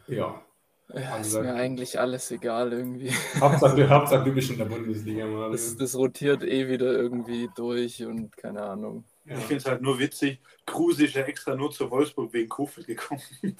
Ja, 0.06 0.40
Ja, 0.94 1.16
ist 1.18 1.34
mir 1.34 1.54
eigentlich 1.54 1.98
alles 1.98 2.30
egal 2.30 2.72
irgendwie. 2.72 3.10
Hauptsache, 3.40 3.88
Hauptsache 3.88 4.24
du 4.24 4.32
bist 4.32 4.50
in 4.50 4.58
der 4.58 4.66
Bundesliga, 4.66 5.26
Mario. 5.26 5.50
Das, 5.50 5.76
das 5.76 5.96
rotiert 5.96 6.44
eh 6.44 6.68
wieder 6.68 6.92
irgendwie 6.92 7.50
durch 7.56 8.04
und 8.04 8.36
keine 8.36 8.62
Ahnung. 8.62 9.04
Ja. 9.24 9.36
Ich 9.36 9.44
finde 9.44 9.56
es 9.56 9.66
halt 9.66 9.82
nur 9.82 9.98
witzig. 9.98 10.40
Kruse 10.64 11.06
ist 11.06 11.14
ja 11.14 11.22
extra 11.22 11.56
nur 11.56 11.72
zu 11.72 11.90
Wolfsburg 11.90 12.32
wegen 12.32 12.48
Kofeld 12.48 12.86
gekommen. 12.86 13.20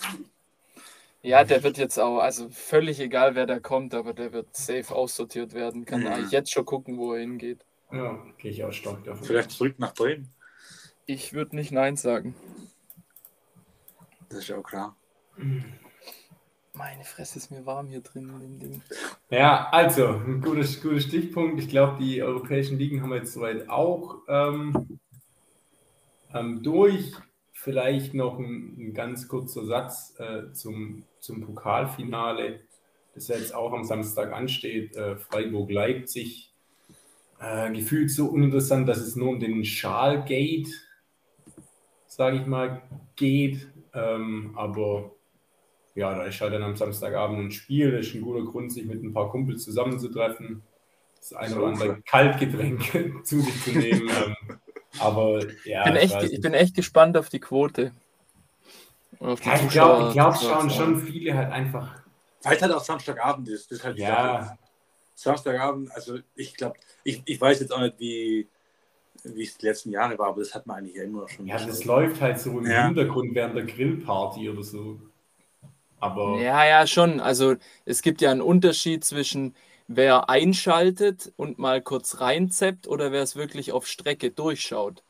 Ja, 1.22 1.42
der 1.42 1.64
wird 1.64 1.76
jetzt 1.76 1.98
auch, 1.98 2.20
also 2.20 2.48
völlig 2.50 3.00
egal, 3.00 3.34
wer 3.34 3.46
da 3.46 3.58
kommt, 3.58 3.94
aber 3.94 4.12
der 4.12 4.32
wird 4.32 4.54
safe 4.54 4.94
aussortiert 4.94 5.54
werden. 5.54 5.84
Kann 5.84 6.02
Ja. 6.02 6.14
eigentlich 6.14 6.30
jetzt 6.30 6.52
schon 6.52 6.64
gucken, 6.64 6.98
wo 6.98 7.14
er 7.14 7.20
hingeht. 7.20 7.58
Ja, 7.90 8.16
gehe 8.38 8.52
ich 8.52 8.62
auch 8.62 8.70
stark 8.70 9.02
davon. 9.02 9.24
Vielleicht 9.24 9.50
zurück 9.50 9.74
nach 9.78 9.92
Bremen. 9.92 10.30
Ich 11.04 11.32
würde 11.32 11.56
nicht 11.56 11.72
Nein 11.72 11.96
sagen. 11.96 12.36
Das 14.28 14.38
ist 14.38 14.48
ja 14.48 14.58
auch 14.58 14.62
klar. 14.62 14.94
Meine 16.76 17.04
Fresse 17.04 17.38
ist 17.38 17.50
mir 17.50 17.64
warm 17.64 17.88
hier 17.88 18.02
drin 18.02 18.30
in 18.44 18.58
dem. 18.58 18.82
Ja, 19.30 19.68
also, 19.70 20.08
ein 20.08 20.42
guter, 20.42 20.62
guter 20.82 21.00
Stichpunkt. 21.00 21.58
Ich 21.58 21.70
glaube, 21.70 21.98
die 21.98 22.22
europäischen 22.22 22.78
Ligen 22.78 23.02
haben 23.02 23.10
wir 23.10 23.16
jetzt 23.16 23.32
soweit 23.32 23.68
auch 23.70 24.18
ähm, 24.28 24.98
ähm, 26.34 26.62
durch. 26.62 27.12
Vielleicht 27.52 28.12
noch 28.12 28.38
ein, 28.38 28.76
ein 28.78 28.94
ganz 28.94 29.26
kurzer 29.26 29.64
Satz 29.64 30.14
äh, 30.18 30.52
zum, 30.52 31.04
zum 31.18 31.40
Pokalfinale, 31.40 32.60
das 33.14 33.28
jetzt 33.28 33.54
auch 33.54 33.72
am 33.72 33.84
Samstag 33.84 34.32
ansteht. 34.32 34.94
Äh, 34.96 35.16
Freiburg-Leipzig. 35.16 36.52
Äh, 37.40 37.72
gefühlt 37.72 38.10
so 38.10 38.26
uninteressant, 38.26 38.86
dass 38.86 38.98
es 38.98 39.16
nur 39.16 39.30
um 39.30 39.40
den 39.40 39.64
Schalgate, 39.64 40.70
sage 42.06 42.36
ich 42.36 42.46
mal, 42.46 42.82
geht. 43.14 43.66
Ähm, 43.94 44.52
aber 44.56 45.15
ja, 45.96 46.14
da 46.14 46.24
ist 46.24 46.40
halt 46.40 46.52
dann 46.52 46.62
am 46.62 46.76
Samstagabend 46.76 47.38
ein 47.40 47.50
Spiel. 47.50 47.90
Das 47.90 48.06
ist 48.06 48.14
ein 48.14 48.20
guter 48.20 48.44
Grund, 48.44 48.70
sich 48.72 48.84
mit 48.84 49.02
ein 49.02 49.12
paar 49.12 49.30
Kumpels 49.30 49.64
zusammenzutreffen, 49.64 50.62
das 51.18 51.32
eine 51.32 51.50
So, 51.50 51.56
oder 51.56 51.66
andere 51.68 52.02
Kaltgetränk 52.02 53.24
zu 53.26 53.40
sich 53.40 53.64
zu 53.64 53.70
nehmen. 53.70 54.08
ähm, 54.08 54.58
aber 55.00 55.44
ja, 55.64 55.84
bin 55.84 55.96
ich 55.96 56.02
echt, 56.02 56.14
weiß 56.14 56.30
ich 56.30 56.40
bin 56.40 56.54
echt 56.54 56.74
gespannt 56.76 57.16
auf 57.16 57.28
die 57.28 57.40
Quote. 57.40 57.92
Auf 59.18 59.40
die 59.40 59.48
ja, 59.48 59.54
ich 59.56 59.68
glaube, 59.70 60.12
glaub, 60.12 60.36
schauen 60.36 60.70
schon 60.70 61.00
viele 61.00 61.34
halt 61.34 61.50
einfach. 61.50 62.02
Weil 62.42 62.56
es 62.56 62.62
halt 62.62 62.72
auch 62.72 62.84
Samstagabend 62.84 63.48
ist. 63.48 63.70
Das 63.70 63.78
ist 63.78 63.84
halt 63.84 63.98
Sache. 63.98 64.10
Ja, 64.10 64.58
Samstagabend, 65.14 65.90
also 65.92 66.18
ich 66.34 66.54
glaube, 66.54 66.76
ich, 67.02 67.22
ich 67.24 67.40
weiß 67.40 67.60
jetzt 67.60 67.72
auch 67.72 67.80
nicht, 67.80 67.98
wie 67.98 68.48
wie 69.24 69.42
es 69.42 69.56
die 69.56 69.66
letzten 69.66 69.90
Jahre 69.90 70.18
war, 70.18 70.28
aber 70.28 70.40
das 70.40 70.54
hat 70.54 70.66
man 70.66 70.76
eigentlich 70.76 70.96
ja 70.96 71.02
immer 71.02 71.28
schon. 71.28 71.46
ja, 71.46 71.56
das 71.56 71.84
läuft 71.84 72.20
halt 72.20 72.38
so 72.38 72.58
im 72.58 72.66
Ja. 72.66 72.86
Hintergrund 72.86 73.34
während 73.34 73.56
der 73.56 73.64
Grillparty 73.64 74.50
oder 74.50 74.62
so. 74.62 75.00
Aber 76.00 76.38
Ja, 76.40 76.64
ja, 76.66 76.86
schon. 76.86 77.20
Also 77.20 77.56
es 77.84 78.02
gibt 78.02 78.20
ja 78.20 78.30
einen 78.30 78.42
Unterschied 78.42 79.04
zwischen 79.04 79.54
wer 79.88 80.28
einschaltet 80.28 81.32
und 81.36 81.58
mal 81.58 81.80
kurz 81.80 82.20
reinzeppt 82.20 82.88
oder 82.88 83.12
wer 83.12 83.22
es 83.22 83.36
wirklich 83.36 83.72
auf 83.72 83.86
Strecke 83.86 84.30
durchschaut. 84.30 85.02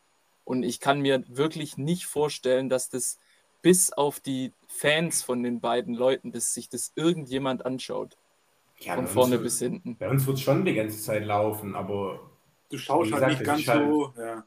Und 0.45 0.63
ich 0.63 0.81
kann 0.81 1.01
mir 1.01 1.25
wirklich 1.29 1.77
nicht 1.77 2.07
vorstellen, 2.07 2.69
dass 2.69 2.89
das 2.89 3.19
bis 3.63 3.93
auf 3.93 4.21
die 4.21 4.53
Fans 4.69 5.23
von 5.23 5.43
den 5.43 5.61
beiden 5.61 5.95
Leuten, 5.95 6.31
dass 6.31 6.55
sich 6.55 6.69
das 6.69 6.93
irgendjemand 6.95 7.67
anschaut. 7.67 8.17
ja, 8.81 8.95
Von 8.95 9.07
vorne 9.07 9.37
uns, 9.37 9.43
bis 9.45 9.59
hinten. 9.59 9.97
Bei 9.97 10.09
uns 10.09 10.27
wird 10.27 10.37
es 10.37 10.43
schon 10.43 10.65
die 10.65 10.75
ganze 10.75 11.01
Zeit 11.03 11.25
laufen, 11.25 11.75
aber 11.75 12.21
Du 12.71 12.79
schaust 12.79 13.13
halt 13.13 13.29
nicht 13.29 13.41
das 13.41 13.47
ganz 13.47 13.67
halt- 13.69 13.89
so. 13.91 14.13
Ja. 14.19 14.45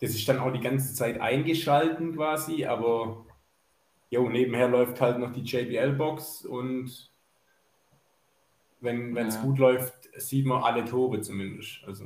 das 0.00 0.10
ist 0.10 0.28
dann 0.28 0.38
auch 0.38 0.52
die 0.52 0.60
ganze 0.60 0.94
Zeit 0.94 1.20
eingeschalten 1.20 2.14
quasi, 2.16 2.64
aber 2.64 3.26
jo, 4.10 4.28
nebenher 4.28 4.68
läuft 4.68 5.00
halt 5.00 5.18
noch 5.18 5.32
die 5.32 5.42
JBL-Box 5.42 6.44
und 6.46 7.10
wenn 8.80 9.16
es 9.16 9.34
Ja. 9.36 9.42
gut 9.42 9.58
läuft, 9.58 9.94
sieht 10.16 10.46
man 10.46 10.62
alle 10.62 10.84
Tore 10.84 11.20
zumindest. 11.20 11.80
Also, 11.86 12.04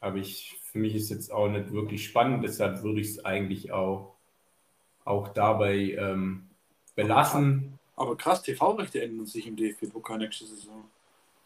aber 0.00 0.16
ich, 0.16 0.58
für 0.62 0.78
mich 0.78 0.94
ist 0.94 1.10
jetzt 1.10 1.32
auch 1.32 1.48
nicht 1.48 1.72
wirklich 1.72 2.04
spannend, 2.04 2.44
deshalb 2.44 2.82
würde 2.82 3.00
ich 3.00 3.08
es 3.10 3.24
eigentlich 3.24 3.72
auch, 3.72 4.14
auch 5.04 5.28
dabei 5.28 5.92
ähm, 5.98 6.48
belassen. 6.94 7.78
Aber 7.94 8.16
krass, 8.16 8.42
TV-Rechte 8.42 9.00
ändern 9.02 9.26
sich 9.26 9.46
im 9.46 9.56
DFB-Pokal 9.56 10.18
nächste 10.18 10.44
Saison. 10.46 10.84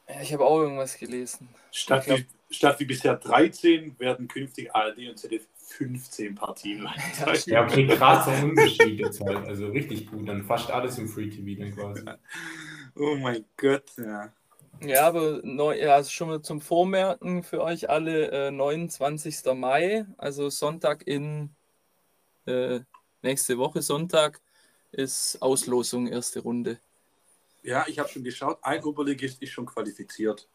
Ja, 0.09 0.20
ich 0.22 0.32
habe 0.32 0.45
auch 0.45 0.59
irgendwas 0.61 0.99
gelesen. 0.99 1.49
Statt, 1.70 2.07
glaub- 2.07 2.18
wie, 2.18 2.26
statt 2.55 2.80
wie 2.80 2.84
bisher 2.86 3.14
13 3.16 3.97
werden 4.01 4.26
künftig 4.26 4.74
ARD 4.74 5.09
und 5.09 5.18
ZDF 5.18 5.47
15 5.72 6.34
Partien. 6.34 6.88
Ja, 7.18 7.34
Ja, 7.46 7.64
okay, 7.64 7.86
krasser 7.86 8.42
Unterschied 8.42 8.98
jetzt 8.98 9.20
halt. 9.20 9.46
Also 9.46 9.68
richtig 9.68 10.10
gut, 10.10 10.28
dann 10.28 10.44
fast 10.44 10.70
alles 10.70 10.98
im 10.98 11.08
Free 11.08 11.30
TV 11.30 11.60
dann 11.60 11.74
quasi. 11.74 12.04
oh 12.96 13.16
mein 13.16 13.44
Gott, 13.56 13.84
ja. 13.96 14.32
Ja, 14.82 15.06
aber 15.06 15.40
neu, 15.42 15.78
ja, 15.78 15.94
also 15.94 16.10
schon 16.10 16.28
mal 16.28 16.42
zum 16.42 16.60
Vormerken 16.62 17.42
für 17.42 17.62
euch 17.62 17.90
alle 17.90 18.48
äh, 18.48 18.50
29. 18.50 19.44
Mai, 19.54 20.06
also 20.16 20.48
Sonntag 20.48 21.06
in 21.06 21.50
äh, 22.46 22.80
nächste 23.22 23.58
Woche 23.58 23.82
Sonntag 23.82 24.40
ist 24.90 25.40
Auslosung 25.42 26.06
erste 26.06 26.40
Runde. 26.40 26.80
Ja, 27.62 27.84
ich 27.88 27.98
habe 27.98 28.08
schon 28.08 28.24
geschaut, 28.24 28.58
ein 28.62 28.82
Oberligist 28.82 29.42
ist 29.42 29.50
schon 29.50 29.66
qualifiziert. 29.66 30.48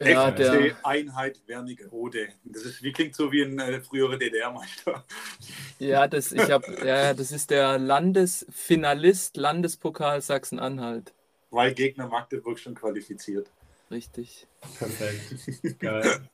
Ja, 0.00 0.30
FC 0.32 0.36
der, 0.36 0.76
Einheit 0.82 1.40
Wernigerode. 1.46 2.28
Das 2.44 2.62
ist, 2.62 2.82
wie 2.82 2.92
klingt 2.92 3.14
so 3.14 3.30
wie 3.30 3.42
ein 3.42 3.58
äh, 3.58 3.80
früherer 3.80 4.16
DDR-Meister. 4.18 5.04
ja, 5.78 6.08
das, 6.08 6.32
ich 6.32 6.50
hab, 6.50 6.66
ja, 6.84 7.14
das 7.14 7.30
ist 7.30 7.50
der 7.50 7.78
Landesfinalist 7.78 9.36
Landespokal 9.36 10.20
Sachsen-Anhalt. 10.20 11.12
Weil 11.50 11.74
Gegner 11.74 12.08
Magdeburg 12.08 12.58
schon 12.58 12.74
qualifiziert. 12.74 13.48
Richtig. 13.90 14.48
Perfekt. 14.78 15.78
Geil. 15.78 16.28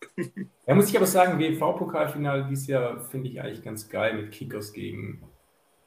Da 0.65 0.75
muss 0.75 0.89
ich 0.89 0.97
aber 0.97 1.07
sagen, 1.07 1.39
WV-Pokalfinale 1.39 2.47
dieses 2.49 2.69
Jahr 2.69 3.01
finde 3.01 3.29
ich 3.29 3.41
eigentlich 3.41 3.63
ganz 3.63 3.89
geil 3.89 4.15
mit 4.15 4.33
Kickers 4.33 4.73
gegen, 4.73 5.23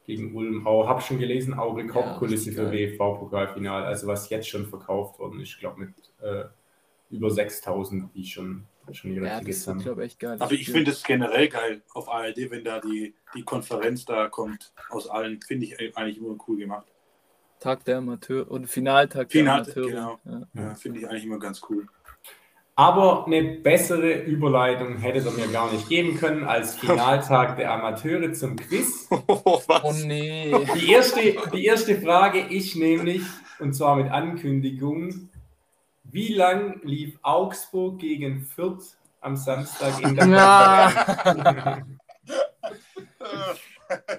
gegen 0.05 0.35
Ulm. 0.35 0.67
Auch 0.67 0.87
habe 0.87 1.01
schon 1.01 1.17
gelesen, 1.17 1.55
auch 1.55 1.75
Rekordkulisse 1.75 2.51
Ja, 2.51 2.55
für. 2.55 2.71
WV-Pokalfinale. 2.71 3.85
Also 3.85 4.05
was 4.05 4.29
jetzt 4.29 4.47
schon 4.47 4.67
verkauft 4.67 5.17
worden 5.17 5.39
ist, 5.39 5.49
ich 5.49 5.59
glaube 5.59 5.79
mit 5.79 5.93
äh, 6.21 6.43
über 7.13 7.29
6000, 7.31 8.13
die 8.15 8.25
schon, 8.25 8.65
schon 8.91 9.13
ihre 9.13 9.27
Ja, 9.27 9.39
Tickets 9.39 9.67
haben. 9.67 9.79
glaube 9.79 10.01
ich, 10.03 10.11
echt 10.11 10.19
geil. 10.19 10.37
Aber 10.39 10.51
ich 10.51 10.69
finde 10.69 10.91
es 10.91 11.03
generell 11.03 11.47
geil 11.47 11.81
auf 11.93 12.09
ARD, 12.09 12.49
wenn 12.51 12.63
da 12.63 12.79
die, 12.79 13.15
die 13.35 13.43
Konferenz 13.43 14.05
da 14.05 14.27
kommt 14.27 14.73
aus 14.89 15.07
allen, 15.07 15.41
finde 15.41 15.65
ich 15.65 15.79
eigentlich 15.97 16.17
immer 16.17 16.35
cool 16.47 16.57
gemacht. 16.57 16.87
Tag 17.59 17.85
der 17.85 17.99
Amateur 17.99 18.49
und 18.51 18.67
Finaltag 18.67 19.31
Final, 19.31 19.63
der 19.63 19.77
Amateure. 19.77 19.87
genau. 19.89 20.19
Ja. 20.55 20.61
Ja, 20.61 20.75
Finde 20.75 20.99
ich 20.99 21.07
eigentlich 21.07 21.23
immer 21.25 21.39
ganz 21.39 21.61
cool. 21.69 21.87
Aber 22.75 23.27
eine 23.27 23.59
bessere 23.59 24.23
Überleitung 24.23 24.97
hätte 24.97 25.19
er 25.19 25.31
mir 25.31 25.47
gar 25.51 25.71
nicht 25.71 25.87
geben 25.87 26.17
können 26.17 26.43
als 26.43 26.75
Finaltag 26.79 27.55
der 27.57 27.71
Amateure 27.71 28.33
zum 28.33 28.55
Quiz. 28.55 29.07
Was? 29.11 29.83
Oh 29.83 29.93
nee. 30.05 30.51
Die 30.75 30.91
erste, 30.91 31.19
die 31.53 31.65
erste 31.65 32.01
Frage 32.01 32.47
ich 32.49 32.75
nämlich, 32.75 33.21
und 33.59 33.73
zwar 33.73 33.95
mit 33.95 34.11
Ankündigung, 34.11 35.29
wie 36.13 36.33
lang 36.33 36.79
lief 36.83 37.17
Augsburg 37.23 37.99
gegen 37.99 38.41
Fürth 38.45 38.97
am 39.21 39.35
Samstag 39.35 40.01
in 40.01 40.15
der 40.15 40.27
Ja. 40.27 41.81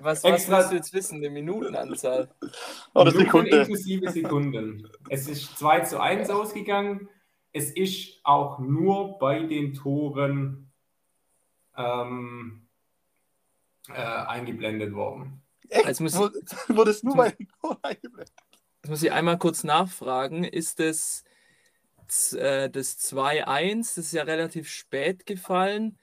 Was, 0.00 0.22
was 0.22 0.24
Extra- 0.24 0.58
willst 0.58 0.70
du 0.70 0.76
jetzt 0.76 0.92
wissen? 0.94 1.16
Eine 1.18 1.30
Minutenanzahl. 1.30 2.28
Oder 2.94 3.10
Minuten 3.10 3.24
Sekunde. 3.26 3.56
inklusive 3.60 4.10
Sekunden. 4.10 4.88
Es 5.08 5.26
ist 5.26 5.58
2 5.58 5.80
zu 5.80 6.00
1 6.00 6.30
ausgegangen. 6.30 7.08
Es 7.52 7.70
ist 7.72 8.20
auch 8.22 8.58
nur 8.60 9.18
bei 9.18 9.40
den 9.40 9.74
Toren 9.74 10.70
ähm, 11.76 12.68
äh, 13.88 13.94
eingeblendet 13.94 14.94
worden. 14.94 15.42
Echt? 15.68 15.86
Jetzt 15.86 16.00
muss- 16.00 16.16
Wurde- 16.18 16.90
es 16.90 17.02
nur 17.02 17.16
bei 17.16 17.30
den 17.30 17.48
Toren 17.60 17.78
eingeblendet? 17.82 18.32
Jetzt 18.82 18.90
muss 18.90 19.02
ich 19.02 19.10
einmal 19.12 19.38
kurz 19.38 19.64
nachfragen. 19.64 20.44
Ist 20.44 20.76
z- 20.76 21.23
äh, 22.32 22.70
das 22.70 22.98
2-1, 22.98 23.96
das 23.96 24.06
ist 24.06 24.12
ja 24.12 24.22
relativ 24.22 24.68
spät 24.68 25.26
gefallen, 25.26 25.98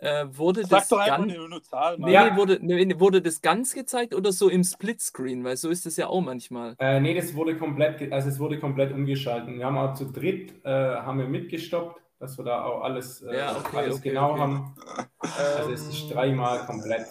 äh, 0.00 0.26
wurde 0.30 0.62
Sag 0.62 0.80
das 0.80 0.88
doch 0.88 1.04
ganz... 1.04 1.32
eine, 1.32 1.62
Zahl. 1.62 1.96
Nee, 1.98 2.12
Ja. 2.12 2.36
wurde, 2.36 2.58
nee, 2.60 2.98
wurde 2.98 3.22
das 3.22 3.40
ganz 3.40 3.72
gezeigt 3.72 4.14
oder 4.14 4.32
so 4.32 4.48
im 4.48 4.62
Splitscreen? 4.62 5.44
Weil 5.44 5.56
so 5.56 5.70
ist 5.70 5.86
das 5.86 5.96
ja 5.96 6.08
auch 6.08 6.20
manchmal. 6.20 6.76
Äh, 6.78 7.00
nee, 7.00 7.14
das 7.14 7.34
wurde 7.34 7.56
komplett, 7.56 8.12
also 8.12 8.28
es 8.28 8.38
wurde 8.38 8.58
komplett 8.58 8.92
umgeschaltet. 8.92 9.54
Wir 9.56 9.64
haben 9.64 9.78
auch 9.78 9.94
zu 9.94 10.04
dritt 10.12 10.52
äh, 10.64 10.70
haben 10.70 11.18
wir 11.18 11.26
mitgestoppt, 11.28 12.00
dass 12.18 12.36
wir 12.38 12.44
da 12.44 12.64
auch 12.64 12.82
alles, 12.82 13.22
äh, 13.22 13.36
Ja, 13.36 13.56
okay, 13.56 13.76
alles 13.76 13.96
okay, 13.96 14.10
genau 14.10 14.32
okay. 14.32 14.40
haben. 14.40 14.74
Also 15.18 15.72
es 15.72 15.86
ist 15.88 16.08
dreimal 16.12 16.66
komplett. 16.66 17.06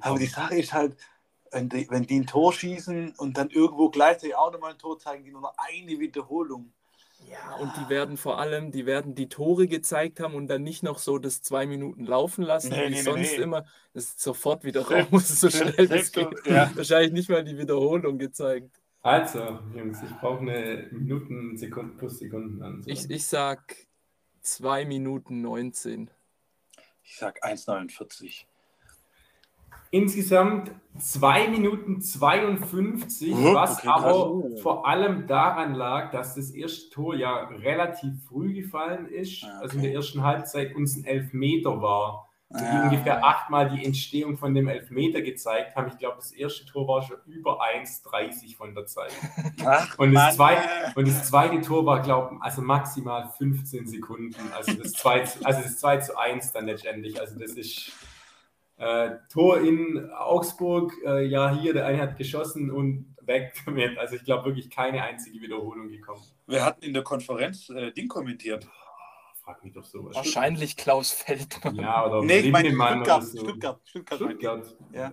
Aber 0.00 0.18
die 0.18 0.26
Sache 0.26 0.56
ist 0.56 0.72
halt, 0.72 0.96
wenn 1.52 1.68
die, 1.68 1.86
wenn 1.90 2.02
die 2.02 2.20
ein 2.20 2.26
Tor 2.26 2.52
schießen 2.52 3.14
und 3.18 3.36
dann 3.36 3.50
irgendwo 3.50 3.88
gleichzeitig 3.90 4.36
auch 4.36 4.52
nochmal 4.52 4.72
ein 4.72 4.78
Tor 4.78 4.98
zeigen, 4.98 5.24
die 5.24 5.32
nur 5.32 5.42
noch 5.42 5.54
eine 5.56 5.98
Wiederholung. 5.98 6.72
Ja, 7.28 7.56
und 7.56 7.72
die 7.76 7.88
werden 7.88 8.16
vor 8.16 8.38
allem, 8.38 8.70
die 8.70 8.86
werden 8.86 9.14
die 9.14 9.28
Tore 9.28 9.66
gezeigt 9.66 10.20
haben 10.20 10.34
und 10.34 10.46
dann 10.48 10.62
nicht 10.62 10.82
noch 10.82 10.98
so 10.98 11.18
das 11.18 11.42
zwei 11.42 11.66
Minuten 11.66 12.04
laufen 12.04 12.42
lassen, 12.42 12.70
Nee, 12.70 12.86
wie 12.86 12.90
nee, 12.90 13.02
sonst 13.02 13.36
nee. 13.36 13.42
immer. 13.42 13.64
Das 13.94 14.04
ist 14.04 14.20
sofort 14.20 14.64
wieder 14.64 14.82
raus, 14.88 15.28
so 15.40 15.50
schnell 15.50 15.88
das 15.88 16.12
geht. 16.12 16.28
ja. 16.46 16.70
Wahrscheinlich 16.74 17.12
nicht 17.12 17.28
mal 17.28 17.42
die 17.42 17.58
Wiederholung 17.58 18.18
gezeigt. 18.18 18.80
Also, 19.02 19.60
Jungs, 19.74 20.02
ich 20.02 20.10
brauche 20.18 20.40
eine 20.40 20.88
Minuten, 20.90 21.56
Sekunden 21.56 21.96
plus 21.96 22.18
Sekunden 22.18 22.62
an. 22.62 22.82
Ich, 22.86 23.08
ich 23.08 23.26
sag 23.26 23.76
2 24.40 24.84
Minuten 24.84 25.42
19. 25.42 26.10
Ich 27.04 27.16
sag 27.16 27.44
1,49. 27.44 28.46
Insgesamt 29.90 30.70
2 30.98 31.48
Minuten 31.48 32.00
52, 32.00 33.32
Oh, 33.34 33.54
was 33.54 33.78
okay, 33.78 33.88
aber 33.88 34.40
krass. 34.50 34.60
vor 34.62 34.86
allem 34.86 35.26
daran 35.26 35.74
lag, 35.74 36.10
dass 36.10 36.34
das 36.34 36.50
erste 36.50 36.90
Tor 36.90 37.14
ja 37.14 37.44
relativ 37.48 38.12
früh 38.28 38.54
gefallen 38.54 39.06
ist, 39.06 39.44
Ah, 39.44 39.58
also 39.60 39.76
in 39.76 39.82
der 39.82 39.90
okay. 39.90 39.96
ersten 39.96 40.22
Halbzeit 40.22 40.74
uns 40.74 40.96
ein 40.96 41.04
Elfmeter 41.04 41.82
war, 41.82 42.30
die 42.50 42.62
Ah. 42.64 42.84
ungefähr 42.84 43.22
achtmal 43.24 43.68
die 43.68 43.84
Entstehung 43.84 44.38
von 44.38 44.54
dem 44.54 44.68
Elfmeter 44.68 45.20
gezeigt 45.20 45.76
haben. 45.76 45.88
Ich 45.88 45.98
glaube, 45.98 46.16
das 46.16 46.30
erste 46.32 46.64
Tor 46.64 46.88
war 46.88 47.02
schon 47.02 47.18
über 47.26 47.58
1,30 47.60 48.56
von 48.56 48.74
der 48.74 48.86
Zeit. 48.86 49.12
Ach, 49.66 49.98
Und 49.98 50.14
das, 50.14 50.36
zweite, 50.36 50.62
und 50.94 51.06
das 51.08 51.24
zweite 51.28 51.60
Tor 51.60 51.84
war, 51.84 52.00
glaube 52.00 52.36
ich, 52.36 52.42
also 52.42 52.62
maximal 52.62 53.28
15 53.36 53.86
Sekunden. 53.86 54.34
Also 54.56 54.72
das 54.72 54.92
2 54.92 55.20
zu, 55.24 55.44
also 55.44 55.60
das 55.60 55.78
2 55.78 55.98
zu 55.98 56.16
1 56.18 56.52
dann 56.52 56.66
letztendlich. 56.66 57.20
Also 57.20 57.38
das 57.38 57.50
ist 57.52 57.92
äh, 58.78 59.10
Tor 59.32 59.60
in 59.60 60.10
Augsburg, 60.10 60.92
äh, 61.04 61.24
ja 61.26 61.50
hier, 61.54 61.72
der 61.72 61.86
eine 61.86 62.00
hat 62.00 62.16
geschossen 62.16 62.70
und 62.70 63.16
weg 63.22 63.52
damit. 63.66 63.98
Also 63.98 64.16
ich 64.16 64.24
glaube 64.24 64.46
wirklich 64.46 64.70
keine 64.70 65.02
einzige 65.02 65.40
Wiederholung 65.40 65.88
gekommen. 65.88 66.22
Wir 66.46 66.64
hatten 66.64 66.84
in 66.84 66.94
der 66.94 67.02
Konferenz 67.02 67.68
äh, 67.70 67.92
Ding 67.92 68.08
kommentiert. 68.08 68.68
Frag 69.42 69.62
mich 69.64 69.72
doch 69.72 69.84
sowas. 69.84 70.14
Wahrscheinlich 70.16 70.76
Klaus 70.76 71.12
Feldmann. 71.12 71.76
Ja, 71.76 72.04
oder 72.06 72.22
Nee, 72.22 72.38
ich 72.38 72.50
meine 72.52 72.70
Stuttgart. 72.70 73.18
oder 73.18 73.22
so. 73.22 73.38
Stuttgart. 73.38 73.80
Stuttgart. 73.84 74.20
ich. 74.20 74.26
Stuttgart. 74.26 74.76
Ja. 74.92 75.08
Äh, 75.08 75.12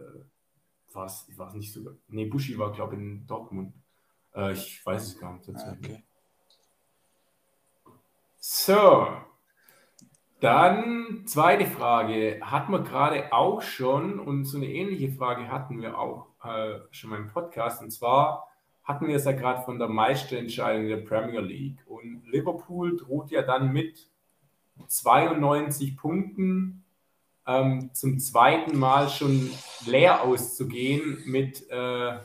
war 0.95 1.05
es 1.05 1.27
war 1.35 1.47
es 1.47 1.53
nicht 1.53 1.71
sogar. 1.71 1.93
Nee, 2.07 2.25
Buschi 2.25 2.57
war, 2.57 2.71
glaube 2.71 2.95
ich, 2.95 3.01
in 3.01 3.25
Dortmund. 3.27 3.73
Äh, 4.35 4.53
ich 4.53 4.85
weiß 4.85 5.03
es 5.03 5.19
gar 5.19 5.33
nicht. 5.33 5.49
Ah, 5.55 5.75
okay. 5.77 6.03
So, 8.37 9.07
dann 10.43 11.23
zweite 11.25 11.65
Frage. 11.65 12.39
Hatten 12.41 12.73
wir 12.73 12.81
gerade 12.81 13.31
auch 13.31 13.61
schon 13.61 14.19
und 14.19 14.43
so 14.43 14.57
eine 14.57 14.67
ähnliche 14.67 15.11
Frage 15.11 15.49
hatten 15.49 15.81
wir 15.81 15.97
auch 15.97 16.27
äh, 16.43 16.79
schon 16.91 17.11
mal 17.11 17.19
im 17.19 17.29
Podcast. 17.29 17.81
Und 17.81 17.91
zwar 17.91 18.49
hatten 18.83 19.07
wir 19.07 19.15
es 19.15 19.23
ja 19.23 19.31
gerade 19.31 19.63
von 19.63 19.79
der 19.79 19.87
Meisterentscheidung 19.87 20.89
der 20.89 20.97
Premier 20.97 21.39
League. 21.39 21.79
Und 21.85 22.23
Liverpool 22.25 22.97
droht 22.97 23.31
ja 23.31 23.41
dann 23.41 23.71
mit 23.71 24.09
92 24.87 25.95
Punkten 25.95 26.83
ähm, 27.47 27.91
zum 27.93 28.19
zweiten 28.19 28.77
Mal 28.77 29.07
schon 29.07 29.49
leer 29.85 30.23
auszugehen 30.23 31.19
mit, 31.25 31.65
äh, 31.69 32.17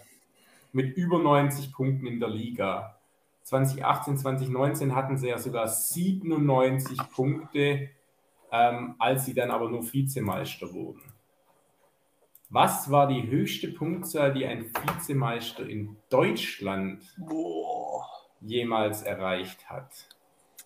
mit 0.72 0.96
über 0.96 1.20
90 1.20 1.72
Punkten 1.72 2.06
in 2.06 2.18
der 2.18 2.30
Liga. 2.30 2.98
2018, 3.44 4.18
2019 4.18 4.94
hatten 4.94 5.16
sie 5.16 5.28
ja 5.28 5.38
sogar 5.38 5.68
97 5.68 6.98
Punkte, 7.14 7.90
ähm, 8.52 8.94
als 8.98 9.24
sie 9.26 9.34
dann 9.34 9.50
aber 9.50 9.68
nur 9.68 9.82
Vizemeister 9.92 10.72
wurden. 10.72 11.02
Was 12.50 12.90
war 12.90 13.08
die 13.08 13.28
höchste 13.28 13.68
Punktzahl, 13.68 14.32
die 14.32 14.46
ein 14.46 14.64
Vizemeister 14.72 15.68
in 15.68 15.96
Deutschland 16.08 17.02
Boah. 17.18 18.06
jemals 18.40 19.02
erreicht 19.02 19.68
hat? 19.68 19.90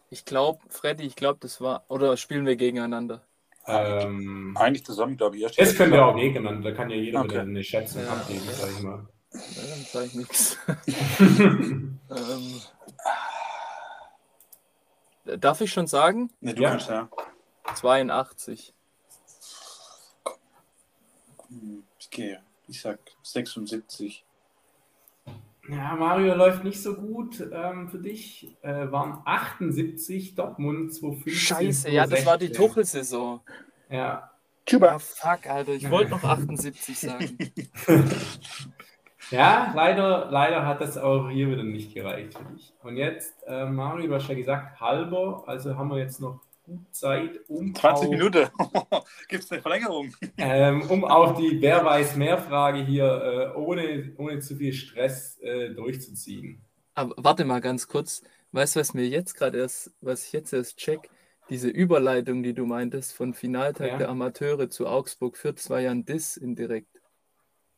Ich 0.08 0.24
glaube, 0.24 0.60
Freddy, 0.68 1.04
ich 1.04 1.16
glaube, 1.16 1.38
das 1.40 1.60
war. 1.60 1.84
Oder 1.88 2.16
spielen 2.16 2.46
wir 2.46 2.54
gegeneinander? 2.56 3.22
Ähm, 3.66 4.56
Eigentlich 4.58 4.84
zusammen, 4.84 5.16
glaube 5.16 5.36
ich. 5.38 5.56
Das 5.56 5.74
können 5.76 5.92
wir 5.92 6.04
auch 6.04 6.16
gegeneinander, 6.16 6.70
da 6.70 6.76
kann 6.76 6.90
ja 6.90 6.96
jeder 6.96 7.20
Okay. 7.22 7.38
eine 7.38 7.64
Schätzung 7.64 8.02
Ja. 8.02 8.08
abgeben, 8.20 8.48
sag 8.52 8.70
ich 8.70 8.82
mal. 8.82 9.06
Ja, 9.32 9.66
dann 9.66 9.84
sage 9.84 10.06
ich 10.06 10.14
nichts. 10.14 10.58
ähm, 11.30 12.60
darf 15.40 15.60
ich 15.60 15.72
schon 15.72 15.86
sagen? 15.86 16.30
Ne, 16.40 16.54
du 16.54 16.62
Ja. 16.62 16.70
kannst 16.70 16.88
ja. 16.88 17.08
82. 17.74 18.74
Hm, 21.48 21.82
Ich 21.98 22.10
gehe. 22.10 22.40
Ich 22.68 22.80
sag 22.80 22.98
76. 23.22 24.24
Ja, 25.68 25.94
Mario 25.94 26.34
läuft 26.34 26.64
nicht 26.64 26.82
so 26.82 26.94
gut 26.94 27.40
ähm, 27.52 27.88
für 27.88 27.98
dich. 27.98 28.56
Äh, 28.62 28.90
waren 28.90 29.22
78, 29.24 30.34
Dortmund 30.34 30.92
215. 30.92 31.32
Scheiße, 31.34 31.90
ja, 31.90 32.06
das 32.06 32.26
war 32.26 32.36
die 32.38 32.50
216. 32.50 32.54
Tuchel-Saison. 32.56 33.40
Ja, 33.90 34.28
Ah, 34.80 34.98
fuck, 35.00 35.46
Alter, 35.48 35.72
ich 35.72 35.90
wollte 35.90 36.12
noch 36.12 36.22
78 36.22 36.98
sagen. 36.98 37.36
ja 39.30 39.72
leider, 39.74 40.30
leider 40.30 40.64
hat 40.66 40.80
das 40.80 40.96
auch 40.96 41.28
hier 41.28 41.48
wieder 41.50 41.64
nicht 41.64 41.92
gereicht 41.92 42.38
für 42.38 42.44
dich. 42.44 42.72
Und 42.82 42.96
jetzt, 42.96 43.34
äh, 43.46 43.66
Mario, 43.66 44.06
du 44.06 44.14
hast 44.14 44.28
ja 44.28 44.34
gesagt, 44.36 44.80
halber, 44.80 45.42
also 45.46 45.76
haben 45.76 45.90
wir 45.90 45.98
jetzt 45.98 46.20
noch 46.20 46.40
Zeit, 46.90 47.40
um 47.48 47.74
20 47.74 48.06
auch, 48.06 48.10
Minuten. 48.10 48.48
Gibt 49.28 49.44
es 49.44 49.52
eine 49.52 49.62
Verlängerung? 49.62 50.12
Ähm, 50.36 50.82
um 50.90 51.04
auch 51.04 51.36
die 51.36 51.60
Wer 51.60 51.84
weiß 51.84 52.16
mehr 52.16 52.38
Frage 52.38 52.84
hier 52.84 53.52
äh, 53.54 53.58
ohne, 53.58 54.12
ohne 54.18 54.40
zu 54.40 54.56
viel 54.56 54.72
Stress 54.72 55.38
äh, 55.40 55.70
durchzuziehen. 55.70 56.62
Aber 56.94 57.14
warte 57.16 57.44
mal 57.44 57.60
ganz 57.60 57.88
kurz. 57.88 58.22
Weißt 58.52 58.76
du, 58.76 58.80
was 58.80 58.92
mir 58.94 59.06
jetzt 59.08 59.34
gerade 59.34 59.58
erst, 59.58 59.92
was 60.00 60.26
ich 60.26 60.32
jetzt 60.32 60.52
erst 60.52 60.76
check? 60.76 61.08
Diese 61.48 61.68
Überleitung, 61.68 62.42
die 62.42 62.54
du 62.54 62.66
meintest, 62.66 63.14
von 63.14 63.34
Finaltag 63.34 63.88
Ja. 63.92 63.96
der 63.98 64.08
Amateure 64.10 64.68
zu 64.68 64.86
Augsburg 64.86 65.36
führt 65.36 65.58
zwei 65.58 65.82
Jahren 65.82 66.04
Diss 66.04 66.36
indirekt. 66.36 67.00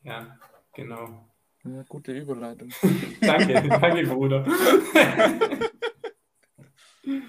Ja, 0.02 0.38
genau. 0.74 1.28
Ja, 1.64 1.82
gute 1.88 2.12
Überleitung. 2.12 2.68
Danke, 3.22 3.54
danke, 3.68 4.06
Bruder. 4.06 4.44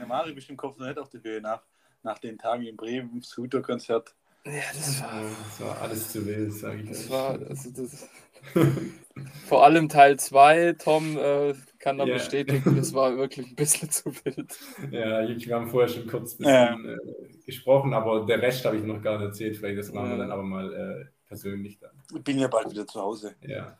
Mario 0.05 0.33
bestimmt 0.35 0.57
kommt 0.57 0.79
noch 0.79 0.87
nicht 0.87 0.97
auf 0.99 1.09
die 1.09 1.21
Höhe 1.23 1.41
nach, 1.41 1.61
nach 2.03 2.19
den 2.19 2.37
Tagen 2.37 2.63
in 2.63 2.75
Bremen, 2.75 3.11
im 3.13 3.21
Scooter-Konzert. 3.23 4.15
Ja, 4.45 4.51
das 4.73 5.01
war, 5.01 5.21
Das 5.21 5.61
war 5.61 5.81
alles 5.81 6.11
zu 6.11 6.25
wild, 6.25 6.53
sage 6.53 6.81
ich. 6.81 6.89
das 6.89 7.05
euch. 7.05 7.09
war, 7.09 7.29
also 7.49 7.69
das, 7.71 8.07
vor 9.47 9.63
allem 9.63 9.89
Teil 9.89 10.19
2, 10.19 10.73
Tom 10.73 11.17
äh, 11.17 11.55
kann 11.79 11.97
da 11.97 12.05
Ja. 12.05 12.13
bestätigen, 12.13 12.75
das 12.75 12.93
war 12.93 13.17
wirklich 13.17 13.47
ein 13.47 13.55
bisschen 13.55 13.89
zu 13.89 14.13
wild. 14.23 14.55
Ja, 14.91 15.23
ich- 15.23 15.47
wir 15.47 15.55
haben 15.55 15.67
vorher 15.67 15.89
schon 15.89 16.05
kurz 16.05 16.39
ein 16.39 16.43
Ja. 16.43 16.75
bisschen 16.75 16.89
äh, 16.99 17.37
gesprochen, 17.45 17.93
aber 17.95 18.25
der 18.25 18.39
Rest 18.41 18.65
habe 18.65 18.77
ich 18.77 18.83
noch 18.83 19.01
gar 19.01 19.17
nicht 19.17 19.27
erzählt. 19.27 19.57
Vielleicht 19.57 19.79
das 19.79 19.91
machen 19.91 20.09
wir 20.09 20.17
Ja. 20.17 20.21
dann 20.21 20.31
aber 20.31 20.43
mal 20.43 20.73
äh, 20.73 21.05
persönlich 21.27 21.79
dann. 21.79 21.91
Ich 22.15 22.23
bin 22.23 22.37
ja 22.37 22.47
bald 22.47 22.69
wieder 22.69 22.85
zu 22.85 23.01
Hause. 23.01 23.35
Ja. 23.41 23.79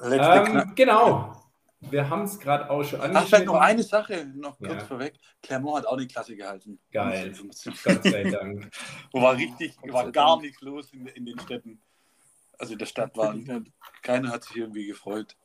Letzte 0.00 0.52
Ähm, 0.52 0.72
genau. 0.76 1.32
Wir 1.80 2.10
haben 2.10 2.22
es 2.22 2.38
gerade 2.40 2.68
auch 2.70 2.82
schon 2.82 3.00
Ach, 3.00 3.26
vielleicht 3.26 3.46
noch 3.46 3.54
eine 3.54 3.82
Sache, 3.84 4.26
noch 4.34 4.58
kurz 4.58 4.72
Ja. 4.72 4.80
vorweg. 4.84 5.14
Clermont 5.42 5.78
hat 5.78 5.86
auch 5.86 5.96
die 5.96 6.08
Klasse 6.08 6.34
gehalten. 6.34 6.80
Geil. 6.90 7.32
15. 7.32 7.74
Gott 7.84 8.02
sei 8.02 8.24
Dank. 8.24 8.70
Wo 9.12 9.22
war 9.22 9.36
richtig, 9.36 9.76
Gott 9.82 9.92
war 9.92 10.10
gar 10.10 10.30
Dank. 10.30 10.42
nichts 10.42 10.60
los 10.60 10.92
in, 10.92 11.06
in 11.06 11.24
den 11.24 11.38
Städten. 11.38 11.80
Also 12.58 12.72
in 12.72 12.80
der 12.80 12.86
Stadt 12.86 13.16
war, 13.16 13.36
keiner 14.02 14.30
hat 14.30 14.42
sich 14.42 14.56
irgendwie 14.56 14.86
gefreut. 14.86 15.36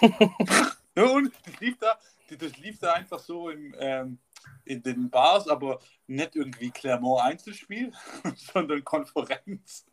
ja, 0.00 1.02
und 1.12 1.32
das 1.44 1.60
lief 1.60 1.76
da, 1.78 1.98
das 2.38 2.56
lief 2.56 2.78
da 2.78 2.94
einfach 2.94 3.18
so 3.18 3.50
im, 3.50 3.74
ähm, 3.78 4.18
in 4.64 4.82
den 4.82 5.10
Bars, 5.10 5.48
aber 5.48 5.80
nicht 6.06 6.34
irgendwie 6.34 6.70
Clermont 6.70 7.20
Einzelspiel, 7.20 7.92
sondern 8.36 8.82
Konferenz. 8.84 9.84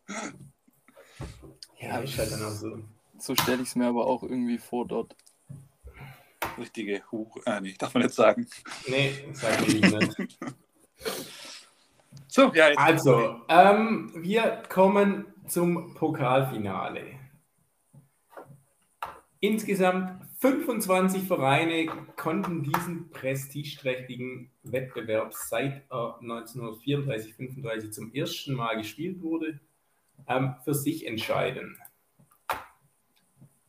Ja, 1.78 1.98
ist 1.98 2.16
halt 2.18 2.32
dann 2.32 2.44
auch 2.44 2.50
so. 2.50 2.82
So 3.18 3.34
stelle 3.36 3.60
ich 3.62 3.68
es 3.68 3.76
mir 3.76 3.86
aber 3.88 4.06
auch 4.06 4.22
irgendwie 4.22 4.56
vor 4.56 4.86
dort. 4.86 5.14
Richtige 6.58 7.02
Hure. 7.10 7.40
Äh, 7.46 7.60
nee, 7.60 7.74
darf 7.78 7.94
man 7.94 8.02
nicht 8.04 8.14
sagen. 8.14 8.46
Nee, 8.86 9.12
sag 9.32 9.66
ich 9.66 9.80
nicht. 9.80 10.38
So, 12.26 12.52
ja, 12.54 12.68
jetzt. 12.68 12.78
Also, 12.78 13.40
ähm, 13.48 14.12
wir 14.14 14.62
kommen 14.68 15.26
zum 15.46 15.94
Pokalfinale. 15.94 17.02
Insgesamt 19.40 20.12
25 20.38 21.24
Vereine 21.24 21.86
konnten 22.16 22.62
diesen 22.62 23.10
prestigeträchtigen 23.10 24.50
Wettbewerb 24.62 25.34
seit 25.34 25.82
er 25.90 26.20
1934-35 26.20 27.90
zum 27.90 28.14
ersten 28.14 28.54
Mal 28.54 28.76
gespielt 28.76 29.22
wurde, 29.22 29.58
ähm, 30.28 30.54
für 30.62 30.74
sich 30.74 31.06
entscheiden. 31.06 31.76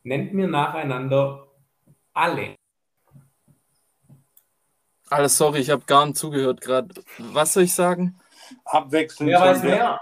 Nennt 0.04 0.34
mir 0.34 0.46
nacheinander 0.46 1.48
alle. 2.12 2.54
Alles 5.12 5.36
sorry, 5.36 5.60
ich 5.60 5.70
habe 5.70 5.84
gar 5.84 6.06
nicht 6.06 6.16
zugehört 6.16 6.60
gerade. 6.62 6.94
Was 7.18 7.52
soll 7.52 7.64
ich 7.64 7.74
sagen? 7.74 8.18
Abwechselnd. 8.64 9.30
Wer 9.30 9.40
weiß 9.40 9.62
wer? 9.62 10.00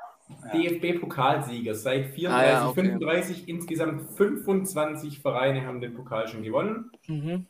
DFB-Pokalsieger 0.53 1.75
seit 1.75 2.15
34, 2.15 2.29
Ah 2.29 2.45
ja, 2.45 2.69
okay. 2.69 2.83
35. 2.83 3.49
Insgesamt 3.49 4.17
25 4.17 5.19
Vereine 5.21 5.67
haben 5.67 5.81
den 5.81 5.95
Pokal 5.95 6.29
schon 6.29 6.45
gewonnen. 6.45 6.93
Mhm. 7.09 7.47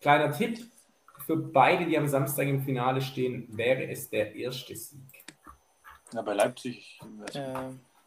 Kleiner 0.00 0.32
Tipp: 0.32 0.58
Für 1.24 1.36
beide, 1.36 1.86
die 1.86 1.96
am 1.96 2.08
Samstag 2.08 2.48
im 2.48 2.62
Finale 2.62 3.00
stehen, 3.00 3.46
wäre 3.56 3.86
es 3.88 4.10
der 4.10 4.34
erste 4.34 4.74
Sieg. 4.74 5.00
Ja, 6.12 6.22
bei 6.22 6.34
Leipzig. 6.34 6.98
Äh, 7.32 7.54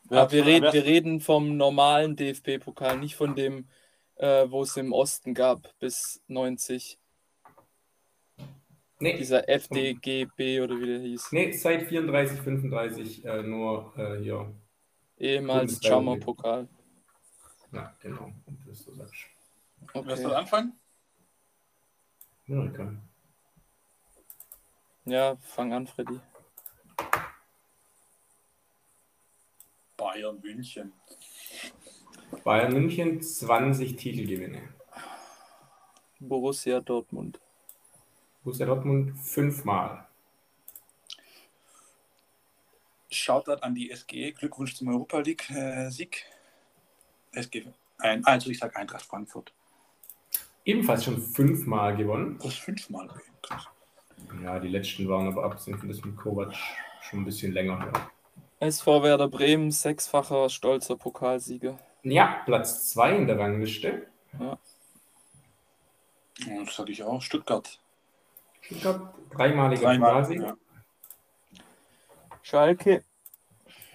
Wer- 0.10 0.22
aber 0.22 0.32
wir, 0.34 0.45
reden, 0.45 0.74
wir 0.74 0.86
reden 0.86 1.22
vom 1.22 1.55
normalen 1.55 2.16
DFB-Pokal, 2.18 2.97
nicht 2.97 3.16
von 3.16 3.36
dem, 3.36 3.68
äh, 4.18 4.45
wo 4.49 4.62
es 4.64 4.76
im 4.76 4.91
Osten 4.91 5.34
gab 5.34 5.74
bis 5.80 6.22
90. 6.28 6.99
Nee, 8.99 9.17
Dieser 9.17 9.47
FDGB 9.47 10.61
oder 10.61 10.79
wie 10.79 10.87
der 10.87 10.99
hieß. 10.99 11.31
nee 11.31 11.51
seit 11.51 11.83
34, 11.87 12.39
35 12.41 13.25
äh, 13.25 13.43
nur 13.43 13.93
äh, 13.97 14.17
hier. 14.23 14.51
Ehemals. 15.19 15.79
Jammer-Pokal. 15.83 16.67
Ja, 17.71 17.95
genau. 18.01 18.31
Und 18.45 18.59
das 18.67 18.79
so 18.79 18.93
sagst. 18.93 19.13
Wer 19.93 20.17
soll 20.17 20.25
Okay. 20.27 20.35
anfangen? 20.35 20.73
Ja, 22.47 22.65
egal. 22.65 22.97
Ja, 25.05 25.35
fang 25.41 25.73
an, 25.73 25.85
Freddy. 25.87 26.19
Bayern 29.95 30.39
München. 30.41 30.93
Bayern 32.43 32.73
München 32.73 33.21
20 33.21 33.95
Titelgewinne. 33.95 34.69
Borussia 36.19 36.79
Dortmund. 36.81 37.39
Borussia 38.47 38.65
Dortmund 38.65 39.13
fünfmal. 39.19 40.07
Shoutout 43.11 43.61
an 43.61 43.75
die 43.75 43.91
SG. 43.91 44.31
Glückwunsch 44.31 44.73
zum 44.73 44.87
Europa 44.87 45.19
League 45.19 45.49
äh, 45.49 45.89
Sieg. 45.89 46.23
SG. 47.33 47.65
Ein, 47.97 48.23
also 48.23 48.49
ich 48.49 48.59
sage 48.59 48.77
Eintracht 48.77 49.03
Frankfurt. 49.03 49.51
Ebenfalls 50.63 51.03
schon 51.03 51.21
fünfmal 51.21 51.97
gewonnen. 51.97 52.37
Das 52.37 52.53
ist 52.53 52.59
fünfmal. 52.59 53.09
Ja, 54.41 54.59
die 54.61 54.69
letzten 54.69 55.09
waren 55.09 55.27
aber 55.27 55.43
abgesehen 55.43 55.77
von 55.77 55.89
das 55.89 56.01
mit 56.05 56.15
Kovac 56.15 56.53
schon 57.01 57.19
ein 57.19 57.25
bisschen 57.25 57.51
länger 57.51 57.77
her. 57.81 58.09
SV 58.61 59.03
Werder 59.03 59.27
Bremen, 59.27 59.71
sechsfacher 59.71 60.49
stolzer 60.49 60.95
Pokalsieger. 60.95 61.77
Ja, 62.03 62.43
Platz 62.45 62.91
2 62.91 63.17
in 63.17 63.27
der 63.27 63.39
Rangliste. 63.39 64.07
Ja, 64.39 64.57
Das 66.63 66.75
sage 66.77 66.93
ich 66.93 67.03
auch. 67.03 67.21
Stuttgart. 67.21 67.81
Stuttgart, 68.68 69.13
dreimaliger 69.34 69.82
Dreimal. 69.84 70.09
Pokalsieger. 70.11 70.47
Ja. 70.47 70.57
Schalke. 72.41 73.03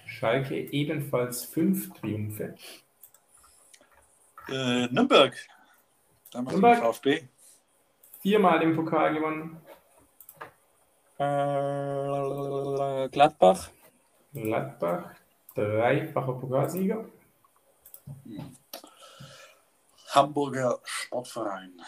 Schalke 0.05 0.55
ebenfalls 0.71 1.45
fünf 1.45 1.93
Triumphe. 1.93 2.55
Äh, 4.49 4.87
Nürnberg. 4.87 5.35
Damals 6.31 6.53
Nürnberg. 6.53 6.77
im 6.79 6.83
VfB. 6.83 7.27
Viermal 8.21 8.59
den 8.59 8.75
Pokal 8.75 9.13
gewonnen. 9.13 9.61
Äh, 11.17 13.09
Gladbach. 13.09 13.69
Gladbach, 14.33 15.11
dreifacher 15.55 16.33
Pokalsieger. 16.33 17.05
Hamburger 20.09 20.79
Sportverein. 20.83 21.79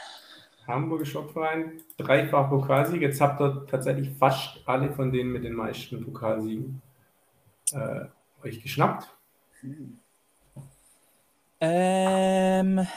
Hamburger 0.68 1.05
Sportverein, 1.05 1.82
dreifacher 1.97 2.49
Pokalsieger. 2.49 3.07
Jetzt 3.07 3.22
habt 3.22 3.41
ihr 3.41 3.66
tatsächlich 3.68 4.09
fast 4.18 4.61
alle 4.66 4.91
von 4.91 5.11
denen 5.11 5.32
mit 5.32 5.43
den 5.43 5.53
meisten 5.53 6.03
Pokalsiegen 6.03 6.82
äh, 7.72 8.05
euch 8.43 8.61
geschnappt. 8.61 9.16
Hm. 9.61 9.99
Ähm, 11.59 12.88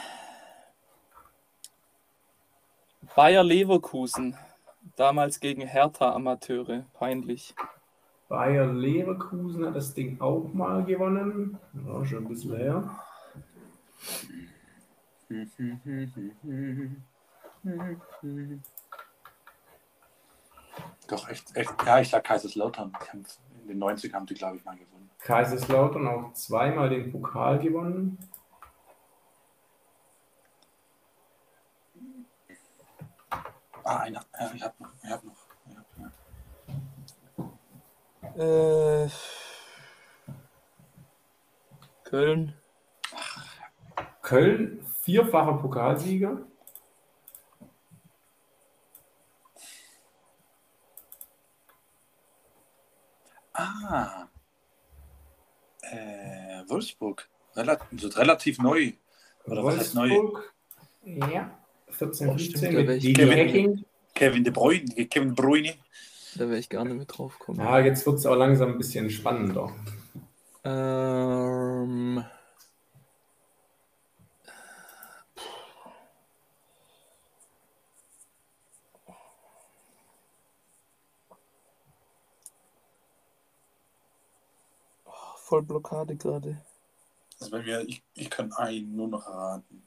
Bayer 3.15 3.43
Leverkusen. 3.43 4.35
Damals 4.95 5.39
gegen 5.39 5.61
Hertha 5.61 6.13
Amateure. 6.13 6.85
Peinlich. 6.93 7.53
Bayer 8.27 8.71
Leverkusen 8.71 9.65
hat 9.65 9.75
das 9.75 9.93
Ding 9.93 10.21
auch 10.21 10.53
mal 10.53 10.83
gewonnen. 10.83 11.57
Ja, 11.73 12.05
schon 12.05 12.25
ein 12.25 12.27
bisschen 12.27 12.55
her. 12.55 12.89
Doch, 21.07 21.27
echt, 21.29 21.55
echt. 21.55 21.73
Ja, 21.85 21.99
ich 21.99 22.09
sag 22.09 22.23
Kaiserslautern. 22.23 22.93
In 23.61 23.67
den 23.67 23.79
90 23.79 24.13
haben 24.13 24.25
die, 24.25 24.35
glaube 24.35 24.57
ich, 24.57 24.65
mal 24.65 24.75
gewonnen. 24.77 25.09
Kaiserslautern 25.19 26.07
auch 26.07 26.33
zweimal 26.33 26.89
den 26.89 27.11
Pokal 27.11 27.59
gewonnen. 27.59 28.17
Ah, 33.83 33.97
einer. 33.97 34.23
Ja, 34.39 34.51
ich 34.53 34.63
hab 34.63 34.79
noch. 34.79 34.91
Ich 35.03 35.09
hab 35.09 35.23
noch. 35.23 35.33
Ja, 35.65 35.83
ja. 38.37 39.05
Äh, 39.05 39.09
Köln. 42.03 42.53
Köln, 44.21 44.85
vierfacher 45.01 45.53
Pokalsieger. 45.53 46.41
Ah. 53.59 54.27
Äh, 55.81 56.63
Wolfsburg. 56.69 57.27
Relat 57.55 57.81
relativ 58.15 58.59
neu. 58.59 58.93
Oder 59.45 59.63
was 59.63 59.77
heißt 59.77 59.95
neu? 59.95 60.09
Wolfsburg, 60.09 60.53
ja, 61.03 61.57
14, 61.89 62.29
Oh, 62.29 62.37
stimmt, 62.37 62.59
15 62.59 62.75
da 62.75 62.93
mit 62.93 63.15
Kevin. 63.15 63.85
Kevin 64.13 64.43
De 64.43 64.53
Bruyne. 64.53 64.85
Kevin 65.07 65.35
De 65.35 65.35
Bruyne. 65.35 65.73
Da 66.35 66.47
wäre 66.47 66.59
ich 66.59 66.69
gar 66.69 66.85
nicht 66.85 66.97
mit 66.97 67.17
drauf 67.17 67.39
gekommen. 67.39 67.59
Ja, 67.59 67.79
jetzt 67.79 68.05
wird 68.05 68.17
es 68.19 68.25
auch 68.25 68.35
langsam 68.35 68.71
ein 68.73 68.77
bisschen 68.77 69.09
spannender. 69.09 69.73
Ähm, 70.63 72.23
voll 85.49 85.63
Blockade 85.63 86.15
gerade. 86.15 86.61
Also 87.39 87.51
bei 87.51 87.63
mir, 87.63 87.81
ich, 87.87 88.03
ich 88.13 88.29
kann 88.29 88.53
einen 88.53 88.95
nur 88.95 89.07
noch 89.07 89.25
erraten. 89.25 89.81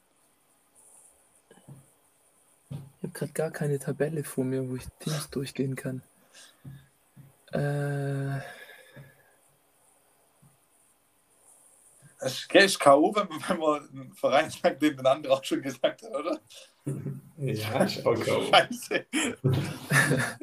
Ich 2.69 3.03
habe 3.03 3.13
gerade 3.13 3.31
gar 3.33 3.51
keine 3.51 3.79
Tabelle 3.79 4.23
vor 4.23 4.43
mir, 4.43 4.69
wo 4.69 4.75
ich 4.75 4.85
Teams 4.99 5.29
durchgehen 5.29 5.75
kann. 5.75 6.01
Äh, 7.53 8.39
Es 12.25 12.47
ist 12.49 12.79
K.O., 12.79 13.13
wenn 13.15 13.27
man, 13.27 13.43
wenn 13.49 13.57
man 13.59 13.89
einen 13.89 14.13
Verein 14.13 14.49
sagt, 14.49 14.81
den 14.81 14.95
der 14.95 15.11
andere 15.11 15.33
auch 15.33 15.43
schon 15.43 15.61
gesagt 15.61 16.03
hat, 16.03 16.11
oder? 16.11 16.39
Ja, 17.37 17.83
ist 17.83 18.05
auch 18.05 18.15
K.O. 18.15 18.41
Scheiße. 18.43 19.05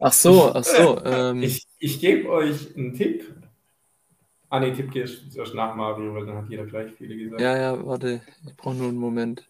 Ach 0.00 0.12
so, 0.12 0.52
ach 0.52 0.64
so. 0.64 1.00
Ähm, 1.04 1.42
Ich, 1.42 1.66
ich 1.78 2.00
gebe 2.00 2.28
euch 2.28 2.76
einen 2.76 2.94
Tipp. 2.94 3.41
Ah, 4.52 4.60
nee, 4.60 4.70
Tipp 4.74 4.90
geht 4.90 5.34
erst 5.34 5.54
nach 5.54 5.74
Mario, 5.74 6.12
weil 6.12 6.26
dann 6.26 6.36
hat 6.36 6.50
jeder 6.50 6.66
gleich 6.66 6.92
viele 6.92 7.16
gesagt. 7.16 7.40
ja, 7.40 7.56
ja, 7.56 7.86
warte. 7.86 8.20
Ich 8.46 8.54
brauche 8.54 8.74
nur 8.74 8.88
einen 8.88 8.98
Moment. 8.98 9.48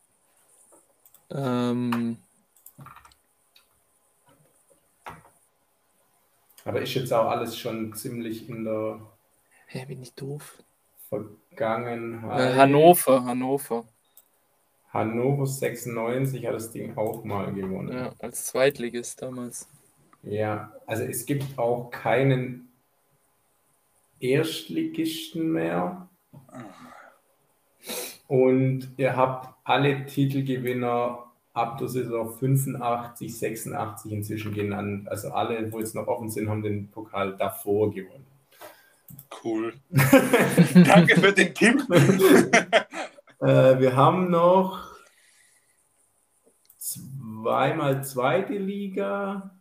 Ähm, 1.29 2.19
Aber 6.65 6.81
ist 6.81 6.95
jetzt 6.95 7.13
auch 7.13 7.29
alles 7.29 7.59
schon 7.59 7.93
ziemlich 7.95 8.49
in 8.49 8.63
der 8.63 9.01
hä, 9.67 9.85
bin 9.87 10.03
ich 10.03 10.15
doof? 10.15 10.63
Vergangenheit. 11.09 12.53
Äh, 12.53 12.57
Hannover, 12.57 13.25
Hannover. 13.25 13.89
Hannover 14.91 15.47
96 15.47 16.47
hat 16.47 16.55
das 16.55 16.71
Ding 16.71 16.97
auch 16.97 17.25
mal 17.25 17.53
gewonnen. 17.53 17.93
Ja, 17.93 18.15
als 18.21 18.45
Zweitligist 18.45 19.21
damals. 19.21 19.69
Ja, 20.23 20.73
also 20.87 21.03
es 21.03 21.27
gibt 21.27 21.59
auch 21.59 21.91
keinen 21.91 22.72
Erstligisten 24.23 25.53
mehr. 25.53 26.09
Und 28.29 28.93
ihr 28.97 29.17
habt 29.17 29.55
alle 29.65 30.07
Titelgewinner 30.07 31.25
ab 31.53 31.79
der 31.79 31.89
Saison 31.89 32.31
85, 32.39 33.39
86 33.39 34.13
inzwischen 34.13 34.55
genannt. 34.55 35.09
Also 35.09 35.33
alle, 35.33 35.71
wo 35.73 35.81
jetzt 35.81 35.95
noch 35.95 36.07
offen 36.07 36.31
sind, 36.31 36.49
haben 36.49 36.63
den 36.63 36.91
Pokal 36.91 37.37
davor 37.37 37.91
gewonnen. 37.91 38.27
Cool. 39.45 39.75
Danke 39.91 41.21
für 41.21 41.33
den 41.33 41.55
Tipp. 41.55 41.83
Äh, 43.43 43.81
wir 43.81 43.97
haben 43.97 44.31
noch 44.31 44.85
zweimal 46.79 48.05
zweite 48.05 48.53
Liga, 48.53 49.61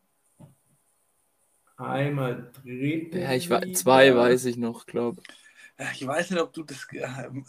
einmal 1.82 2.52
dritte 2.64 3.20
Ja, 3.20 3.34
ich 3.34 3.50
war 3.50 3.62
zwei, 3.74 4.16
weiß 4.16 4.46
ich 4.46 4.58
noch, 4.58 4.86
glaube 4.86 5.22
Ich 5.94 6.06
weiß 6.06 6.32
nicht, 6.32 6.40
ob 6.42 6.54
du 6.54 6.64
das. 6.64 6.88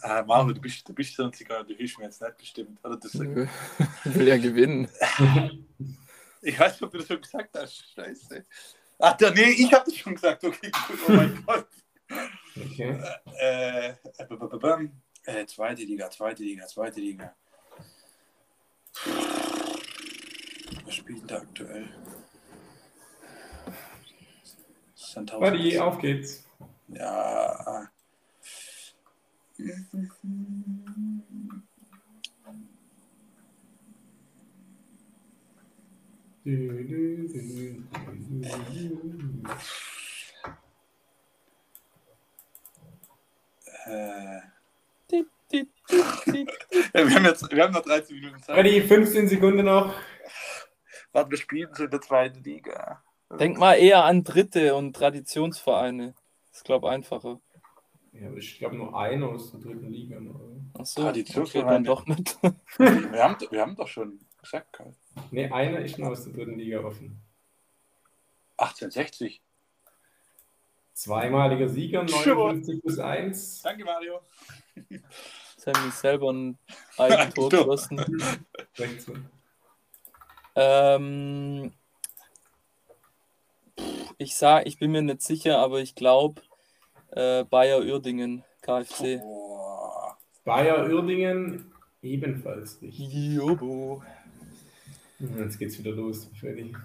Ah, 0.01 0.23
Mario, 0.23 0.53
du 0.53 0.61
bist, 0.61 0.87
du 0.87 0.93
bist 0.93 1.15
sonst 1.15 1.41
egal, 1.41 1.65
du 1.65 1.73
hilfst 1.75 1.97
mir 1.97 2.05
jetzt 2.05 2.21
nicht 2.21 2.37
bestimmt. 2.37 2.79
Oder 2.83 2.97
das, 2.97 3.13
ich. 3.15 3.21
Will 4.15 4.27
ja 4.27 4.37
gewinnen. 4.37 4.87
ich 6.41 6.59
weiß 6.59 6.73
nicht, 6.73 6.83
ob 6.83 6.91
du 6.91 6.97
das 6.97 7.07
schon 7.07 7.21
gesagt 7.21 7.57
hast. 7.57 7.93
Scheiße. 7.93 8.45
Ach, 8.99 9.17
da, 9.17 9.31
nee, 9.31 9.51
ich 9.51 9.73
habe 9.73 9.85
das 9.85 9.95
schon 9.95 10.15
gesagt. 10.15 10.43
Okay, 10.43 10.71
gut. 10.71 10.99
Oh 11.07 11.11
mein 11.11 11.43
Gott. 11.45 11.67
Okay. 12.55 12.99
Äh, 13.39 13.89
äh, 13.89 14.25
b- 14.27 14.35
b- 14.35 14.57
b- 14.57 14.89
äh, 15.25 15.45
zweite 15.45 15.83
Liga, 15.83 16.09
zweite 16.09 16.43
Liga, 16.43 16.67
zweite 16.67 16.99
Liga. 16.99 17.35
Was 20.85 20.93
spielt 20.95 21.29
da 21.29 21.37
aktuell? 21.37 21.89
Sandhausen. 25.13 25.51
Buddy, 25.51 25.77
auf 25.77 25.99
geht's. 25.99 26.43
Ja. 26.87 27.87
Äh, 36.45 36.49
wir, 47.05 47.15
haben 47.15 47.25
jetzt, 47.25 47.51
wir 47.51 47.63
haben 47.63 47.73
noch 47.73 47.83
13 47.83 48.15
Minuten 48.15 48.41
Zeit. 48.41 48.55
Buddy, 48.55 48.81
15 48.81 49.27
Sekunden 49.27 49.65
noch. 49.65 49.93
Warte, 51.11 51.29
wir 51.29 51.37
spielen 51.37 51.69
so 51.75 51.83
in 51.83 51.91
der 51.91 52.01
zweiten 52.01 52.43
Liga. 52.43 53.03
Denk 53.39 53.57
mal 53.57 53.75
eher 53.75 54.03
an 54.05 54.23
Dritte 54.23 54.75
und 54.75 54.95
Traditionsvereine. 54.95 56.13
Das 56.51 56.63
glaube 56.63 56.89
einfacher. 56.89 57.39
Ja, 58.13 58.27
aber 58.27 58.37
ich 58.37 58.57
glaube 58.59 58.75
nur 58.75 58.95
einer 58.97 59.27
aus 59.29 59.51
der 59.51 59.59
dritten 59.61 59.89
Liga. 59.89 60.19
noch, 60.19 60.35
oder? 60.35 60.55
Ach 60.79 60.85
so, 60.85 61.01
Traditionsvereine. 61.01 61.77
okay, 61.77 61.83
doch 61.83 62.05
nicht. 62.05 62.37
Wir 62.77 63.23
haben, 63.23 63.37
wir 63.49 63.61
haben 63.61 63.75
doch 63.75 63.87
schon 63.87 64.19
gesagt, 64.41 64.71
Karl. 64.73 64.93
Ne, 65.31 65.51
einer 65.51 65.79
ist 65.79 65.97
noch 65.97 66.09
aus 66.09 66.23
der 66.25 66.33
dritten 66.33 66.57
Liga 66.59 66.79
offen. 66.81 67.19
1860. 68.57 69.41
Zweimaliger 70.93 71.67
Sieger, 71.69 72.07
Sure. 72.07 72.53
59 72.53 72.81
plus 72.81 72.99
1. 72.99 73.61
Danke, 73.63 73.83
Mario. 73.83 74.19
Jetzt 74.89 75.65
haben 75.67 75.85
wir 75.85 75.91
selber 75.91 76.31
ein 76.31 76.57
Eigentor 76.97 77.49
geschossen. 77.49 77.99
Ähm, 80.55 81.73
ich 84.17 84.35
sag, 84.35 84.65
ich 84.65 84.79
bin 84.79 84.91
mir 84.91 85.01
nicht 85.01 85.21
sicher, 85.21 85.59
aber 85.59 85.79
ich 85.81 85.95
glaube 85.95 86.41
äh, 87.11 87.43
Bayer 87.43 87.79
Uerdingen, 87.79 88.43
KfC. 88.61 89.17
Boah. 89.17 90.17
Bayer 90.43 90.89
Uerdingen 90.89 91.71
ebenfalls 92.01 92.81
richtig. 92.81 93.13
Jobo. 93.13 94.03
Jetzt 95.19 95.57
geht's 95.57 95.77
wieder 95.79 95.91
los, 95.91 96.29
Freddy. 96.39 96.75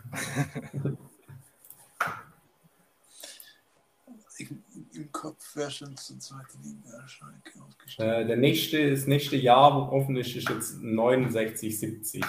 Ich, 4.38 4.48
Im 4.94 5.12
Kopf 5.12 5.56
wäre 5.56 5.70
schon 5.70 5.96
zur 5.96 6.18
zweiten 6.18 6.62
Liga 6.62 7.06
Schalke 7.06 7.60
aufgestiegen. 7.60 8.08
Äh, 8.08 8.26
der 8.26 8.36
nächste, 8.36 8.90
das 8.90 9.06
nächste 9.06 9.36
Jahr, 9.36 9.74
wo 9.74 9.96
offen 9.96 10.16
ist, 10.16 10.34
ist 10.34 10.48
jetzt 10.48 10.80
69, 10.80 11.78
70. 11.78 12.22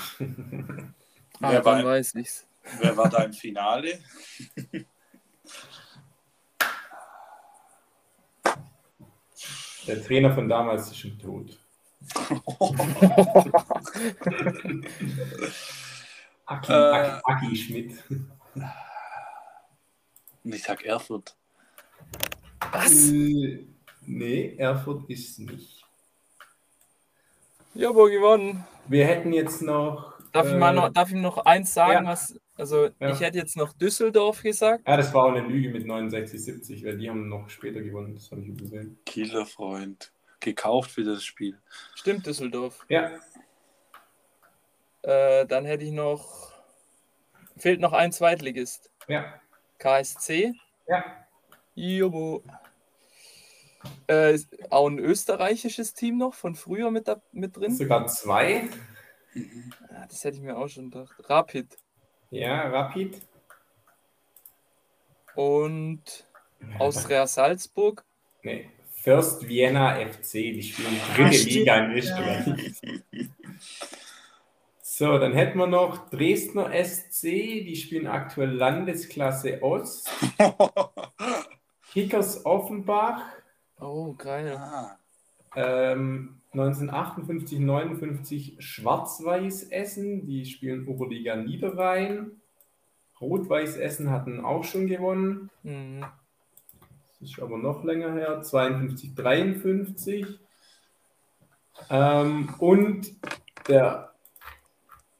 Ah, 1.41 1.51
Wer 1.51 1.61
dann 1.61 1.85
weiß 1.85 2.15
ich's. 2.15 2.48
Wer 2.79 2.95
war 2.97 3.09
da 3.09 3.23
im 3.23 3.33
Finale? 3.33 3.99
Der 9.87 10.03
Trainer 10.03 10.33
von 10.33 10.47
damals 10.47 10.87
ist 10.87 10.97
schon 10.99 11.17
tot. 11.17 11.57
Aki, 16.45 16.71
Äh. 16.71 16.75
Aki, 16.75 17.21
Aki 17.23 17.55
Schmidt. 17.55 18.03
Und 20.43 20.55
ich 20.55 20.63
sag 20.63 20.83
Erfurt. 20.83 21.35
Was? 22.71 23.09
Äh, 23.09 23.65
nee, 24.01 24.55
Erfurt 24.57 25.09
ist 25.09 25.29
es 25.31 25.39
nicht. 25.39 25.85
Jobo 27.73 28.05
gewonnen. 28.05 28.65
Wir 28.87 29.05
hätten 29.05 29.31
jetzt 29.33 29.61
noch. 29.61 30.13
Darf, 30.31 30.47
ich 30.47 30.53
äh, 30.53 30.57
mal 30.57 30.73
noch, 30.73 30.89
darf 30.89 31.09
ich 31.09 31.15
noch 31.15 31.37
eins 31.45 31.73
sagen? 31.73 32.05
ja. 32.05 32.11
Was, 32.11 32.39
also, 32.59 32.89
Ja. 32.99 33.11
ich 33.11 33.19
hätte 33.21 33.37
jetzt 33.37 33.57
noch 33.57 33.73
Düsseldorf 33.73 34.43
gesagt. 34.43 34.87
Ja, 34.87 34.97
das 34.97 35.13
war 35.13 35.25
auch 35.25 35.31
eine 35.33 35.47
Lüge 35.47 35.69
mit 35.69 35.85
69, 35.85 36.43
70, 36.43 36.85
weil 36.85 36.97
die 36.97 37.09
haben 37.09 37.27
noch 37.29 37.49
später 37.49 37.81
gewonnen. 37.81 38.13
Das 38.13 38.29
habe 38.31 38.41
ich 38.41 38.47
übersehen. 38.49 38.99
Kieler 39.05 39.45
Freund. 39.45 40.11
Gekauft 40.41 40.91
für 40.91 41.03
das 41.03 41.23
Spiel. 41.23 41.57
Stimmt, 41.95 42.25
Düsseldorf. 42.25 42.85
Ja, 42.89 43.11
Äh, 45.01 45.45
dann 45.45 45.65
hätte 45.65 45.85
ich 45.85 45.91
noch. 45.91 46.53
Fehlt 47.57 47.79
noch 47.81 47.93
ein 47.93 48.11
Zweitligist. 48.11 48.89
ja, 49.07 49.33
KSC. 49.77 50.53
ja. 50.87 51.03
Jobo. 51.75 52.43
Äh, 54.09 54.35
ist 54.35 54.49
auch 54.71 54.87
ein 54.89 54.99
österreichisches 54.99 55.93
Team 55.93 56.17
noch 56.17 56.33
von 56.33 56.55
früher 56.55 56.91
mit, 56.91 57.07
da, 57.07 57.21
mit 57.31 57.55
drin. 57.55 57.73
Sogar 57.73 58.07
zwei. 58.07 58.67
Ah, 59.89 60.05
Das 60.09 60.23
hätte 60.25 60.35
ich 60.37 60.43
mir 60.43 60.57
auch 60.57 60.67
schon 60.67 60.91
gedacht. 60.91 61.15
Rapid. 61.29 61.77
Ja, 62.31 62.67
Rapid. 62.69 63.21
Und 65.35 66.27
Austria 66.77 67.25
Salzburg. 67.27 68.03
Nee. 68.43 68.69
First 68.91 69.47
Vienna 69.47 69.95
FC, 69.95 70.33
die 70.33 70.61
spielen 70.61 70.99
dritte 71.15 71.29
Ah, 71.29 71.31
stimmt, 71.31 71.53
Liga 71.53 71.85
in 71.85 71.91
Österreich. 71.93 72.81
So, 74.81 75.17
dann 75.17 75.31
hätten 75.33 75.57
wir 75.57 75.67
noch 75.67 76.09
Dresdner 76.09 76.71
SC, 76.83 77.21
die 77.63 77.77
spielen 77.77 78.07
aktuell 78.07 78.51
Landesklasse 78.51 79.63
Ost. 79.63 80.09
Kickers 81.93 82.45
Offenbach, 82.45 83.21
Oh, 83.79 84.13
geil. 84.13 84.57
ah, 84.57 84.97
ähm, 85.55 86.38
1958, 86.51 87.59
59 87.59 88.55
Schwarz-Weiß 88.59 89.63
Essen, 89.69 90.25
die 90.25 90.45
spielen 90.45 90.87
Oberliga 90.87 91.35
Niederrhein. 91.35 92.31
Rot-Weiß 93.21 93.77
Essen 93.77 94.09
hatten 94.09 94.43
auch 94.43 94.63
schon 94.63 94.87
gewonnen. 94.87 95.49
Mhm. 95.63 96.05
Das 97.19 97.29
ist 97.29 97.39
aber 97.39 97.57
noch 97.57 97.83
länger 97.83 98.13
her, 98.13 98.41
52, 98.41 99.13
53. 99.13 100.39
Ähm, 101.89 102.53
und 102.59 103.13
der 103.67 104.13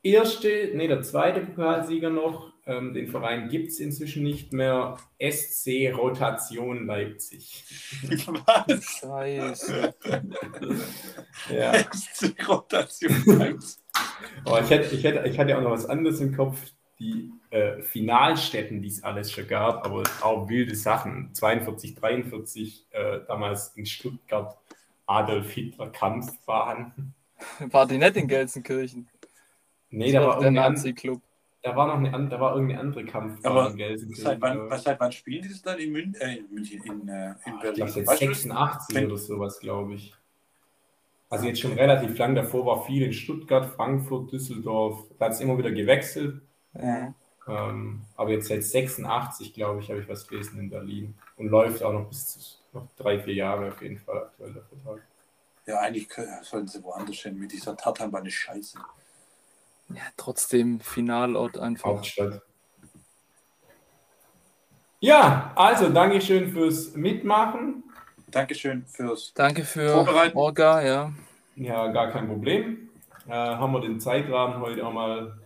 erste, 0.01 0.71
nee, 0.73 0.88
der 0.88 1.01
zweite 1.01 1.41
Pokalsieger 1.41 2.09
noch. 2.09 2.49
Ähm, 2.70 2.93
den 2.93 3.07
Verein 3.07 3.49
gibt 3.49 3.70
es 3.70 3.80
inzwischen 3.80 4.22
nicht 4.22 4.53
mehr. 4.53 4.97
SC 5.20 5.91
Rotation 5.91 6.86
Leipzig. 6.86 7.65
Was? 8.28 8.99
Scheiße. 8.99 9.95
Ja. 11.49 11.72
Die 12.22 12.41
Rotation 12.43 13.24
Leipzig. 13.26 13.82
Aber 14.45 14.61
ich, 14.61 14.70
hätte, 14.70 14.95
ich, 14.95 15.03
hätte, 15.03 15.28
ich 15.28 15.39
hatte 15.39 15.57
auch 15.57 15.61
noch 15.63 15.72
was 15.72 15.88
anderes 15.88 16.20
im 16.20 16.36
Kopf. 16.36 16.59
Die 16.99 17.32
äh, 17.49 17.82
Finalstätten, 17.82 18.82
die 18.82 18.89
es 18.89 19.03
alles 19.03 19.32
schon 19.32 19.47
gab, 19.47 19.86
aber 19.86 20.03
auch 20.22 20.47
wilde 20.49 20.76
Sachen. 20.76 21.34
42, 21.34 21.95
43, 21.95 22.88
äh, 22.91 23.22
damals 23.28 23.70
in 23.78 23.86
Stuttgart 23.86 24.57
Adolf 25.07 25.49
Hitler 25.51 25.89
Kampfbahn. 25.89 27.15
War 27.72 27.88
die 27.88 27.97
nicht 27.97 28.15
in 28.17 28.28
Gelsenkirchen? 28.28 29.07
Nee, 29.89 30.11
Das 30.11 30.22
da 30.22 30.28
war 30.28 30.36
war, 30.36 30.41
der 30.41 30.51
Nazi-Club. 30.51 31.22
Da 31.62 31.76
war 31.76 31.88
noch 31.88 31.95
eine, 32.12 32.30
da 32.30 32.39
war 32.39 32.53
irgendeine 32.53 32.80
andere 32.82 33.05
Kampfbahn 33.05 33.51
Aber 33.51 33.70
in 33.72 33.78
Gelsenkirchen. 33.78 34.24
Seit 34.24 34.41
wann, 34.41 34.57
aber- 34.60 34.70
was, 34.70 34.84
seit 34.84 34.99
wann 34.99 35.12
spielen 35.12 35.41
die 35.43 35.49
das 35.49 35.62
dann 35.62 35.78
in 35.80 35.91
München? 35.91 36.16
Äh, 36.22 36.38
in, 36.38 36.53
München, 36.53 36.84
in, 36.84 37.07
äh, 37.10 37.26
in 37.28 37.34
Ich 37.55 37.60
Berlin? 37.62 37.74
glaube, 37.76 37.91
seit 37.91 38.07
Weißt 38.07 38.22
du? 38.22 38.26
86 38.28 38.95
wenn- 38.95 39.05
oder 39.07 39.18
sowas, 39.18 39.60
glaube 39.60 39.93
ich. 39.95 40.14
Also 41.30 41.45
jetzt 41.45 41.60
schon 41.60 41.74
relativ 41.74 42.18
lang. 42.18 42.34
Davor 42.34 42.66
war 42.66 42.84
viel 42.86 43.03
in 43.03 43.14
Stuttgart, 43.14 43.66
Frankfurt, 43.76 44.32
Düsseldorf. 44.32 45.03
Da 45.20 45.26
hat 45.26 45.34
es 45.34 45.41
immer 45.41 45.57
wieder 45.57 45.72
gewechselt. 45.72 46.41
Ja. 46.74 47.14
Ähm, 47.47 48.01
aber 48.16 48.32
jetzt 48.32 48.47
seit 48.47 48.64
86, 48.64 49.53
glaube 49.53 49.82
ich, 49.82 49.89
habe 49.89 49.99
ich 50.01 50.10
was 50.10 50.28
gelesen 50.28 50.60
in 50.60 50.70
Berlin. 50.70 51.16
Und 51.38 51.49
läuft 51.49 51.84
auch 51.84 51.93
noch 51.93 52.07
bis 52.07 52.28
zu, 52.28 52.39
noch 52.74 52.88
drei, 52.97 53.20
vier 53.20 53.34
Jahre 53.36 53.68
auf 53.70 53.82
jeden 53.82 53.97
Fall 53.99 54.18
aktuell 54.24 54.53
der 54.53 54.64
Vertrag. 54.64 55.01
ja, 55.66 55.80
eigentlich 55.82 56.10
können- 56.10 56.32
sollten 56.43 56.68
sie 56.68 56.82
woanders 56.84 57.18
hin 57.18 57.38
mit 57.38 57.51
dieser 57.51 57.76
Tatanbahn 57.78 58.26
ist 58.26 58.34
scheiße. 58.34 58.80
Ja, 59.94 60.02
trotzdem 60.18 60.80
Finalort 60.80 61.58
einfach. 61.58 61.90
Hauptstadt. 61.90 62.42
Ja, 65.00 65.52
also 65.56 65.90
Dankeschön 65.90 66.52
fürs 66.52 66.94
Mitmachen. 66.96 67.84
Dankeschön 68.28 68.86
fürs. 68.86 69.34
Danke 69.34 69.64
für 69.64 69.90
Vorbereiten. 69.90 70.38
Orga, 70.38 70.82
ja. 70.82 71.14
Ja, 71.56 71.88
gar 71.88 72.12
kein 72.12 72.28
Problem. 72.28 72.90
Äh, 73.28 73.32
haben 73.32 73.74
wir 73.74 73.82
den 73.82 74.00
Zeitrahmen 74.00 74.62
heute 74.62 74.86
auch 74.86 74.94
mal 74.94 75.38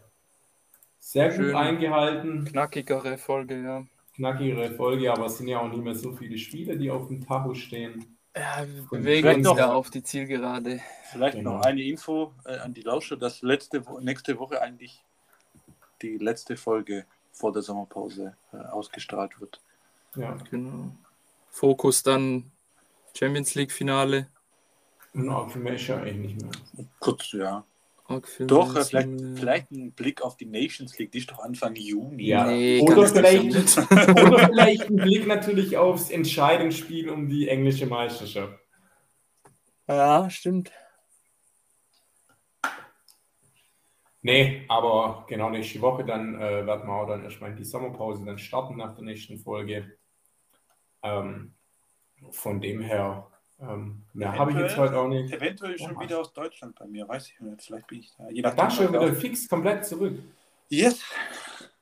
sehr 1.00 1.30
gut 1.30 1.38
Schön. 1.38 1.56
eingehalten. 1.56 2.46
Knackigere 2.46 3.18
Folge, 3.18 3.62
ja. 3.62 3.86
Knackigere 4.16 4.72
Folge, 4.72 5.12
aber 5.12 5.26
es 5.26 5.38
sind 5.38 5.48
ja 5.48 5.60
auch 5.60 5.70
nicht 5.70 5.84
mehr 5.84 5.96
so 5.96 6.14
viele 6.14 6.38
Spiele, 6.38 6.78
die 6.78 6.90
auf 6.90 7.08
dem 7.08 7.26
Tacho 7.26 7.54
stehen. 7.54 8.18
Ja, 8.36 8.66
wir 8.68 8.84
bewegen 8.90 9.22
vielleicht 9.22 9.38
uns 9.38 9.46
noch- 9.48 9.58
ja 9.58 9.74
auf 9.74 9.90
die 9.92 10.02
Zielgerade. 10.04 10.82
Vielleicht 11.12 11.38
Genau. 11.38 11.58
noch 11.58 11.62
eine 11.66 11.82
Info 11.84 12.34
äh, 12.46 12.58
an 12.58 12.74
die 12.74 12.82
Lauscher, 12.82 13.16
dass 13.18 13.42
letzte 13.44 13.84
nächste 14.02 14.40
Woche 14.40 14.62
eigentlich 14.62 15.04
die 16.02 16.18
letzte 16.18 16.58
Folge 16.58 17.06
vor 17.32 17.54
der 17.54 17.62
Sommerpause 17.62 18.36
äh, 18.52 18.58
ausgestrahlt 18.58 19.40
wird. 19.40 19.62
Ja, 20.16 20.36
Genau. 20.50 20.92
Fokus 21.52 22.02
dann 22.02 22.52
Champions 23.16 23.54
League 23.54 23.72
Finale. 23.72 24.28
auch 25.30 25.50
für 25.52 25.60
mich 25.60 25.88
ja 25.88 25.98
eigentlich 25.98 26.36
nicht 26.36 26.42
mehr. 26.76 26.86
Kurz, 27.00 27.32
ja. 27.34 27.64
Doch, 28.40 28.76
äh, 28.76 28.84
vielleicht, 28.84 29.10
vielleicht 29.36 29.72
ein 29.72 29.94
Blick 29.94 30.22
auf 30.22 30.36
die 30.36 30.46
Nations 30.46 30.98
League, 30.98 31.12
die 31.12 31.20
ist 31.20 31.32
doch 31.32 31.40
Anfang 31.40 31.76
Juni. 31.76 32.26
Ja, 32.26 32.48
Nee, 32.48 32.82
oder, 32.82 33.08
vielleicht, 33.08 33.78
oder 33.92 34.40
vielleicht 34.48 34.90
ein 34.90 34.98
Blick 34.98 35.26
natürlich 35.26 35.78
aufs 35.78 36.10
Entscheidungsspiel 36.10 37.10
um 37.10 37.30
die 37.30 37.48
englische 37.48 37.86
Meisterschaft. 37.86 38.60
Ja, 39.88 40.30
stimmt. 40.30 40.72
Nee, 44.22 44.64
aber 44.70 45.26
genau 45.28 45.50
nächste 45.50 45.82
Woche, 45.82 46.06
dann 46.06 46.36
äh, 46.36 46.66
werden 46.66 46.88
wir 46.88 46.94
auch 46.94 47.08
dann 47.08 47.26
erstmal 47.26 47.52
in 47.52 47.58
die 47.58 47.66
Sommerpause 47.66 48.24
dann 48.26 48.38
starten 48.38 48.78
nach 48.78 48.96
der 48.96 49.04
nächsten 49.04 49.38
Folge. 49.38 49.98
Ähm, 51.02 51.56
von 52.32 52.62
dem 52.62 52.82
her, 52.82 53.28
ähm, 53.62 54.02
mehr 54.14 54.38
habe 54.38 54.52
ich 54.52 54.58
jetzt 54.58 54.78
heute 54.78 54.98
auch 54.98 55.08
nicht. 55.08 55.34
Eventuell 55.34 55.78
schon 55.78 55.96
Oh. 55.96 56.00
wieder 56.02 56.20
aus 56.20 56.34
Deutschland 56.34 56.78
bei 56.78 56.86
mir, 56.86 57.08
weiß 57.08 57.30
ich 57.30 57.40
nicht. 57.40 57.62
Vielleicht 57.62 57.88
bin 57.88 58.00
ich 58.00 58.12
da. 58.18 58.30
Je 58.30 58.42
nachdem, 58.42 58.58
Da 58.58 58.70
schon 58.70 58.90
wieder 58.90 59.02
auch- 59.02 59.14
fix 59.16 59.48
komplett 59.48 59.86
zurück. 59.86 60.20
Yes! 60.70 61.02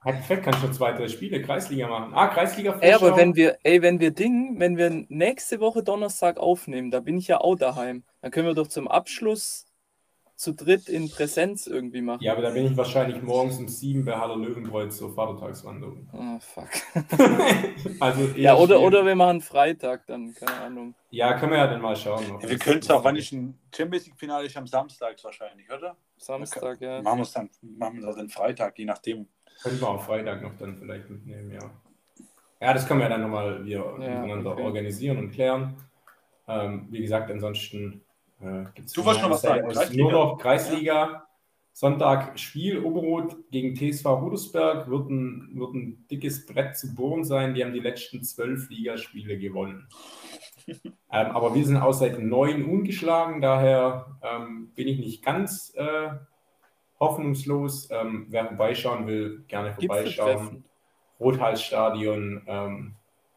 Hat 0.02 0.16
perfekt, 0.16 0.44
kann 0.46 0.54
schon 0.56 0.74
zwei, 0.74 0.92
drei 0.94 1.08
Spiele 1.08 1.42
Kreisliga 1.44 1.88
machen. 1.88 2.12
Ah, 2.16 2.28
Kreisliga 2.28 2.76
Ey, 2.82 2.94
aber 2.94 3.16
wenn 3.16 3.36
wir, 3.36 3.58
ey, 3.64 3.82
wenn 3.84 4.00
wir 4.00 4.10
Ding, 4.12 4.60
wenn 4.60 4.76
wir 4.76 5.06
nächste 5.10 5.60
Woche 5.60 5.84
Donnerstag 5.84 6.38
aufnehmen, 6.38 6.90
da 6.90 7.00
bin 7.02 7.18
ich 7.18 7.28
ja 7.28 7.40
auch 7.40 7.56
daheim. 7.56 8.04
Dann 8.22 8.32
können 8.32 8.48
wir 8.48 8.56
doch 8.56 8.68
zum 8.68 8.88
Abschluss 8.88 9.66
zu 10.42 10.54
dritt 10.54 10.90
in 10.90 11.08
Präsenz 11.08 11.68
irgendwie 11.68 12.02
machen. 12.02 12.24
Ja, 12.24 12.32
aber 12.34 12.42
da 12.42 12.50
bin 12.50 12.66
ich 12.66 12.76
wahrscheinlich 12.76 13.22
morgens 13.22 13.60
um 13.60 13.68
sieben 13.68 14.04
bei 14.04 14.14
Haller 14.18 14.36
Löwenbräu 14.38 14.88
zur 14.88 15.14
Vatertagswanderung. 15.14 16.10
Ah, 16.14 16.40
fuck. 16.40 16.68
Also 18.00 18.22
eher 18.30 18.38
Ja, 18.38 18.56
oder, 18.56 18.78
schwierig. 18.78 18.88
oder 18.88 19.06
wir 19.06 19.16
machen 19.16 19.42
Freitag 19.42 20.08
dann, 20.08 20.34
keine 20.34 20.54
Ahnung. 20.62 20.96
Ja, 21.12 21.38
können 21.38 21.52
wir 21.52 21.60
ja 21.60 21.68
dann 21.68 21.80
mal 21.80 21.96
schauen. 21.96 22.26
ob 22.32 22.42
Wir 22.50 22.58
können 22.58 22.80
es 22.80 22.90
auch, 22.90 23.04
wann 23.04 23.16
ist 23.18 23.32
ein 23.32 23.56
Champions 23.76 24.08
League-Finale 24.08 24.48
ist 24.48 24.58
am 24.58 24.66
Samstag 24.66 25.24
wahrscheinlich, 25.24 25.72
oder? 25.72 25.96
Samstag, 26.18 26.82
ja. 26.82 27.04
Machen 27.04 27.20
wir 27.20 27.24
es 27.24 27.34
dann, 27.34 27.50
machen 27.62 28.02
wir 28.02 28.12
dann 28.12 28.30
Freitag, 28.30 28.80
je 28.80 28.86
nachdem. 28.86 29.28
Können 29.62 29.80
wir 29.80 29.90
auch 29.90 30.02
Freitag 30.02 30.42
noch 30.42 30.58
dann 30.58 30.76
vielleicht 30.76 31.08
mitnehmen, 31.08 31.52
ja. 31.52 31.70
Ja, 32.60 32.74
das 32.74 32.88
können 32.88 33.00
wir 33.00 33.10
dann 33.10 33.22
nochmal 33.22 33.64
wir 33.64 33.76
Ja, 33.76 33.92
miteinander 34.22 34.54
okay. 34.54 34.64
organisieren 34.64 35.18
und 35.20 35.32
klären. 35.32 35.76
Ähm, 36.48 36.88
wie 36.90 37.02
gesagt, 37.02 37.30
ansonsten 37.30 38.02
äh, 38.42 38.66
Du 38.94 39.06
wolltest 39.06 39.24
noch 39.24 39.32
was 39.32 39.42
sagen, 39.42 39.98
nur 39.98 40.12
noch 40.12 40.38
Kreisliga. 40.38 41.28
Sonntag 41.74 42.38
Spiel 42.38 42.84
Oberrot 42.84 43.50
gegen 43.50 43.76
TSV 43.76 44.06
Rudelsberg 44.06 44.90
wird 44.90 45.10
ein, 45.10 45.52
wird 45.54 45.74
ein 45.74 46.06
dickes 46.12 46.46
Brett 46.46 46.78
zu 46.78 46.94
bohren 46.94 47.24
sein. 47.24 47.54
Die 47.54 47.64
haben 47.64 47.74
die 47.74 47.80
letzten 47.80 48.24
zwölf 48.24 48.70
Ligaspiele 48.70 49.38
gewonnen. 49.38 49.88
ähm, 50.68 50.92
aber 51.10 51.56
wir 51.56 51.66
sind 51.66 51.78
auch 51.78 51.94
seit 51.94 52.20
neun 52.20 52.66
ungeschlagen, 52.66 53.42
daher 53.42 54.18
ähm, 54.22 54.72
bin 54.76 54.88
ich 54.88 55.00
nicht 55.00 55.24
ganz 55.24 55.74
äh, 55.76 56.10
hoffnungslos. 57.00 57.90
Ähm, 57.90 58.28
wer 58.30 58.48
vorbeischauen 58.48 59.08
will, 59.08 59.46
gerne 59.48 59.74
vorbeischauen. 59.74 60.66
Rothalsstadion 61.20 62.42
ähm, 62.48 62.96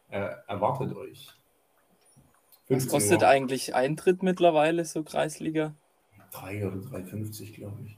äh, 0.09 0.29
erwartet 0.47 0.95
euch. 0.95 1.34
Was 2.67 2.83
15 2.83 2.91
kostet 2.91 3.21
Uhr. 3.21 3.27
eigentlich 3.27 3.75
Eintritt 3.75 4.23
mittlerweile, 4.23 4.85
so 4.85 5.03
Kreisliga? 5.03 5.75
3 6.31 6.65
oder 6.65 6.77
3,50 6.77 7.53
glaube 7.53 7.77
ich. 7.85 7.97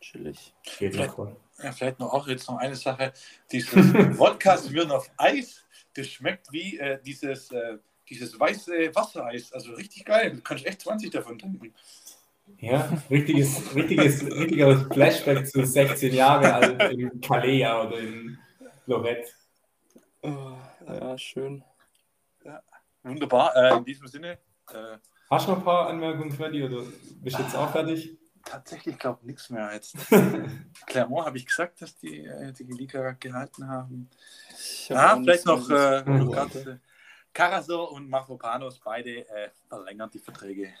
Chillig. 0.00 0.54
Geht 0.78 0.94
Vielleicht-. 0.94 1.16
Ja, 1.62 1.72
vielleicht 1.72 1.98
noch 2.00 2.12
auch 2.12 2.28
jetzt 2.28 2.48
noch 2.48 2.58
eine 2.58 2.76
Sache. 2.76 3.12
Dieses 3.50 3.72
Wodka 4.18 4.58
Smirnoff 4.58 5.10
Eis, 5.16 5.64
das 5.94 6.08
schmeckt 6.08 6.52
wie 6.52 6.78
äh, 6.78 7.00
dieses, 7.02 7.50
äh, 7.50 7.78
dieses 8.08 8.38
weiße 8.38 8.94
Wassereis. 8.94 9.52
Also 9.52 9.72
richtig 9.72 10.04
geil. 10.04 10.32
Du 10.32 10.40
kannst 10.42 10.66
echt 10.66 10.82
20 10.82 11.10
davon 11.10 11.38
trinken. 11.38 11.72
Ja, 12.58 12.88
richtiges, 13.10 13.74
richtiges, 13.74 14.22
richtiger 14.24 14.88
Flashback 14.92 15.48
zu 15.48 15.64
16 15.64 16.14
Jahre 16.14 16.54
alt 16.54 16.92
in 16.92 17.20
Calais 17.20 17.64
oder 17.64 17.98
in 17.98 18.38
Lorette. 18.86 19.30
Oh, 20.22 20.52
ja, 20.86 21.18
schön. 21.18 21.64
Wunderbar. 23.06 23.54
Äh, 23.56 23.76
in 23.76 23.84
diesem 23.84 24.06
Sinne, 24.06 24.38
äh, 24.72 24.98
Hast 25.30 25.46
du 25.46 25.52
noch 25.52 25.58
ein 25.58 25.64
paar 25.64 25.88
Anmerkungen, 25.88 26.30
Freddy, 26.30 26.62
oder 26.64 26.82
bist 27.22 27.38
du 27.38 27.42
jetzt 27.42 27.56
auch 27.56 27.70
fertig? 27.70 28.16
tatsächlich 28.44 28.96
glaube 28.98 29.18
ich 29.22 29.26
nichts 29.26 29.50
mehr 29.50 29.70
jetzt. 29.74 29.96
Clermont 30.86 31.26
habe 31.26 31.36
ich 31.36 31.46
gesagt, 31.46 31.82
dass 31.82 31.96
die 31.96 32.24
äh, 32.24 32.52
die 32.52 32.64
Liga 32.64 33.12
gehalten 33.18 33.68
haben. 33.68 34.08
Ich 34.50 34.90
hab 34.90 34.96
Ja, 34.96 35.14
auch 35.14 35.20
vielleicht 35.20 35.46
noch 35.46 35.68
äh, 35.68 36.76
Karasor 37.32 37.92
und 37.92 38.08
Mafropanos, 38.08 38.80
beide 38.82 39.28
äh, 39.28 39.50
verlängern 39.68 40.10
die 40.12 40.20
Verträge. 40.20 40.72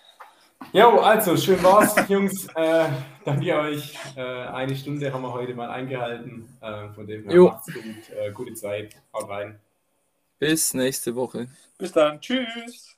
Jo, 0.72 1.00
also 1.00 1.36
schön 1.36 1.62
war's, 1.62 1.94
Jungs. 2.08 2.46
Äh, 2.54 2.88
danke 3.24 3.54
euch. 3.60 3.94
Äh, 4.16 4.22
eine 4.22 4.74
Stunde 4.74 5.12
haben 5.12 5.22
wir 5.22 5.32
heute 5.32 5.54
mal 5.54 5.68
eingehalten. 5.68 6.48
Äh, 6.62 6.88
von 6.90 7.06
dem 7.06 7.28
her 7.28 7.42
macht's 7.42 7.66
gut. 7.66 7.84
Äh, 8.16 8.32
gute 8.32 8.54
Zeit. 8.54 8.96
Haut 9.12 9.28
rein. 9.28 9.60
Bis 10.38 10.72
nächste 10.72 11.14
Woche. 11.14 11.48
Bis 11.78 11.92
dann. 11.92 12.20
Tschüss. 12.20 12.95